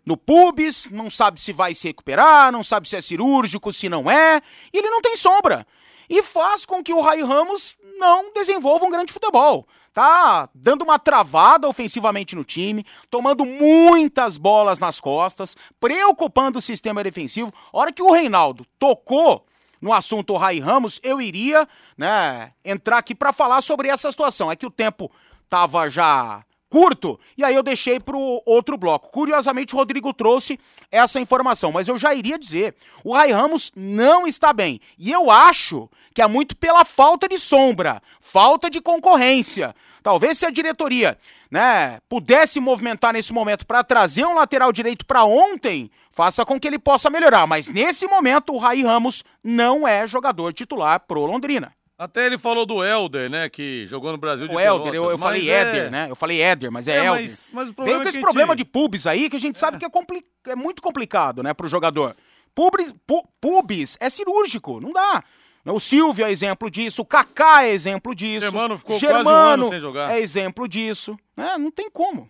no 0.05 0.17
pubis, 0.17 0.89
não 0.91 1.09
sabe 1.09 1.39
se 1.39 1.53
vai 1.53 1.73
se 1.73 1.87
recuperar, 1.87 2.51
não 2.51 2.61
sabe 2.61 2.89
se 2.89 2.97
é 2.97 3.01
cirúrgico, 3.01 3.71
se 3.71 3.87
não 3.87 4.11
é, 4.11 4.41
e 4.73 4.77
ele 4.77 4.89
não 4.89 5.01
tem 5.01 5.15
sombra. 5.15 5.65
E 6.09 6.21
faz 6.23 6.65
com 6.65 6.83
que 6.83 6.91
o 6.91 6.99
Rai 6.99 7.21
Ramos 7.21 7.77
não 7.97 8.33
desenvolva 8.33 8.85
um 8.85 8.89
grande 8.89 9.13
futebol. 9.13 9.67
Tá 9.93 10.49
dando 10.53 10.81
uma 10.81 10.99
travada 10.99 11.69
ofensivamente 11.69 12.35
no 12.35 12.43
time, 12.43 12.85
tomando 13.09 13.45
muitas 13.45 14.37
bolas 14.37 14.79
nas 14.79 14.99
costas, 14.99 15.55
preocupando 15.79 16.57
o 16.57 16.61
sistema 16.61 17.03
defensivo. 17.03 17.53
A 17.71 17.77
hora 17.77 17.91
que 17.93 18.01
o 18.01 18.11
Reinaldo 18.11 18.65
tocou 18.77 19.45
no 19.79 19.93
assunto 19.93 20.35
Rai 20.35 20.59
Ramos, 20.59 20.99
eu 21.03 21.21
iria, 21.21 21.67
né, 21.97 22.51
entrar 22.65 22.97
aqui 22.97 23.15
para 23.15 23.31
falar 23.31 23.61
sobre 23.61 23.87
essa 23.87 24.09
situação. 24.11 24.51
É 24.51 24.55
que 24.55 24.65
o 24.65 24.71
tempo 24.71 25.11
tava 25.47 25.89
já 25.89 26.43
curto, 26.69 27.19
e 27.37 27.43
aí 27.43 27.55
eu 27.55 27.63
deixei 27.63 27.99
pro 27.99 28.41
outro 28.45 28.77
bloco. 28.77 29.09
Curiosamente, 29.09 29.73
o 29.73 29.77
Rodrigo 29.77 30.13
trouxe 30.13 30.59
essa 30.91 31.19
informação, 31.19 31.71
mas 31.71 31.87
eu 31.87 31.97
já 31.97 32.13
iria 32.13 32.37
dizer, 32.37 32.75
o 33.03 33.13
Rai 33.13 33.31
Ramos 33.31 33.71
não 33.75 34.27
está 34.27 34.53
bem. 34.53 34.79
E 34.97 35.11
eu 35.11 35.31
acho 35.31 35.89
que 36.13 36.21
é 36.21 36.27
muito 36.27 36.55
pela 36.55 36.85
falta 36.85 37.27
de 37.27 37.39
sombra, 37.39 38.01
falta 38.19 38.69
de 38.69 38.79
concorrência. 38.79 39.75
Talvez 40.03 40.37
se 40.37 40.45
a 40.45 40.49
diretoria, 40.49 41.17
né, 41.49 41.99
pudesse 42.07 42.59
movimentar 42.59 43.13
nesse 43.13 43.33
momento 43.33 43.65
para 43.65 43.83
trazer 43.83 44.25
um 44.25 44.35
lateral 44.35 44.71
direito 44.71 45.05
para 45.05 45.23
ontem, 45.23 45.89
faça 46.11 46.45
com 46.45 46.59
que 46.59 46.67
ele 46.67 46.79
possa 46.79 47.09
melhorar, 47.09 47.47
mas 47.47 47.69
nesse 47.69 48.07
momento 48.07 48.53
o 48.53 48.57
Rai 48.57 48.81
Ramos 48.83 49.23
não 49.43 49.87
é 49.87 50.05
jogador 50.05 50.53
titular 50.53 50.99
pro 50.99 51.25
Londrina. 51.25 51.73
Até 51.99 52.25
ele 52.25 52.37
falou 52.37 52.65
do 52.65 52.81
Helder, 52.81 53.29
né? 53.29 53.49
Que 53.49 53.85
jogou 53.85 54.09
no 54.13 54.17
Brasil 54.17 54.47
de 54.47 54.55
O 54.55 54.59
Helder, 54.59 54.93
eu, 54.93 55.11
eu 55.11 55.17
falei 55.17 55.49
é- 55.49 55.53
Éder, 55.59 55.91
né? 55.91 56.07
Eu 56.09 56.15
falei 56.15 56.41
Éder, 56.41 56.71
mas 56.71 56.87
é, 56.87 56.93
É, 56.95 57.05
Helder. 57.05 57.21
mas- 57.23 57.51
mas 57.53 57.69
o 57.69 57.73
problema 57.73 57.85
Veio 57.85 57.95
é 57.95 57.97
com 57.99 58.03
que 58.03 58.09
esse 58.17 58.21
problema 58.21 58.55
de 58.55 58.63
pubis 58.63 59.05
aí, 59.05 59.29
que 59.29 59.35
a 59.35 59.39
gente 59.39 59.59
sabe 59.59 59.77
que 59.77 59.83
é, 59.83 59.89
compli- 59.89 60.23
é 60.47 60.55
muito 60.55 60.81
complicado, 60.81 61.43
né, 61.43 61.53
pro 61.53 61.67
jogador. 61.67 62.15
Pubis, 62.55 62.93
pu- 63.05 63.27
pubis 63.41 63.97
é 63.99 64.09
cirúrgico, 64.09 64.79
não 64.79 64.93
dá. 64.93 65.21
O 65.65 65.79
Silvio 65.79 66.25
é 66.25 66.31
exemplo 66.31 66.71
disso, 66.71 67.01
o 67.01 67.05
Kaká 67.05 67.65
é 67.65 67.71
exemplo 67.71 68.15
disso. 68.15 68.41
Germano 68.49 68.77
ficou 68.77 68.97
quase 68.97 69.05
Germano 69.05 69.29
um 69.29 69.33
ano 69.33 69.67
sem 69.67 69.79
jogar. 69.81 70.11
é 70.15 70.19
exemplo 70.21 70.67
disso. 70.69 71.17
né? 71.35 71.57
não 71.57 71.69
tem 71.69 71.89
como. 71.91 72.29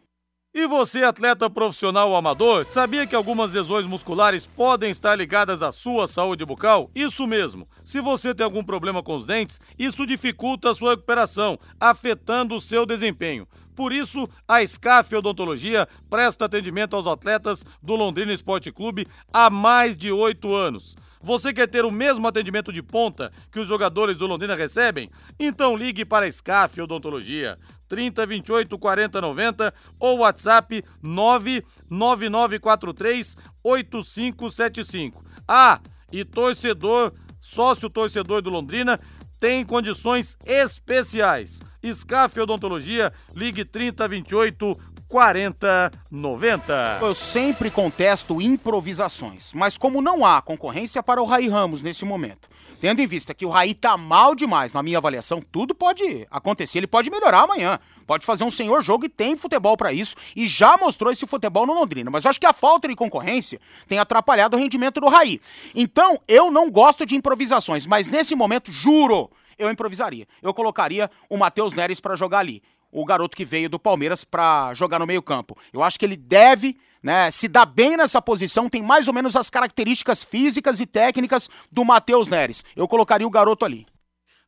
E 0.51 0.65
você, 0.65 1.03
atleta 1.03 1.47
profissional 1.47 2.09
ou 2.09 2.15
amador, 2.15 2.65
sabia 2.65 3.05
que 3.05 3.15
algumas 3.15 3.53
lesões 3.53 3.85
musculares 3.85 4.47
podem 4.47 4.89
estar 4.89 5.15
ligadas 5.15 5.61
à 5.61 5.71
sua 5.71 6.07
saúde 6.07 6.43
bucal? 6.43 6.89
Isso 6.95 7.27
mesmo. 7.27 7.69
Se 7.85 8.01
você 8.01 8.33
tem 8.33 8.43
algum 8.43 8.63
problema 8.63 9.03
com 9.03 9.15
os 9.15 9.27
dentes, 9.27 9.61
isso 9.77 10.07
dificulta 10.07 10.71
a 10.71 10.73
sua 10.73 10.91
recuperação, 10.91 11.59
afetando 11.79 12.55
o 12.55 12.59
seu 12.59 12.83
desempenho. 12.83 13.47
Por 13.75 13.93
isso, 13.93 14.27
a 14.47 14.65
SCAF 14.65 15.15
Odontologia 15.15 15.87
presta 16.09 16.45
atendimento 16.45 16.95
aos 16.95 17.05
atletas 17.05 17.63
do 17.79 17.95
Londrina 17.95 18.33
Esporte 18.33 18.71
Clube 18.71 19.05
há 19.31 19.51
mais 19.51 19.95
de 19.95 20.11
oito 20.11 20.51
anos. 20.51 20.95
Você 21.21 21.53
quer 21.53 21.67
ter 21.67 21.85
o 21.85 21.91
mesmo 21.91 22.27
atendimento 22.27 22.73
de 22.73 22.81
ponta 22.81 23.31
que 23.51 23.59
os 23.59 23.67
jogadores 23.67 24.17
do 24.17 24.25
Londrina 24.25 24.55
recebem? 24.55 25.11
Então 25.39 25.75
ligue 25.75 26.05
para 26.05 26.25
a 26.25 26.31
SCAF 26.31 26.81
Odontologia. 26.81 27.59
30 27.89 28.25
28 28.25 28.79
40 28.79 29.19
90 29.19 29.73
ou 29.99 30.19
WhatsApp 30.19 30.81
99943 31.01 33.35
8575. 33.63 35.23
Ah, 35.47 35.79
e 36.11 36.23
torcedor, 36.23 37.11
sócio 37.41 37.89
torcedor 37.89 38.41
do 38.41 38.49
Londrina, 38.49 38.99
tem 39.39 39.65
condições 39.65 40.37
especiais. 40.45 41.59
SCAF 41.81 42.39
Odontologia, 42.39 43.11
ligue 43.33 43.65
30 43.65 44.07
28 44.07 44.79
40 45.07 45.91
90. 46.11 46.99
Eu 47.01 47.15
sempre 47.15 47.71
contesto 47.71 48.41
improvisações, 48.41 49.51
mas 49.53 49.77
como 49.77 50.01
não 50.01 50.23
há 50.23 50.41
concorrência 50.41 51.01
para 51.01 51.21
o 51.21 51.25
Raí 51.25 51.47
Ramos 51.47 51.81
nesse 51.81 52.05
momento, 52.05 52.47
tendo 52.79 53.01
em 53.01 53.07
vista 53.07 53.33
que 53.33 53.45
o 53.45 53.49
Raí 53.49 53.73
tá 53.73 53.97
mal 53.97 54.33
demais 54.33 54.73
na 54.73 54.81
minha 54.81 54.97
avaliação, 54.97 55.41
tudo 55.51 55.75
pode 55.75 56.27
acontecer, 56.31 56.79
ele 56.79 56.87
pode 56.87 57.09
melhorar 57.09 57.41
amanhã, 57.41 57.79
pode 58.07 58.25
fazer 58.25 58.43
um 58.43 58.51
senhor 58.51 58.81
jogo 58.81 59.05
e 59.05 59.09
tem 59.09 59.35
futebol 59.35 59.75
para 59.75 59.91
isso 59.91 60.15
e 60.35 60.47
já 60.47 60.77
mostrou 60.77 61.11
esse 61.11 61.25
futebol 61.27 61.65
no 61.65 61.73
Londrina, 61.73 62.09
mas 62.09 62.25
eu 62.25 62.29
acho 62.29 62.39
que 62.39 62.45
a 62.45 62.53
falta 62.53 62.87
de 62.87 62.95
concorrência 62.95 63.59
tem 63.87 63.99
atrapalhado 63.99 64.55
o 64.55 64.59
rendimento 64.59 64.99
do 64.99 65.07
Raí. 65.07 65.41
Então, 65.75 66.19
eu 66.27 66.51
não 66.51 66.69
gosto 66.69 67.05
de 67.05 67.15
improvisações, 67.15 67.85
mas 67.85 68.07
nesse 68.07 68.35
momento, 68.35 68.71
juro, 68.71 69.29
eu 69.57 69.69
improvisaria. 69.69 70.25
Eu 70.41 70.53
colocaria 70.53 71.11
o 71.29 71.37
Matheus 71.37 71.73
Neres 71.73 71.99
para 71.99 72.15
jogar 72.15 72.39
ali 72.39 72.63
o 72.91 73.05
garoto 73.05 73.35
que 73.35 73.45
veio 73.45 73.69
do 73.69 73.79
Palmeiras 73.79 74.23
para 74.23 74.73
jogar 74.73 74.99
no 74.99 75.07
meio-campo. 75.07 75.57
Eu 75.71 75.83
acho 75.83 75.99
que 75.99 76.05
ele 76.05 76.17
deve, 76.17 76.77
né, 77.01 77.29
se 77.31 77.47
dar 77.47 77.65
bem 77.65 77.95
nessa 77.95 78.21
posição, 78.21 78.69
tem 78.69 78.81
mais 78.81 79.07
ou 79.07 79.13
menos 79.13 79.35
as 79.35 79.49
características 79.49 80.23
físicas 80.23 80.79
e 80.79 80.85
técnicas 80.85 81.49
do 81.71 81.85
Matheus 81.85 82.27
Neres. 82.27 82.63
Eu 82.75 82.87
colocaria 82.87 83.27
o 83.27 83.31
garoto 83.31 83.65
ali. 83.65 83.85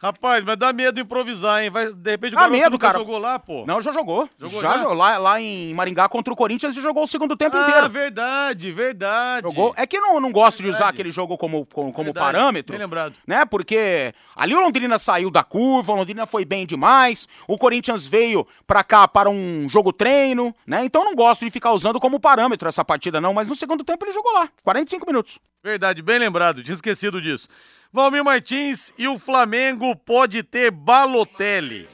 Rapaz, 0.01 0.43
mas 0.43 0.57
dá 0.57 0.73
medo 0.73 0.99
improvisar, 0.99 1.61
hein? 1.61 1.69
Vai, 1.69 1.93
de 1.93 2.09
repente 2.09 2.33
o 2.33 2.35
Dá 2.35 2.47
medo, 2.47 2.75
cara. 2.79 2.97
jogou 2.97 3.19
lá, 3.19 3.37
pô. 3.37 3.63
Não, 3.67 3.79
já 3.79 3.91
jogou. 3.91 4.27
Jogou 4.39 4.59
já, 4.59 4.71
já? 4.71 4.77
jogou. 4.79 4.95
Lá, 4.95 5.19
lá 5.19 5.39
em 5.39 5.75
Maringá 5.75 6.09
contra 6.09 6.33
o 6.33 6.35
Corinthians 6.35 6.75
ele 6.75 6.83
jogou 6.83 7.03
o 7.03 7.07
segundo 7.07 7.37
tempo 7.37 7.55
ah, 7.55 7.61
inteiro. 7.61 7.87
verdade, 7.87 8.71
verdade. 8.71 9.47
Jogou. 9.47 9.75
É 9.77 9.85
que 9.85 9.99
não, 9.99 10.19
não 10.19 10.31
gosto 10.31 10.57
de 10.57 10.69
usar 10.69 10.77
Verdade. 10.77 10.93
aquele 10.95 11.11
jogo 11.11 11.37
como, 11.37 11.67
como, 11.67 11.93
como 11.93 12.05
Verdade, 12.05 12.25
parâmetro. 12.25 12.73
bem 12.75 12.83
lembrado. 12.83 13.13
Né? 13.27 13.45
Porque 13.45 14.11
ali 14.35 14.55
o 14.55 14.59
Londrina 14.59 14.97
saiu 14.97 15.29
da 15.29 15.43
curva, 15.43 15.93
o 15.93 15.95
Londrina 15.97 16.25
foi 16.25 16.45
bem 16.45 16.65
demais, 16.65 17.27
o 17.47 17.55
Corinthians 17.55 18.07
veio 18.07 18.47
pra 18.65 18.83
cá 18.83 19.07
para 19.07 19.29
um 19.29 19.69
jogo 19.69 19.93
treino, 19.93 20.55
né? 20.65 20.83
Então 20.83 21.05
não 21.05 21.13
gosto 21.13 21.45
de 21.45 21.51
ficar 21.51 21.73
usando 21.73 21.99
como 21.99 22.19
parâmetro 22.19 22.67
essa 22.67 22.83
partida, 22.83 23.21
não. 23.21 23.35
Mas 23.35 23.47
no 23.47 23.55
segundo 23.55 23.83
tempo 23.83 24.03
ele 24.03 24.13
jogou 24.13 24.33
lá, 24.33 24.49
45 24.63 25.05
minutos. 25.05 25.37
Verdade, 25.63 26.01
bem 26.01 26.17
lembrado, 26.17 26.63
tinha 26.63 26.73
esquecido 26.73 27.21
disso. 27.21 27.47
Valmir 27.93 28.23
Martins 28.23 28.93
e 28.97 29.07
o 29.07 29.19
Flamengo 29.19 29.93
pode 29.95 30.43
ter 30.43 30.71
Balotelli. 30.71 31.89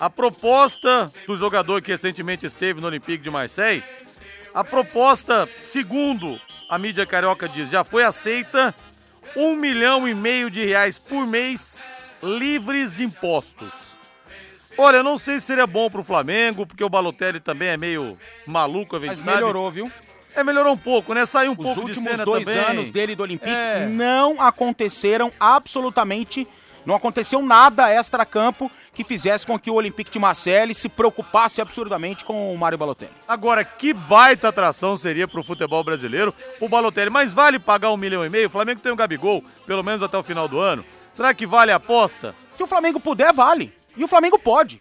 A 0.00 0.08
proposta 0.08 1.10
do 1.26 1.36
jogador 1.36 1.82
que 1.82 1.90
recentemente 1.90 2.46
esteve 2.46 2.80
no 2.80 2.86
Olympique 2.86 3.22
de 3.22 3.30
Marseille, 3.30 3.82
a 4.54 4.64
proposta, 4.64 5.46
segundo 5.64 6.40
a 6.70 6.78
mídia 6.78 7.04
carioca 7.04 7.46
diz, 7.48 7.70
já 7.70 7.84
foi 7.84 8.04
aceita 8.04 8.74
um 9.36 9.54
milhão 9.54 10.08
e 10.08 10.14
meio 10.14 10.50
de 10.50 10.64
reais 10.64 10.98
por 10.98 11.26
mês, 11.26 11.82
livres 12.22 12.94
de 12.94 13.04
impostos. 13.04 13.72
Olha, 14.78 14.98
eu 14.98 15.04
não 15.04 15.18
sei 15.18 15.40
se 15.40 15.46
seria 15.46 15.66
bom 15.66 15.90
pro 15.90 16.04
Flamengo, 16.04 16.64
porque 16.64 16.84
o 16.84 16.88
Balotelli 16.88 17.40
também 17.40 17.68
é 17.68 17.76
meio 17.76 18.16
maluco, 18.46 18.96
a 18.96 19.00
gente 19.00 19.08
Mas 19.08 19.18
sabe. 19.18 19.36
melhorou, 19.36 19.70
viu? 19.70 19.90
É, 20.38 20.44
melhorou 20.44 20.72
um 20.74 20.78
pouco, 20.78 21.14
né? 21.14 21.26
Saiu 21.26 21.50
um 21.50 21.54
Os 21.54 21.58
pouco 21.58 21.80
de 21.80 21.86
últimos 21.86 22.10
cena 22.10 22.24
dois 22.24 22.44
também. 22.44 22.62
anos 22.62 22.90
dele 22.90 23.14
do 23.16 23.22
Olympique 23.22 23.50
É. 23.50 23.86
não 23.86 24.40
aconteceram 24.40 25.32
absolutamente, 25.38 26.46
não 26.86 26.94
aconteceu 26.94 27.42
nada 27.42 27.90
extra-campo 27.90 28.70
que 28.94 29.04
fizesse 29.04 29.46
com 29.46 29.58
que 29.58 29.70
o 29.70 29.74
Olympique 29.74 30.10
de 30.10 30.18
Marseille 30.18 30.74
se 30.74 30.88
preocupasse 30.88 31.60
absurdamente 31.60 32.24
com 32.24 32.52
o 32.52 32.58
Mário 32.58 32.76
Balotelli. 32.78 33.12
Agora, 33.28 33.64
que 33.64 33.92
baita 33.92 34.48
atração 34.48 34.96
seria 34.96 35.28
pro 35.28 35.42
futebol 35.42 35.84
brasileiro 35.84 36.34
o 36.60 36.68
Balotelli. 36.68 37.10
Mas 37.10 37.32
vale 37.32 37.58
pagar 37.58 37.92
um 37.92 37.96
milhão 37.96 38.24
e 38.24 38.30
meio? 38.30 38.48
O 38.48 38.50
Flamengo 38.50 38.80
tem 38.80 38.90
um 38.92 38.96
Gabigol, 38.96 39.44
pelo 39.66 39.84
menos 39.84 40.02
até 40.02 40.18
o 40.18 40.22
final 40.22 40.48
do 40.48 40.58
ano. 40.58 40.84
Será 41.12 41.32
que 41.34 41.46
vale 41.46 41.70
a 41.70 41.76
aposta? 41.76 42.34
Se 42.56 42.62
o 42.62 42.66
Flamengo 42.66 42.98
puder, 42.98 43.32
vale. 43.32 43.72
E 43.96 44.02
o 44.02 44.08
Flamengo 44.08 44.38
pode. 44.38 44.80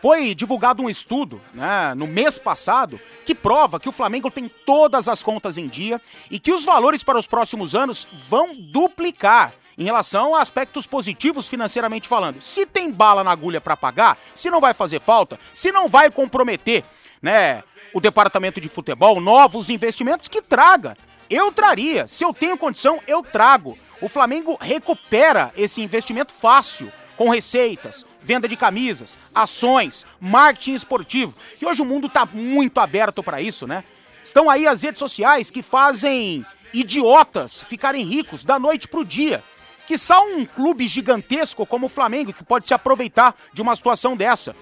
Foi 0.00 0.34
divulgado 0.34 0.82
um 0.82 0.88
estudo, 0.88 1.40
né, 1.52 1.94
no 1.94 2.06
mês 2.06 2.38
passado, 2.38 2.98
que 3.26 3.34
prova 3.34 3.78
que 3.78 3.88
o 3.88 3.92
Flamengo 3.92 4.30
tem 4.30 4.48
todas 4.48 5.08
as 5.08 5.22
contas 5.22 5.58
em 5.58 5.68
dia 5.68 6.00
e 6.30 6.38
que 6.38 6.52
os 6.52 6.64
valores 6.64 7.02
para 7.02 7.18
os 7.18 7.26
próximos 7.26 7.74
anos 7.74 8.08
vão 8.28 8.52
duplicar 8.54 9.52
em 9.76 9.84
relação 9.84 10.34
a 10.34 10.40
aspectos 10.40 10.86
positivos 10.86 11.48
financeiramente 11.48 12.08
falando. 12.08 12.42
Se 12.42 12.64
tem 12.64 12.90
bala 12.90 13.22
na 13.22 13.30
agulha 13.30 13.60
para 13.60 13.76
pagar, 13.76 14.18
se 14.34 14.50
não 14.50 14.60
vai 14.60 14.74
fazer 14.74 15.00
falta, 15.00 15.38
se 15.52 15.70
não 15.70 15.86
vai 15.86 16.10
comprometer, 16.10 16.82
né, 17.20 17.62
o 17.92 18.00
departamento 18.00 18.60
de 18.60 18.68
futebol, 18.68 19.20
novos 19.20 19.68
investimentos 19.68 20.28
que 20.28 20.40
traga. 20.40 20.96
Eu 21.28 21.52
traria, 21.52 22.08
se 22.08 22.24
eu 22.24 22.32
tenho 22.32 22.58
condição, 22.58 22.98
eu 23.06 23.22
trago. 23.22 23.78
O 24.00 24.08
Flamengo 24.08 24.58
recupera 24.60 25.52
esse 25.56 25.80
investimento 25.80 26.32
fácil 26.32 26.90
com 27.16 27.28
receitas, 27.28 28.04
venda 28.22 28.46
de 28.46 28.56
camisas, 28.56 29.18
ações, 29.34 30.06
marketing 30.20 30.74
esportivo. 30.74 31.34
E 31.60 31.66
hoje 31.66 31.82
o 31.82 31.84
mundo 31.84 32.06
está 32.06 32.26
muito 32.26 32.78
aberto 32.78 33.22
para 33.22 33.40
isso, 33.40 33.66
né? 33.66 33.84
Estão 34.22 34.50
aí 34.50 34.66
as 34.66 34.82
redes 34.82 34.98
sociais 34.98 35.50
que 35.50 35.62
fazem 35.62 36.44
idiotas 36.72 37.62
ficarem 37.62 38.04
ricos 38.04 38.44
da 38.44 38.58
noite 38.58 38.86
pro 38.86 39.04
dia. 39.04 39.42
Que 39.86 39.98
só 39.98 40.24
um 40.24 40.46
clube 40.46 40.86
gigantesco 40.86 41.66
como 41.66 41.86
o 41.86 41.88
Flamengo 41.88 42.32
que 42.32 42.44
pode 42.44 42.68
se 42.68 42.74
aproveitar 42.74 43.34
de 43.52 43.60
uma 43.60 43.74
situação 43.74 44.16
dessa. 44.16 44.54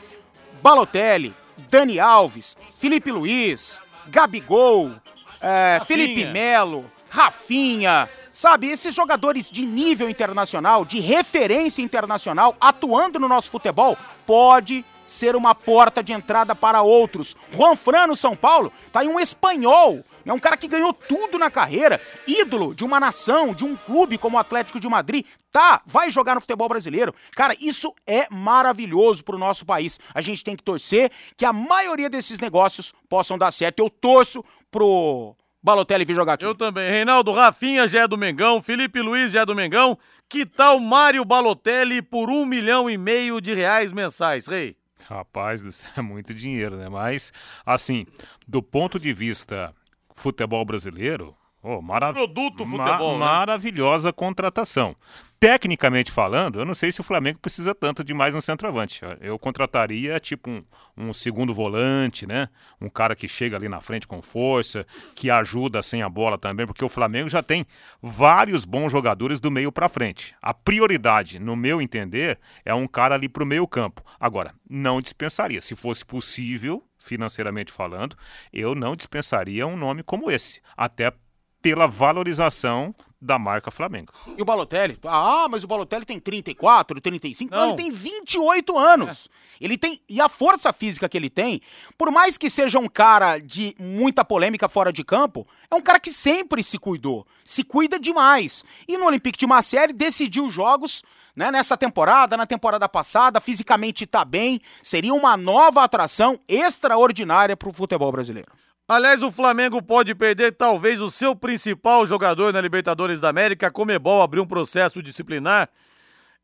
Balotelli, 0.62 1.34
Dani 1.68 2.00
Alves, 2.00 2.56
Felipe 2.78 3.12
Luiz, 3.12 3.78
Gabigol, 4.06 4.92
é, 5.40 5.80
Felipe 5.84 6.24
Melo, 6.24 6.86
Rafinha, 7.10 8.08
sabe, 8.38 8.68
esses 8.68 8.94
jogadores 8.94 9.50
de 9.50 9.66
nível 9.66 10.08
internacional, 10.08 10.84
de 10.84 11.00
referência 11.00 11.82
internacional, 11.82 12.56
atuando 12.60 13.18
no 13.18 13.26
nosso 13.26 13.50
futebol, 13.50 13.98
pode 14.24 14.84
ser 15.08 15.34
uma 15.34 15.56
porta 15.56 16.04
de 16.04 16.12
entrada 16.12 16.54
para 16.54 16.80
outros. 16.82 17.34
Juan 17.50 17.74
Fran 17.74 18.06
no 18.06 18.14
São 18.14 18.36
Paulo 18.36 18.72
tá 18.92 19.00
aí 19.00 19.08
um 19.08 19.18
espanhol, 19.18 20.04
é 20.24 20.32
um 20.32 20.38
cara 20.38 20.56
que 20.56 20.68
ganhou 20.68 20.92
tudo 20.92 21.36
na 21.36 21.50
carreira, 21.50 22.00
ídolo 22.28 22.76
de 22.76 22.84
uma 22.84 23.00
nação, 23.00 23.52
de 23.52 23.64
um 23.64 23.74
clube 23.74 24.16
como 24.16 24.36
o 24.36 24.40
Atlético 24.40 24.78
de 24.78 24.88
Madrid, 24.88 25.26
tá, 25.50 25.82
vai 25.84 26.08
jogar 26.08 26.36
no 26.36 26.40
futebol 26.40 26.68
brasileiro. 26.68 27.12
Cara, 27.32 27.56
isso 27.60 27.92
é 28.06 28.28
maravilhoso 28.30 29.24
pro 29.24 29.36
nosso 29.36 29.66
país. 29.66 29.98
A 30.14 30.20
gente 30.20 30.44
tem 30.44 30.54
que 30.54 30.62
torcer 30.62 31.10
que 31.36 31.44
a 31.44 31.52
maioria 31.52 32.08
desses 32.08 32.38
negócios 32.38 32.94
possam 33.08 33.36
dar 33.36 33.50
certo. 33.50 33.80
Eu 33.80 33.90
torço 33.90 34.44
pro 34.70 35.34
Balotelli 35.62 36.04
vir 36.04 36.14
jogar 36.14 36.34
aqui. 36.34 36.44
Eu 36.44 36.54
também. 36.54 36.90
Reinaldo 36.90 37.32
Rafinha 37.32 37.86
já 37.88 38.02
é 38.02 38.08
do 38.08 38.16
Mengão, 38.16 38.62
Felipe 38.62 39.00
Luiz 39.00 39.32
já 39.32 39.40
é 39.40 39.46
do 39.46 39.54
Mengão. 39.54 39.98
Que 40.28 40.46
tal 40.46 40.78
Mário 40.78 41.24
Balotelli 41.24 42.00
por 42.02 42.30
um 42.30 42.44
milhão 42.44 42.88
e 42.88 42.96
meio 42.96 43.40
de 43.40 43.54
reais 43.54 43.92
mensais, 43.92 44.46
Rei? 44.46 44.76
Rapaz, 45.08 45.62
isso 45.62 45.88
é 45.96 46.02
muito 46.02 46.34
dinheiro, 46.34 46.76
né? 46.76 46.88
Mas, 46.88 47.32
assim, 47.64 48.06
do 48.46 48.62
ponto 48.62 48.98
de 49.00 49.12
vista 49.12 49.74
futebol 50.14 50.64
brasileiro, 50.64 51.34
oh, 51.62 51.80
marav 51.82 52.14
Produto 52.14 52.64
ma- 52.64 52.84
futebol, 52.84 53.18
né? 53.18 53.24
maravilhosa 53.24 54.12
contratação. 54.12 54.96
Tecnicamente 55.40 56.10
falando, 56.10 56.58
eu 56.58 56.64
não 56.64 56.74
sei 56.74 56.90
se 56.90 57.00
o 57.00 57.04
Flamengo 57.04 57.38
precisa 57.38 57.72
tanto 57.72 58.02
de 58.02 58.12
mais 58.12 58.34
um 58.34 58.40
centroavante. 58.40 59.02
Eu 59.20 59.38
contrataria 59.38 60.18
tipo 60.18 60.50
um, 60.50 60.64
um 60.96 61.12
segundo 61.12 61.54
volante, 61.54 62.26
né? 62.26 62.48
Um 62.80 62.88
cara 62.88 63.14
que 63.14 63.28
chega 63.28 63.56
ali 63.56 63.68
na 63.68 63.80
frente 63.80 64.04
com 64.04 64.20
força, 64.20 64.84
que 65.14 65.30
ajuda 65.30 65.80
sem 65.80 66.02
a 66.02 66.08
bola 66.08 66.36
também, 66.36 66.66
porque 66.66 66.84
o 66.84 66.88
Flamengo 66.88 67.28
já 67.28 67.40
tem 67.40 67.64
vários 68.02 68.64
bons 68.64 68.90
jogadores 68.90 69.38
do 69.38 69.48
meio 69.48 69.70
pra 69.70 69.88
frente. 69.88 70.34
A 70.42 70.52
prioridade, 70.52 71.38
no 71.38 71.54
meu 71.54 71.80
entender, 71.80 72.40
é 72.64 72.74
um 72.74 72.88
cara 72.88 73.14
ali 73.14 73.28
pro 73.28 73.46
meio 73.46 73.68
campo. 73.68 74.02
Agora, 74.18 74.52
não 74.68 75.00
dispensaria. 75.00 75.60
Se 75.60 75.76
fosse 75.76 76.04
possível, 76.04 76.84
financeiramente 76.98 77.70
falando, 77.70 78.16
eu 78.52 78.74
não 78.74 78.96
dispensaria 78.96 79.68
um 79.68 79.76
nome 79.76 80.02
como 80.02 80.32
esse. 80.32 80.60
Até 80.76 81.12
pela 81.60 81.86
valorização 81.86 82.94
da 83.20 83.38
marca 83.38 83.70
Flamengo. 83.70 84.12
E 84.36 84.42
o 84.42 84.44
Balotelli? 84.44 84.98
Ah, 85.04 85.48
mas 85.50 85.64
o 85.64 85.66
Balotelli 85.66 86.04
tem 86.04 86.20
34, 86.20 87.00
35, 87.00 87.50
não, 87.52 87.60
Não. 87.60 87.68
ele 87.70 87.76
tem 87.76 87.90
28 87.90 88.78
anos. 88.78 89.28
Ele 89.60 89.76
tem 89.76 90.00
e 90.08 90.20
a 90.20 90.28
força 90.28 90.72
física 90.72 91.08
que 91.08 91.16
ele 91.16 91.28
tem, 91.28 91.60
por 91.96 92.12
mais 92.12 92.38
que 92.38 92.48
seja 92.48 92.78
um 92.78 92.88
cara 92.88 93.38
de 93.38 93.74
muita 93.78 94.24
polêmica 94.24 94.68
fora 94.68 94.92
de 94.92 95.02
campo, 95.02 95.46
é 95.68 95.74
um 95.74 95.82
cara 95.82 95.98
que 95.98 96.12
sempre 96.12 96.62
se 96.62 96.78
cuidou, 96.78 97.26
se 97.44 97.64
cuida 97.64 97.98
demais. 97.98 98.64
E 98.86 98.96
no 98.96 99.06
Olympique 99.06 99.38
de 99.38 99.46
Marseille 99.46 99.92
decidiu 99.92 100.48
jogos 100.48 101.02
né, 101.34 101.50
nessa 101.50 101.76
temporada, 101.76 102.36
na 102.36 102.46
temporada 102.46 102.88
passada, 102.88 103.40
fisicamente 103.40 104.06
tá 104.06 104.24
bem, 104.24 104.60
seria 104.82 105.14
uma 105.14 105.36
nova 105.36 105.82
atração 105.82 106.38
extraordinária 106.48 107.56
pro 107.56 107.72
futebol 107.72 108.12
brasileiro. 108.12 108.50
Aliás, 108.90 109.22
o 109.22 109.30
Flamengo 109.30 109.82
pode 109.82 110.14
perder 110.14 110.52
talvez 110.52 110.98
o 110.98 111.10
seu 111.10 111.36
principal 111.36 112.06
jogador 112.06 112.54
na 112.54 112.60
Libertadores 112.62 113.20
da 113.20 113.28
América. 113.28 113.66
A 113.66 113.70
Comebol 113.70 114.22
abriu 114.22 114.42
um 114.42 114.46
processo 114.46 115.02
disciplinar 115.02 115.68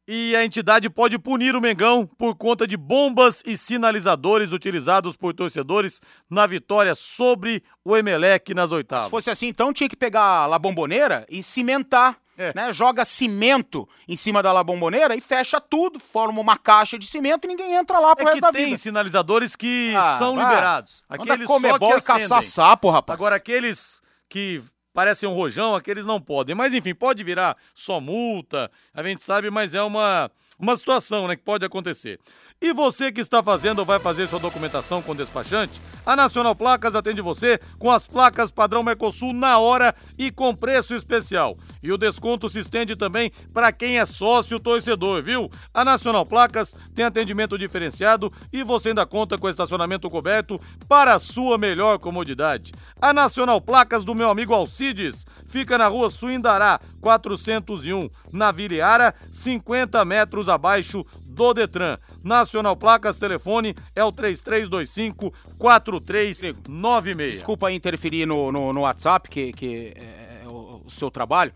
e 0.07 0.37
a 0.37 0.45
entidade 0.45 0.91
pode 0.91 1.19
punir 1.19 1.57
o 1.57 1.61
Mengão 1.61 2.07
por 2.07 2.37
conta 2.37 2.67
de 2.67 2.77
bombas 2.77 3.43
e 3.47 3.57
sinalizadores 3.57 4.53
utilizados 4.53 5.17
por 5.17 5.33
torcedores 5.33 6.03
na 6.29 6.47
vitória 6.47 6.95
sobre 6.95 7.63
o 7.83 7.97
Emelec 7.97 8.53
nas 8.53 8.73
oitavas. 8.73 9.07
Se 9.07 9.11
fosse 9.11 9.31
assim, 9.31 9.47
então 9.47 9.73
tinha 9.73 9.89
que 9.89 9.97
pegar 9.97 10.21
a 10.21 10.47
La 10.47 10.59
Bombonera 10.59 11.25
e 11.31 11.43
cimentar. 11.43 12.19
É. 12.37 12.53
Né? 12.55 12.73
Joga 12.73 13.05
cimento 13.05 13.89
em 14.09 14.17
cima 14.17 14.43
da 14.43 14.53
La 14.53 14.65
Bombonera 14.65 15.15
e 15.15 15.21
fecha 15.21 15.61
tudo, 15.61 15.99
forma 16.01 16.41
uma 16.41 16.57
caixa 16.57 16.99
de 16.99 17.07
cimento 17.07 17.45
e 17.45 17.49
ninguém 17.49 17.75
entra 17.75 17.99
lá 17.99 18.15
pro 18.17 18.25
É 18.29 18.33
resto 18.33 18.37
que 18.37 18.41
da 18.41 18.53
tem 18.53 18.65
vida. 18.67 18.77
sinalizadores 18.77 19.55
que 19.57 19.93
Ah, 19.97 20.17
são 20.19 20.35
vai. 20.35 20.45
liberados. 20.45 21.05
Aqueles 21.09 21.47
só 21.47 21.55
Comebol 21.55 21.93
que 21.93 21.99
e 21.99 22.03
caçar 22.03 22.43
sapo, 22.43 22.91
rapaz. 22.91 23.19
Agora, 23.19 23.37
aqueles 23.37 24.03
que 24.29 24.63
parecem 24.93 25.29
um 25.29 25.35
rojão, 25.35 25.75
aqueles 25.75 26.05
não 26.07 26.21
podem. 26.21 26.55
Mas, 26.55 26.73
enfim, 26.75 26.95
pode 26.95 27.23
virar 27.25 27.57
só 27.75 28.01
multa, 28.01 28.71
a 28.93 29.03
gente 29.03 29.23
sabe, 29.25 29.51
mas 29.51 29.75
é 29.75 29.83
uma, 29.83 30.31
uma 30.59 30.77
situação 30.77 31.27
né, 31.27 31.35
que 31.35 31.43
pode 31.43 31.65
acontecer. 31.65 32.21
E 32.61 32.73
você 32.73 33.11
que 33.11 33.21
está 33.21 33.43
fazendo 33.43 33.81
ou 33.81 33.85
vai 33.85 33.99
fazer 33.99 34.29
sua 34.29 34.39
documentação 34.39 35.03
com 35.03 35.15
despachante, 35.15 35.81
a 36.07 36.15
Nacional 36.15 36.55
Placas 36.55 36.95
atende 36.95 37.21
você 37.21 37.59
com 37.79 37.91
as 37.91 38.07
placas 38.07 38.53
padrão 38.53 38.83
Mercosul 38.85 39.33
na 39.33 39.59
hora 39.59 39.95
e 40.17 40.31
com 40.31 40.55
preço 40.55 40.95
especial. 40.95 41.57
E 41.85 41.93
o 41.93 41.99
desconto 41.99 42.49
se 42.49 42.61
estende 42.61 42.97
também 42.97 43.31
para 43.53 43.71
quem 43.71 43.99
é 43.99 44.07
sócio 44.07 44.59
torcedor, 44.59 45.23
viu? 45.23 45.51
A 45.73 45.85
Nacional 45.85 46.25
Placas 46.25 46.75
tem 46.95 47.05
atendimento 47.05 47.59
diferenciado 47.59 48.33
e 48.51 48.65
você 48.65 48.89
ainda 48.89 49.05
conta 49.05 49.37
com 49.37 49.51
estacionamento 49.51 50.09
coberto 50.09 50.59
para 50.89 51.15
a 51.15 51.19
sua 51.19 51.59
melhor 51.59 51.99
comodidade. 51.99 52.73
A 52.99 53.13
Nacional 53.13 53.61
Placas 53.61 54.03
do 54.03 54.15
meu 54.15 54.31
amigo 54.31 54.55
Alcides 54.55 55.27
fica 55.47 55.77
na 55.77 55.87
rua 55.87 56.09
Suindará, 56.09 56.81
401, 57.03 58.09
na 58.33 58.51
Viliara, 58.51 59.15
50 59.31 60.03
metros 60.07 60.49
abaixo 60.49 61.05
do 61.23 61.53
Detran. 61.53 61.99
Nacional 62.23 62.77
Placas, 62.77 63.19
telefone 63.19 63.75
é 63.95 64.03
o 64.03 64.11
3325 64.11 65.35
4396. 65.59 67.35
Desculpa 67.35 67.71
interferir 67.71 68.25
no, 68.25 68.51
no, 68.51 68.73
no 68.73 68.81
WhatsApp, 68.81 69.29
que, 69.29 69.53
que 69.53 69.93
é, 69.97 70.45
é 70.45 70.49
o, 70.49 70.81
o 70.87 70.91
seu 70.91 71.11
trabalho. 71.11 71.53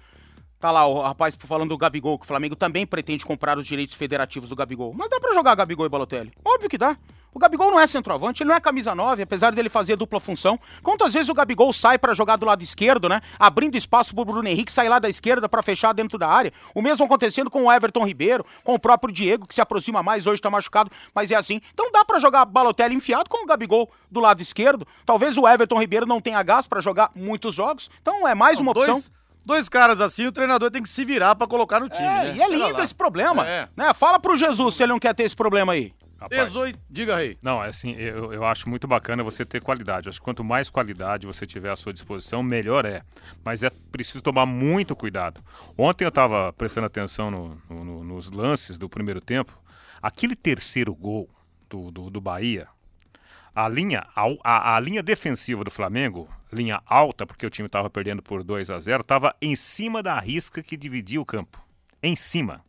Tá 0.60 0.72
lá 0.72 0.86
o 0.86 1.00
rapaz 1.00 1.36
falando 1.38 1.68
do 1.68 1.78
Gabigol, 1.78 2.18
que 2.18 2.24
o 2.24 2.26
Flamengo 2.26 2.56
também 2.56 2.84
pretende 2.84 3.24
comprar 3.24 3.58
os 3.58 3.66
direitos 3.66 3.94
federativos 3.94 4.48
do 4.48 4.56
Gabigol. 4.56 4.92
Mas 4.92 5.08
dá 5.08 5.20
pra 5.20 5.32
jogar 5.32 5.54
Gabigol 5.54 5.86
e 5.86 5.88
Balotelli? 5.88 6.32
Óbvio 6.44 6.68
que 6.68 6.76
dá. 6.76 6.96
O 7.32 7.38
Gabigol 7.38 7.70
não 7.70 7.78
é 7.78 7.86
centroavante, 7.86 8.42
ele 8.42 8.48
não 8.48 8.56
é 8.56 8.60
camisa 8.60 8.94
9, 8.94 9.22
apesar 9.22 9.52
dele 9.52 9.68
fazer 9.68 9.94
dupla 9.94 10.18
função. 10.18 10.58
Quantas 10.82 11.12
vezes 11.12 11.28
o 11.28 11.34
Gabigol 11.34 11.72
sai 11.72 11.96
para 11.96 12.12
jogar 12.12 12.36
do 12.36 12.46
lado 12.46 12.62
esquerdo, 12.62 13.08
né? 13.08 13.20
Abrindo 13.38 13.76
espaço 13.76 14.12
pro 14.14 14.24
Bruno 14.24 14.48
Henrique 14.48 14.72
sair 14.72 14.88
lá 14.88 14.98
da 14.98 15.08
esquerda 15.08 15.48
para 15.48 15.62
fechar 15.62 15.92
dentro 15.92 16.18
da 16.18 16.26
área. 16.26 16.52
O 16.74 16.82
mesmo 16.82 17.04
acontecendo 17.04 17.50
com 17.50 17.64
o 17.64 17.72
Everton 17.72 18.04
Ribeiro, 18.04 18.44
com 18.64 18.74
o 18.74 18.78
próprio 18.78 19.12
Diego, 19.12 19.46
que 19.46 19.54
se 19.54 19.60
aproxima 19.60 20.02
mais, 20.02 20.26
hoje 20.26 20.42
tá 20.42 20.50
machucado, 20.50 20.90
mas 21.14 21.30
é 21.30 21.36
assim. 21.36 21.60
Então 21.72 21.92
dá 21.92 22.04
para 22.04 22.18
jogar 22.18 22.44
Balotelli 22.46 22.96
enfiado 22.96 23.30
com 23.30 23.44
o 23.44 23.46
Gabigol 23.46 23.88
do 24.10 24.18
lado 24.18 24.42
esquerdo. 24.42 24.84
Talvez 25.06 25.36
o 25.36 25.46
Everton 25.46 25.78
Ribeiro 25.78 26.06
não 26.06 26.20
tenha 26.20 26.42
gás 26.42 26.66
para 26.66 26.80
jogar 26.80 27.10
muitos 27.14 27.54
jogos. 27.54 27.88
Então 28.02 28.26
é 28.26 28.34
mais 28.34 28.58
uma 28.58 28.72
opção. 28.72 28.94
Dois, 28.94 29.12
dois 29.48 29.68
caras 29.68 30.00
assim, 30.00 30.26
o 30.26 30.32
treinador 30.32 30.70
tem 30.70 30.82
que 30.82 30.88
se 30.88 31.04
virar 31.04 31.34
para 31.34 31.46
colocar 31.46 31.80
no 31.80 31.88
time, 31.88 32.04
É, 32.04 32.24
né? 32.24 32.34
e 32.36 32.42
é 32.42 32.48
lindo 32.48 32.80
esse 32.82 32.94
problema. 32.94 33.48
É. 33.48 33.68
Né? 33.74 33.92
Fala 33.94 34.20
pro 34.20 34.36
Jesus 34.36 34.74
se 34.74 34.82
ele 34.82 34.92
não 34.92 34.98
quer 35.00 35.14
ter 35.14 35.22
esse 35.24 35.34
problema 35.34 35.72
aí. 35.72 35.92
Rapaz, 36.20 36.48
18, 36.48 36.78
diga 36.90 37.14
aí. 37.16 37.38
Não, 37.40 37.62
é 37.64 37.68
assim, 37.68 37.92
eu, 37.92 38.32
eu 38.32 38.44
acho 38.44 38.68
muito 38.68 38.86
bacana 38.88 39.22
você 39.22 39.44
ter 39.44 39.62
qualidade. 39.62 40.08
Acho 40.08 40.18
que 40.18 40.24
quanto 40.24 40.42
mais 40.44 40.68
qualidade 40.68 41.26
você 41.28 41.46
tiver 41.46 41.70
à 41.70 41.76
sua 41.76 41.92
disposição, 41.92 42.42
melhor 42.42 42.84
é. 42.84 43.02
Mas 43.44 43.62
é 43.62 43.70
preciso 43.92 44.22
tomar 44.22 44.44
muito 44.44 44.94
cuidado. 44.96 45.40
Ontem 45.78 46.04
eu 46.04 46.08
estava 46.08 46.52
prestando 46.52 46.86
atenção 46.88 47.30
no- 47.30 47.58
no- 47.70 47.84
no- 47.84 48.04
nos 48.04 48.30
lances 48.32 48.78
do 48.78 48.88
primeiro 48.88 49.20
tempo. 49.20 49.56
Aquele 50.02 50.34
terceiro 50.34 50.92
gol 50.94 51.30
do, 51.70 51.90
do, 51.92 52.10
do 52.10 52.20
Bahia, 52.20 52.66
a 53.54 53.68
linha, 53.68 54.04
al- 54.16 54.38
a, 54.42 54.74
a 54.76 54.80
linha 54.80 55.02
defensiva 55.04 55.62
do 55.64 55.70
Flamengo, 55.70 56.28
linha 56.52 56.82
alta, 56.86 57.26
porque 57.26 57.46
o 57.46 57.50
time 57.50 57.66
estava 57.66 57.90
perdendo 57.90 58.22
por 58.22 58.42
2 58.42 58.70
a 58.70 58.78
0 58.78 59.02
estava 59.02 59.34
em 59.40 59.54
cima 59.56 60.02
da 60.02 60.18
risca 60.18 60.62
que 60.62 60.76
dividia 60.76 61.20
o 61.20 61.24
campo. 61.24 61.62
Em 62.02 62.14
cima. 62.16 62.64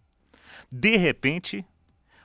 De 0.71 0.97
repente, 0.97 1.65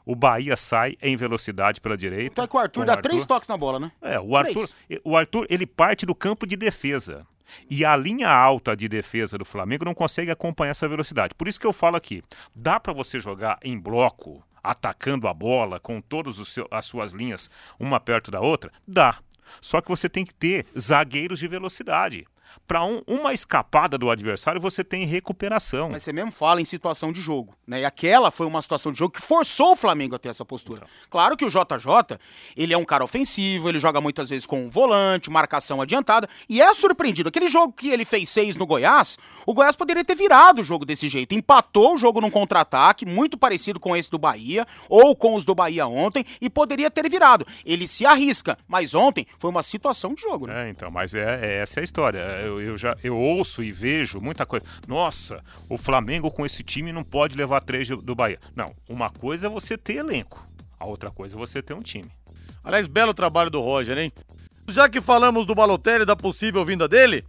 o 0.05 0.15
Bahia 0.15 0.57
sai 0.57 0.97
em 1.01 1.17
velocidade 1.17 1.81
pela 1.81 1.97
direita. 1.97 2.43
Até 2.43 2.51
que 2.51 2.57
o 2.57 2.61
Arthur 2.61 2.85
dá 2.85 2.97
três 2.97 3.25
toques 3.25 3.49
na 3.49 3.57
bola, 3.57 3.79
né? 3.81 3.93
É, 4.03 4.21
o 4.21 4.37
Arthur, 4.37 4.69
Três. 4.69 5.01
o 5.05 5.17
Arthur, 5.17 5.47
ele 5.49 5.67
parte 5.67 6.05
do 6.05 6.15
campo 6.15 6.47
de 6.47 6.57
defesa. 6.57 7.27
E 7.71 7.85
a 7.85 7.97
linha 7.97 8.29
alta 8.29 8.77
de 8.77 8.89
defesa 8.89 9.39
do 9.39 9.45
Flamengo 9.45 9.85
não 9.85 9.95
consegue 9.95 10.31
acompanhar 10.31 10.73
essa 10.73 10.89
velocidade. 10.89 11.35
Por 11.35 11.47
isso 11.47 11.61
que 11.61 11.67
eu 11.67 11.73
falo 11.73 11.97
aqui, 11.97 12.23
dá 12.55 12.81
para 12.81 12.93
você 12.93 13.21
jogar 13.21 13.59
em 13.63 13.79
bloco, 13.79 14.43
atacando 14.63 15.29
a 15.29 15.35
bola 15.35 15.79
com 15.79 16.01
todas 16.01 16.59
as 16.71 16.87
suas 16.87 17.13
linhas 17.13 17.49
uma 17.79 18.01
perto 18.01 18.31
da 18.31 18.41
outra? 18.41 18.73
Dá. 18.87 19.19
Só 19.61 19.81
que 19.81 19.89
você 19.89 20.09
tem 20.09 20.25
que 20.25 20.35
ter 20.35 20.67
zagueiros 20.79 21.39
de 21.39 21.49
velocidade. 21.49 22.27
Para 22.67 22.83
uma 23.07 23.33
escapada 23.35 23.99
do 23.99 24.11
adversário, 24.11 24.61
você 24.61 24.83
tem 24.83 25.05
recuperação. 25.07 25.91
Mas 25.91 26.03
você 26.03 26.13
mesmo 26.13 26.33
fala 26.33 26.61
em 26.61 26.65
situação 26.65 27.13
de 27.13 27.21
jogo, 27.21 27.55
né? 27.67 27.81
E 27.81 27.85
aquela 27.85 28.31
foi 28.31 28.47
uma 28.47 28.61
situação 28.63 28.93
de 28.93 28.99
jogo 28.99 29.15
que 29.15 29.21
forçou 29.21 29.73
o 29.73 29.77
Flamengo 29.77 30.15
a 30.15 30.19
ter 30.19 30.29
essa 30.29 30.45
postura. 30.45 30.87
Claro 31.11 31.37
que 31.37 31.45
o 31.45 31.49
JJ, 31.51 32.19
ele 32.57 32.73
é 32.73 32.79
um 32.79 32.85
cara 32.85 33.05
ofensivo, 33.05 33.69
ele 33.69 33.79
joga 33.79 34.01
muitas 34.01 34.29
vezes 34.31 34.47
com 34.47 34.65
um 34.65 34.71
volante, 34.71 35.31
marcação 35.31 35.81
adiantada, 35.81 36.29
e 36.49 36.61
é 36.61 36.73
surpreendido. 36.75 37.29
Aquele 37.29 37.49
jogo 37.49 37.73
que 37.73 37.91
ele 37.91 38.05
fez 38.05 38.29
seis 38.29 38.57
no 38.57 38.67
Goiás, 38.67 39.19
o 39.47 39.53
Goiás 39.55 39.77
poderia 39.77 40.05
ter 40.05 40.15
virado 40.15 40.61
o 40.63 40.65
jogo 40.65 40.85
desse 40.85 41.09
jeito. 41.09 41.35
Empatou 41.35 41.95
o 41.95 41.99
jogo 41.99 42.21
num 42.21 42.31
contra-ataque, 42.31 43.05
muito 43.07 43.37
parecido 43.37 43.79
com 43.79 43.95
esse 43.97 44.11
do 44.11 44.19
Bahia, 44.19 44.67
ou 44.89 45.15
com 45.15 45.35
os 45.35 45.45
do 45.45 45.55
Bahia 45.55 45.87
ontem, 45.87 46.25
e 46.41 46.49
poderia 46.49 46.91
ter 46.91 47.09
virado. 47.11 47.47
Ele 47.65 47.87
se 47.87 48.07
arrisca, 48.07 48.57
mas 48.67 48.95
ontem 48.95 49.27
foi 49.39 49.51
uma 49.51 49.63
situação 49.63 50.15
de 50.15 50.23
jogo, 50.23 50.47
né? 50.47 50.67
É, 50.67 50.71
então, 50.71 50.91
mas 50.91 51.15
é, 51.15 51.41
é- 51.43 51.55
essa 51.63 51.81
é 51.81 51.83
a 51.83 51.85
história. 51.85 52.21
Eu, 52.45 52.61
eu 52.61 52.77
já 52.77 52.97
eu 53.03 53.17
ouço 53.17 53.63
e 53.63 53.73
vejo 53.73 54.21
muita 54.21 54.45
coisa. 54.45 54.65
Nossa, 54.87 55.43
o 55.69 55.77
Flamengo 55.77 56.31
com 56.31 56.45
esse 56.45 56.63
time 56.63 56.93
não 56.93 57.03
pode 57.03 57.37
levar 57.37 57.61
três 57.61 57.89
do, 57.89 58.15
Bahia. 58.15 58.39
Não, 58.55 58.75
uma 58.89 59.11
coisa 59.11 59.47
é 59.47 59.51
você 59.51 59.77
ter 59.77 59.97
elenco, 59.97 60.47
a 60.79 60.87
outra 60.87 61.11
coisa 61.11 61.37
é 61.37 61.39
você 61.39 61.63
ter 61.63 61.75
um 61.75 61.83
time. 61.83 62.11
Aliás, 62.63 62.87
belo 62.87 63.13
trabalho 63.13 63.51
do 63.51 63.61
Roger, 63.61 63.99
hein? 63.99 64.13
Já 64.69 64.89
que 64.89 65.01
falamos 65.01 65.45
do 65.45 65.55
Balotelli 65.55 66.03
e 66.03 66.07
da 66.07 66.17
possível 66.17 66.65
vinda 66.65 66.89
dele, 66.89 67.25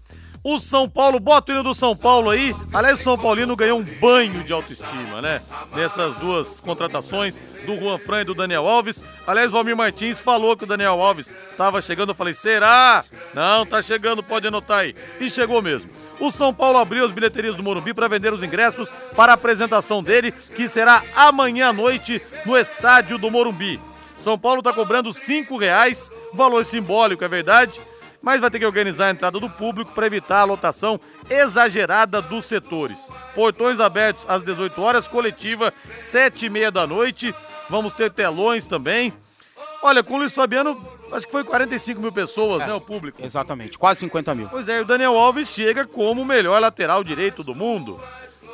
o 0.45 0.59
São 0.59 0.87
Paulo, 0.87 1.19
bota 1.19 1.51
o 1.51 1.55
hino 1.55 1.63
do 1.63 1.73
São 1.73 1.97
Paulo 1.97 2.29
aí. 2.29 2.55
Aliás, 2.71 2.99
o 2.99 3.03
São 3.03 3.17
Paulino 3.17 3.55
ganhou 3.55 3.79
um 3.79 3.83
banho 3.83 4.43
de 4.43 4.53
autoestima, 4.53 5.19
né? 5.19 5.41
Nessas 5.73 6.13
duas 6.13 6.61
contratações 6.61 7.41
do 7.65 7.75
Juan 7.75 7.97
Fran 7.97 8.21
e 8.21 8.25
do 8.25 8.35
Daniel 8.35 8.67
Alves. 8.67 9.03
Aliás, 9.25 9.49
o 9.49 9.53
Valmir 9.53 9.75
Martins 9.75 10.19
falou 10.19 10.55
que 10.55 10.63
o 10.63 10.67
Daniel 10.67 11.01
Alves 11.01 11.33
estava 11.49 11.81
chegando. 11.81 12.09
Eu 12.09 12.15
falei, 12.15 12.35
será? 12.35 13.03
Não, 13.33 13.65
tá 13.65 13.81
chegando, 13.81 14.21
pode 14.21 14.45
anotar 14.47 14.81
aí. 14.81 14.93
E 15.19 15.31
chegou 15.31 15.63
mesmo. 15.63 15.89
O 16.19 16.29
São 16.29 16.53
Paulo 16.53 16.77
abriu 16.77 17.03
as 17.03 17.11
bilheterias 17.11 17.55
do 17.55 17.63
Morumbi 17.63 17.91
para 17.91 18.07
vender 18.07 18.31
os 18.31 18.43
ingressos 18.43 18.93
para 19.15 19.31
a 19.31 19.35
apresentação 19.35 20.03
dele, 20.03 20.31
que 20.31 20.67
será 20.67 21.01
amanhã 21.15 21.69
à 21.69 21.73
noite 21.73 22.21
no 22.45 22.55
estádio 22.55 23.17
do 23.17 23.31
Morumbi. 23.31 23.81
São 24.15 24.37
Paulo 24.37 24.59
está 24.59 24.71
cobrando 24.71 25.09
R$ 25.09 25.57
reais, 25.59 26.11
valor 26.31 26.63
simbólico, 26.63 27.23
é 27.23 27.27
verdade, 27.27 27.81
mas 28.25 28.41
vai 28.41 28.49
ter 28.49 28.57
que 28.57 28.65
organizar 28.65 29.05
a 29.05 29.11
entrada 29.11 29.39
do 29.39 29.47
público 29.47 29.91
para 29.91 30.07
evitar 30.07 30.39
a 30.39 30.45
lotação 30.45 30.99
exagerada 31.29 32.23
dos 32.23 32.45
setores. 32.45 33.07
Portões 33.35 33.79
abertos 33.79 34.25
às 34.27 34.43
18 34.43 34.81
horas, 34.81 35.07
coletiva 35.07 35.71
7 35.95 36.47
e 36.47 36.49
meia 36.49 36.71
da 36.71 36.87
noite. 36.87 37.33
Vamos 37.69 37.93
ter 37.93 38.11
telões 38.11 38.65
também. 38.65 39.13
Olha, 39.83 40.01
com 40.01 40.15
o 40.15 40.17
Luiz 40.17 40.33
Fabiano, 40.33 40.83
acho 41.11 41.27
que 41.27 41.31
foi 41.31 41.43
45 41.43 42.01
mil 42.01 42.11
pessoas, 42.11 42.65
né, 42.65 42.73
o 42.73 42.81
público. 42.81 43.23
Exatamente, 43.23 43.77
quase 43.77 43.99
50 43.99 44.33
mil. 44.33 44.49
Pois 44.49 44.67
é, 44.67 44.79
e 44.79 44.81
o 44.81 44.85
Daniel 44.85 45.15
Alves 45.15 45.47
chega 45.49 45.85
como 45.85 46.23
o 46.23 46.25
melhor 46.25 46.59
lateral 46.59 47.03
direito 47.03 47.43
do 47.43 47.53
mundo. 47.53 48.01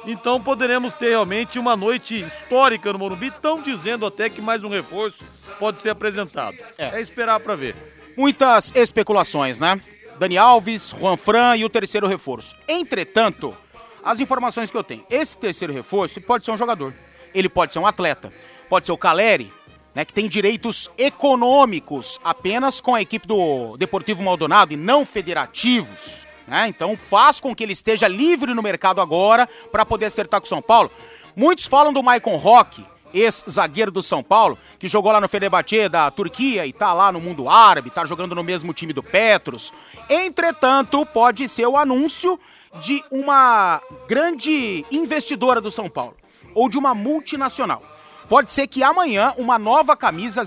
Então 0.06 0.42
poderemos 0.42 0.92
ter 0.92 1.10
realmente 1.10 1.58
uma 1.58 1.78
noite 1.78 2.20
histórica 2.20 2.92
no 2.92 3.00
Morumbi. 3.00 3.28
Estão 3.28 3.62
dizendo 3.62 4.06
até 4.06 4.30
que 4.30 4.42
mais 4.42 4.66
um 4.66 4.70
reforço 4.70 5.24
pode 5.58 5.82
ser 5.82 5.92
apresentado. 5.92 6.58
É, 6.78 7.00
esperar 7.00 7.40
para 7.40 7.56
ver. 7.56 7.76
Muitas 8.18 8.72
especulações, 8.76 9.60
né? 9.60 9.80
Dani 10.20 10.38
Alves, 10.38 10.94
Juan 11.00 11.18
Fran 11.18 11.56
e 11.58 11.66
o 11.66 11.70
terceiro 11.70 12.08
reforço. 12.08 12.56
Entretanto, 12.68 13.58
as 14.04 14.20
informações 14.20 14.70
que 14.70 14.78
eu 14.78 14.84
tenho, 14.84 15.06
esse 15.10 15.38
terceiro 15.38 15.74
reforço 15.74 16.22
pode 16.22 16.46
ser 16.46 16.52
um 16.52 16.58
jogador, 16.58 16.94
ele 17.34 17.50
pode 17.50 17.74
ser 17.74 17.80
um 17.80 17.88
atleta, 17.88 18.32
pode 18.70 18.86
ser 18.86 18.92
o 18.92 18.98
Caleri, 18.98 19.52
né, 19.94 20.06
que 20.06 20.14
tem 20.14 20.28
direitos 20.28 20.90
econômicos 20.98 22.20
apenas 22.24 22.80
com 22.80 22.96
a 22.96 23.02
equipe 23.02 23.28
do 23.28 23.76
Deportivo 23.78 24.24
Maldonado 24.24 24.74
e 24.74 24.78
não 24.78 25.06
federativos. 25.06 26.26
Né? 26.48 26.68
Então 26.68 26.96
faz 26.96 27.40
com 27.40 27.56
que 27.56 27.64
ele 27.64 27.74
esteja 27.74 28.08
livre 28.08 28.54
no 28.54 28.62
mercado 28.62 29.02
agora 29.02 29.48
para 29.72 29.86
poder 29.86 30.06
acertar 30.06 30.40
com 30.40 30.46
o 30.46 30.50
São 30.50 30.62
Paulo. 30.62 30.92
Muitos 31.36 31.66
falam 31.66 31.94
do 31.94 32.04
Maicon 32.04 32.38
Roque, 32.38 32.86
ex-zagueiro 33.14 33.92
do 33.92 34.02
São 34.04 34.22
Paulo, 34.24 34.58
que 34.80 34.88
jogou 34.88 35.12
lá 35.12 35.20
no 35.22 35.28
Fenerbahçe 35.28 35.90
da 35.90 36.10
Turquia 36.12 36.66
e 36.66 36.74
tá 36.74 36.94
lá 36.94 37.12
no 37.12 37.20
mundo 37.20 37.50
árabe, 37.50 37.90
tá 37.90 38.06
jogando 38.06 38.36
no 38.36 38.44
mesmo 38.44 38.74
time 38.74 38.94
do 38.94 39.04
Petros. 39.04 39.72
Entretanto, 40.10 41.06
pode 41.06 41.48
ser 41.48 41.66
o 41.68 41.78
anúncio 41.78 42.40
de 42.82 43.04
uma 43.12 43.82
grande 44.08 44.86
investidora 44.92 45.60
do 45.60 45.70
São 45.72 45.90
Paulo 45.90 46.16
ou 46.54 46.70
de 46.70 46.78
uma 46.78 46.94
multinacional. 46.94 47.82
Pode 48.30 48.50
ser 48.52 48.66
que 48.68 48.82
amanhã 48.82 49.34
uma 49.38 49.60
nova 49.60 49.96
camisa 49.98 50.44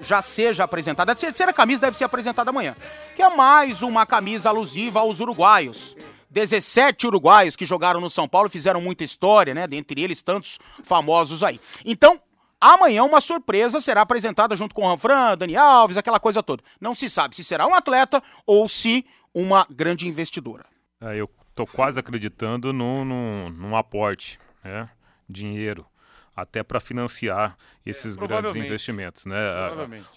já- 0.00 0.22
seja 0.22 0.62
apresentada. 0.62 1.10
A 1.10 1.14
terceira 1.16 1.52
camisa 1.52 1.80
deve 1.80 1.96
ser 1.96 2.04
apresentada 2.04 2.50
amanhã, 2.50 2.76
que 3.16 3.22
é 3.22 3.28
mais 3.34 3.82
uma 3.82 4.06
camisa 4.06 4.50
alusiva 4.50 5.00
aos 5.00 5.18
uruguaios. 5.18 5.96
17 6.34 7.06
uruguaios 7.06 7.54
que 7.54 7.64
jogaram 7.64 8.00
no 8.00 8.10
São 8.10 8.28
Paulo 8.28 8.50
fizeram 8.50 8.80
muita 8.80 9.04
história, 9.04 9.54
né? 9.54 9.66
Dentre 9.68 10.02
eles, 10.02 10.20
tantos 10.20 10.58
famosos 10.82 11.44
aí. 11.44 11.60
Então, 11.84 12.20
amanhã 12.60 13.04
uma 13.04 13.20
surpresa 13.20 13.80
será 13.80 14.02
apresentada 14.02 14.56
junto 14.56 14.74
com 14.74 14.82
o 14.82 14.88
Ranfran, 14.88 15.36
Dani 15.38 15.56
Alves, 15.56 15.96
aquela 15.96 16.18
coisa 16.18 16.42
toda. 16.42 16.62
Não 16.80 16.94
se 16.94 17.08
sabe 17.08 17.36
se 17.36 17.44
será 17.44 17.66
um 17.66 17.74
atleta 17.74 18.20
ou 18.44 18.68
se 18.68 19.06
uma 19.32 19.64
grande 19.70 20.08
investidora. 20.08 20.66
É, 21.00 21.16
eu 21.16 21.30
tô 21.54 21.66
quase 21.66 22.00
acreditando 22.00 22.72
num, 22.72 23.04
num, 23.04 23.50
num 23.50 23.76
aporte, 23.76 24.40
né? 24.64 24.90
Dinheiro. 25.28 25.86
Até 26.36 26.62
para 26.64 26.80
financiar 26.80 27.56
esses 27.86 28.16
grandes 28.16 28.28
provavelmente. 28.36 28.66
investimentos, 28.66 29.24
né? 29.26 29.36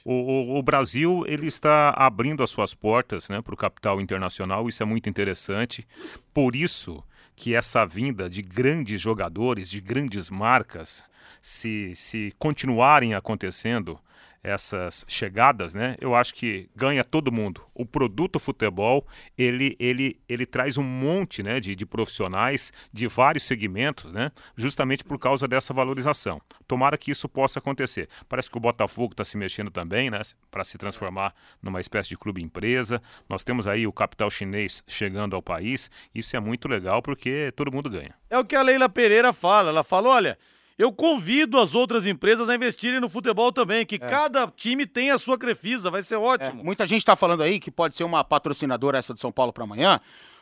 O, 0.04 0.14
o- 0.14 0.58
o 0.58 0.64
Brasil 0.64 1.24
ele 1.28 1.46
está 1.48 1.92
abrindo 1.92 2.42
as 2.42 2.50
suas 2.50 2.74
portas, 2.74 3.30
né, 3.30 3.40
para 3.42 3.54
o 3.54 3.58
capital 3.58 4.02
internacional. 4.02 4.68
Isso 4.68 4.82
é 4.82 4.86
muito 4.86 5.08
interessante. 5.10 5.88
Por 6.34 6.56
isso 6.56 7.04
que 7.36 7.54
essa 7.54 7.86
vinda 7.86 8.28
de 8.28 8.42
grandes 8.42 9.00
jogadores, 9.00 9.70
de 9.70 9.80
grandes 9.80 10.30
marcas, 10.32 11.04
se, 11.40 11.94
se 11.94 12.34
continuarem 12.40 13.14
acontecendo, 13.14 14.00
essas 14.44 15.06
chegadas, 15.08 15.74
né? 15.74 15.96
Eu 16.00 16.16
acho 16.16 16.34
que 16.34 16.70
ganha 16.76 17.04
todo 17.04 17.32
mundo. 17.32 17.62
O 17.74 17.86
produto 17.86 18.40
futebol, 18.40 19.06
ele, 19.38 19.76
ele, 19.80 20.20
ele 20.28 20.46
traz 20.46 20.78
um 20.78 20.84
monte 20.84 21.44
né, 21.44 21.60
de, 21.60 21.76
de 21.76 21.86
profissionais 21.86 22.72
de 22.92 23.08
vários 23.08 23.44
segmentos, 23.44 24.12
né? 24.12 24.32
Justamente 24.56 25.04
por 25.04 25.20
causa 25.20 25.48
dessa 25.48 25.74
valorização. 25.74 26.42
Tomara 26.68 26.98
que 26.98 27.12
isso 27.12 27.28
possa 27.28 27.60
acontecer. 27.60 28.10
Parece 28.28 28.50
que 28.50 28.58
o 28.58 28.62
Botafogo 28.62 29.14
está 29.14 29.24
se 29.24 29.38
mexendo 29.38 29.72
também, 29.72 30.10
né? 30.10 30.22
Para 30.50 30.64
se 30.64 30.78
transformar 30.78 31.34
numa 31.62 31.82
espécie 31.82 32.10
de 32.10 32.18
clube 32.18 32.42
empresa. 32.42 33.02
Nós 33.28 33.44
temos 33.44 33.68
aí 33.68 33.86
o 33.86 33.94
capital 33.94 34.30
chinês 34.30 34.84
chegando 34.88 35.36
ao 35.36 35.42
país. 35.42 35.90
Isso 36.14 36.36
é 36.36 36.40
muito 36.40 36.68
legal 36.68 37.02
porque 37.02 37.52
todo 37.56 37.72
mundo 37.72 37.90
ganha. 37.90 38.14
É 38.30 38.38
o 38.38 38.46
que 38.46 38.56
a 38.56 38.62
Leila 38.62 38.90
Pereira 38.90 39.34
fala. 39.34 39.70
Ela 39.70 39.84
fala: 39.84 40.10
olha. 40.10 40.38
Eu 40.78 40.92
convido 40.92 41.58
as 41.58 41.74
outras 41.74 42.06
empresas 42.06 42.50
a 42.50 42.56
investirem 42.56 43.00
no 43.00 43.10
futebol 43.10 43.52
também, 43.52 43.86
que 43.86 43.96
é. 43.96 43.98
cada 43.98 44.48
time 44.48 44.86
tem 44.86 45.10
a 45.10 45.18
sua 45.18 45.38
Crefisa, 45.38 45.90
vai 45.90 46.04
ser 46.04 46.18
ótimo. 46.18 46.62
É. 46.62 46.64
Muita 46.64 46.86
gente 46.86 47.00
está 47.00 47.16
falando 47.16 47.42
aí 47.42 47.60
que 47.60 47.72
pode 47.72 47.96
ser 47.96 48.04
uma 48.04 48.24
patrocinadora 48.24 48.98
essa 48.98 49.14
de 49.14 49.20
São 49.20 49.32
Paulo 49.32 49.52
para 49.52 49.64
amanhã, 49.64 50.00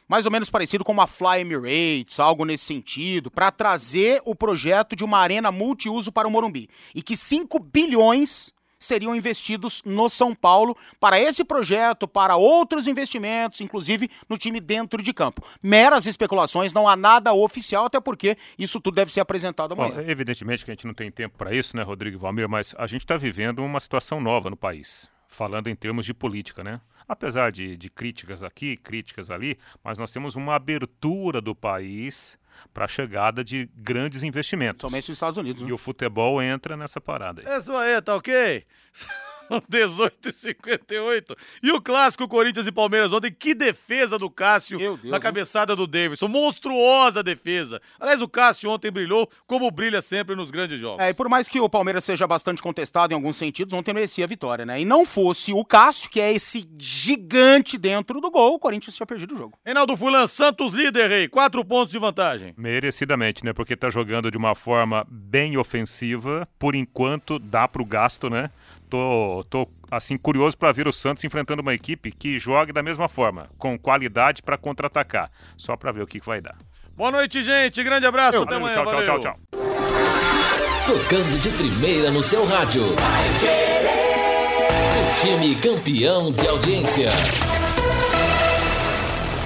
mais 0.08 0.26
ou 0.26 0.32
menos 0.32 0.50
parecido 0.50 0.84
com 0.84 0.92
uma 0.92 1.08
Fly 1.08 1.40
Emirates, 1.40 2.20
algo 2.20 2.44
nesse 2.44 2.66
sentido, 2.66 3.32
para 3.32 3.50
trazer 3.50 4.22
o 4.26 4.36
projeto 4.36 4.96
de 4.96 5.06
uma 5.06 5.20
arena 5.20 5.52
multiuso 5.52 6.12
para 6.12 6.28
o 6.28 6.32
Morumbi. 6.32 6.70
E 6.94 7.02
que 7.02 7.16
5 7.16 7.58
bilhões 7.60 8.54
seriam 8.86 9.16
investidos 9.16 9.82
no 9.86 10.08
São 10.10 10.34
Paulo 10.34 10.78
para 11.00 11.20
esse 11.20 11.44
projeto, 11.44 12.08
para 12.08 12.36
outros 12.36 12.88
investimentos, 12.88 13.62
inclusive 13.62 14.10
no 14.30 14.38
time 14.38 14.60
dentro 14.60 15.02
de 15.02 15.14
campo. 15.14 15.44
Meras 15.62 16.06
especulações, 16.06 16.74
não 16.74 16.88
há 16.88 16.96
nada 16.96 17.34
oficial, 17.34 17.86
até 17.86 18.00
porque 18.00 18.38
isso 18.58 18.80
tudo 18.80 18.96
deve 18.96 19.12
ser 19.12 19.20
apresentado 19.20 19.74
amanhã. 19.74 19.96
Bom, 19.96 20.02
evidentemente 20.02 20.64
que 20.64 20.72
a 20.72 20.74
gente 20.74 20.88
não 20.88 20.94
tem 20.94 21.12
tempo 21.12 21.38
para 21.38 21.54
isso, 21.54 21.76
né, 21.76 21.84
Rodrigo 21.84 22.18
Valmir, 22.18 22.48
mas 22.48 22.74
a 22.78 22.88
gente 22.88 23.02
está 23.02 23.18
vivendo 23.18 23.64
uma 23.64 23.80
situação 23.80 24.22
nova 24.22 24.50
no 24.50 24.58
país, 24.58 25.10
falando 25.28 25.68
em 25.68 25.76
termos 25.76 26.06
de 26.06 26.14
política, 26.14 26.64
né? 26.64 26.80
Apesar 27.08 27.52
de, 27.52 27.78
de 27.78 27.90
críticas 27.90 28.42
aqui, 28.42 28.76
críticas 28.76 29.30
ali, 29.30 29.60
mas 29.84 30.00
nós 30.00 30.12
temos 30.12 30.36
uma 30.36 30.56
abertura 30.56 31.40
do 31.40 31.54
país 31.56 32.38
para 32.74 32.86
a 32.86 32.88
chegada 32.88 33.44
de 33.44 33.70
grandes 33.76 34.24
investimentos. 34.24 34.82
Somente 34.82 35.10
nos 35.10 35.16
Estados 35.16 35.38
Unidos. 35.38 35.64
Né? 35.64 35.70
E 35.70 35.74
o 35.74 35.78
futebol 35.78 36.42
entra 36.42 36.76
nessa 36.76 37.00
parada. 37.00 37.42
Aí. 37.42 37.48
É 37.48 37.60
isso 37.60 37.76
aí, 37.76 38.02
tá 38.02 38.16
ok? 38.16 38.66
18 39.68 40.30
e 40.30 40.32
58. 40.32 41.36
E 41.64 41.72
o 41.72 41.82
clássico 41.82 42.28
Corinthians 42.28 42.68
e 42.68 42.72
Palmeiras 42.72 43.14
ontem, 43.14 43.32
que 43.32 43.54
defesa 43.54 44.18
do 44.18 44.30
Cássio 44.30 44.78
Deus, 44.78 45.04
na 45.04 45.20
cabeçada 45.20 45.74
hein? 45.74 45.78
do 45.78 45.88
Davidson. 45.88 46.28
Monstruosa 46.28 47.24
defesa. 47.24 47.82
Aliás, 48.00 48.22
o 48.22 48.28
Cássio 48.28 48.70
ontem 48.70 48.92
brilhou 48.92 49.30
como 49.48 49.70
brilha 49.72 50.02
sempre 50.02 50.36
nos 50.36 50.52
grandes 50.52 50.80
jogos. 50.80 51.04
É, 51.04 51.10
e 51.10 51.14
por 51.14 51.30
mais 51.30 51.48
que 51.48 51.60
o 51.60 51.70
Palmeiras 51.70 52.04
seja 52.04 52.28
bastante 52.28 52.62
contestado 52.62 53.14
em 53.14 53.16
alguns 53.16 53.38
sentidos, 53.38 53.74
ontem 53.74 53.94
merecia 53.94 54.26
a 54.26 54.28
vitória, 54.28 54.66
né? 54.66 54.80
E 54.82 54.86
não 54.86 55.06
fosse 55.06 55.54
o 55.54 55.64
Cássio, 55.64 56.10
que 56.10 56.20
é 56.20 56.32
esse 56.32 56.68
gigante 56.78 57.78
dentro 57.78 58.22
do 58.22 58.32
gol, 58.32 58.56
o 58.56 58.60
Corinthians 58.60 58.96
tinha 58.96 59.06
perdido 59.06 59.36
o 59.36 59.38
jogo. 59.38 59.58
Reinaldo 59.64 59.96
Fulan, 59.96 60.28
Santos 60.28 60.74
líder, 60.74 61.10
rei. 61.10 61.28
Quatro 61.28 61.64
pontos 61.64 61.92
de 61.92 62.00
vantagem. 62.00 62.54
Merecidamente, 62.58 63.44
né? 63.44 63.54
Porque 63.54 63.76
tá 63.76 63.90
jogando 63.90 64.30
de 64.30 64.38
uma 64.38 64.56
forma 64.56 65.06
bem 65.10 65.58
ofensiva. 65.58 66.48
Por 66.60 66.76
enquanto, 66.76 67.40
dá 67.40 67.68
pro 67.68 67.86
gasto, 67.86 68.30
né? 68.30 68.50
Tô, 68.90 69.46
tô 69.50 69.68
assim 69.92 70.18
curioso 70.18 70.58
para 70.58 70.72
ver 70.72 70.88
o 70.88 70.92
Santos 70.92 71.24
enfrentando 71.24 71.62
uma 71.62 71.74
equipe 71.74 72.12
que 72.12 72.40
jogue 72.40 72.72
da 72.72 72.84
mesma 72.84 73.08
forma, 73.10 73.50
com 73.58 73.78
qualidade 73.78 74.42
para 74.42 74.58
contra-atacar. 74.58 75.30
Só 75.58 75.76
para 75.76 75.92
ver 75.92 76.02
o 76.02 76.08
que, 76.08 76.20
que 76.20 76.26
vai 76.26 76.42
dar. 76.42 76.58
Boa 76.96 77.12
noite, 77.12 77.44
gente. 77.44 77.84
Grande 77.84 78.06
abraço. 78.06 78.42
Até 78.42 78.56
amanhã. 78.56 78.74
Tchau, 78.74 78.86
tchau, 78.86 79.04
tchau, 79.04 79.20
tchau. 79.20 79.40
Tocando 80.88 81.42
de 81.42 81.50
primeira 81.50 82.12
no 82.12 82.22
seu 82.22 82.46
rádio. 82.46 82.84
O 85.02 85.20
time 85.20 85.56
campeão 85.56 86.32
de 86.32 86.48
audiência. 86.48 87.10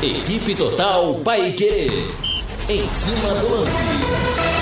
Equipe 0.02 0.54
Total 0.56 1.16
Paique. 1.24 2.14
Em 2.70 2.88
cima 2.88 3.34
do 3.36 3.50
lance. 3.50 4.59